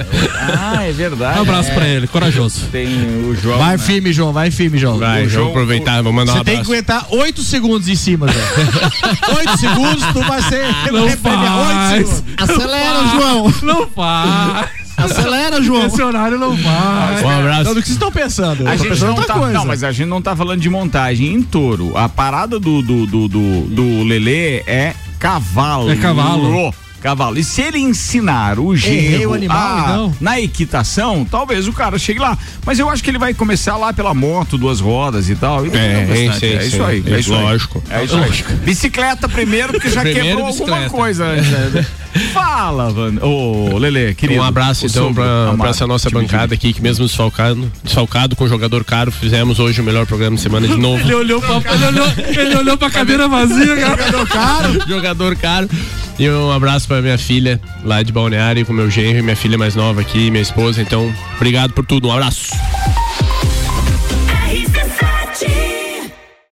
Ah, 0.58 0.84
é 0.84 0.92
verdade. 0.92 1.40
Um 1.40 1.42
abraço 1.44 1.70
É. 1.72 1.74
pra 1.74 1.88
ele, 1.88 2.08
corajoso. 2.08 2.62
Tem 2.72 2.88
o 2.88 3.36
João. 3.36 3.58
Vai 3.60 3.78
né? 3.78 3.84
firme, 3.84 4.12
João, 4.14 4.34
vai 4.34 4.52
firme, 4.52 4.78
João. 4.78 4.98
Vai, 5.00 5.26
O 5.26 5.30
João- 5.30 5.50
aproveitar, 5.50 5.98
vamos 6.02 6.14
mandar 6.16 6.34
um 6.34 6.38
Você 6.38 6.44
tem 6.44 6.56
que 6.56 6.62
aguentar 6.62 7.06
8 7.10 7.42
segundos 7.44 7.88
em 7.88 7.96
cima, 7.96 8.28
João. 8.28 8.46
8 9.38 9.58
segundos, 9.58 10.04
tu 10.14 10.22
vai 10.24 10.42
ser. 10.44 10.66
Não 10.92 11.04
oito 11.04 11.18
faz. 11.18 12.08
segundos. 12.10 12.24
Acelera, 12.38 13.08
João! 13.12 13.54
Não 13.64 13.88
faz. 13.88 14.85
Acelera, 15.06 15.62
João! 15.62 15.86
Esse 15.88 16.02
horário 16.02 16.38
não 16.38 16.56
vai. 16.56 17.24
Um 17.24 17.30
abraço. 17.30 17.62
Então, 17.62 17.74
do 17.74 17.82
que 17.82 17.88
vocês 17.88 17.96
estão 17.96 18.12
pensando? 18.12 18.68
A 18.68 18.76
gente 18.76 18.90
pensando 18.90 19.10
não 19.10 19.16
outra 19.18 19.34
tá, 19.34 19.40
coisa. 19.40 19.54
não, 19.54 19.66
mas 19.66 19.84
a 19.84 19.92
gente 19.92 20.08
não 20.08 20.22
tá 20.22 20.36
falando 20.36 20.60
de 20.60 20.70
montagem 20.70 21.34
em 21.34 21.42
touro. 21.42 21.96
A 21.98 22.08
parada 22.10 22.60
do 22.60 22.82
do, 22.82 23.06
do, 23.06 23.28
do, 23.28 23.62
do 23.62 24.04
Lelê 24.04 24.64
é 24.68 24.94
cavalo. 25.20 25.92
É 25.92 25.96
cavalo. 25.96 26.74
Cavalo. 27.06 27.38
E 27.38 27.44
se 27.44 27.62
ele 27.62 27.78
ensinar 27.78 28.58
o 28.60 28.76
gênero 28.76 29.30
o 29.30 29.34
animal, 29.36 29.58
a- 29.78 29.82
então? 29.82 30.16
na 30.20 30.40
equitação, 30.42 31.24
talvez 31.30 31.68
o 31.68 31.74
cara 31.74 32.00
chegue 32.00 32.20
lá. 32.20 32.36
Mas 32.66 32.80
eu 32.80 32.90
acho 32.90 33.04
que 33.04 33.12
ele 33.12 33.20
vai 33.20 33.32
começar 33.32 33.78
lá 33.78 33.94
pela 33.94 34.12
moto, 34.16 34.58
duas 34.58 34.80
rodas 34.80 35.30
e 35.30 35.36
tal. 35.36 35.68
E 35.68 35.70
depois 35.70 35.84
É, 35.84 36.06
vai 36.06 36.24
é 36.24 36.28
bastante. 36.30 36.36
isso 36.36 36.44
aí, 36.46 36.56
é 36.58 36.66
isso 36.66 36.84
aí. 36.84 37.14
É 37.16 37.20
isso. 37.20 37.32
Lógico. 37.32 37.84
É 37.92 38.04
isso 38.04 38.16
aí. 38.18 38.44
Bicicleta 38.64 39.30
primeiro, 39.30 39.74
porque 39.74 39.90
já 39.90 40.02
Primeiro 40.02 40.28
quebrou 40.30 40.48
alguma 40.48 40.66
bicicleta. 40.66 40.90
coisa. 40.90 41.26
antes, 41.26 41.48
né? 41.52 41.86
Fala, 42.34 42.90
Van. 42.92 43.14
Ô, 43.22 43.78
Lelê, 43.78 44.14
querido. 44.16 44.40
Um 44.42 44.44
abraço 44.44 44.86
o 44.86 44.90
então 44.90 45.14
pra, 45.14 45.24
amado, 45.44 45.58
pra 45.58 45.70
essa 45.70 45.86
nossa 45.86 46.10
bancada 46.10 46.54
aqui, 46.56 46.72
que 46.74 46.82
mesmo 46.82 47.06
desfalcado, 47.06 47.72
desfalcado 47.84 48.36
com 48.36 48.48
jogador 48.48 48.84
caro, 48.84 49.12
fizemos 49.12 49.60
hoje 49.60 49.82
o 49.82 49.84
melhor 49.84 50.06
programa 50.08 50.36
de 50.38 50.42
semana 50.42 50.68
de 50.68 50.76
novo. 50.78 51.02
Ele 51.04 51.14
olhou 51.14 51.42
pra, 51.42 51.58
ele 51.74 51.86
olhou, 51.86 52.08
ele 52.38 52.56
olhou 52.56 52.78
pra 52.78 52.90
cadeira 52.90 53.28
vazia, 53.28 53.76
cara. 53.76 53.98
jogador 54.06 54.28
caro. 54.28 54.88
jogador 54.88 55.36
caro. 55.38 55.70
E 56.18 56.30
um 56.30 56.52
abraço 56.52 56.88
pra 56.88 57.02
minha 57.02 57.18
filha 57.18 57.60
lá 57.84 58.02
de 58.02 58.12
Balneário, 58.12 58.66
com 58.66 58.72
meu 58.72 58.90
genro 58.90 59.20
e 59.20 59.22
minha 59.22 59.36
filha 59.36 59.58
mais 59.58 59.76
nova 59.76 60.02
aqui, 60.02 60.32
minha 60.32 60.42
esposa. 60.42 60.82
Então, 60.82 61.14
obrigado 61.36 61.74
por 61.74 61.86
tudo. 61.86 62.08
Um 62.08 62.12
abraço. 62.12 62.52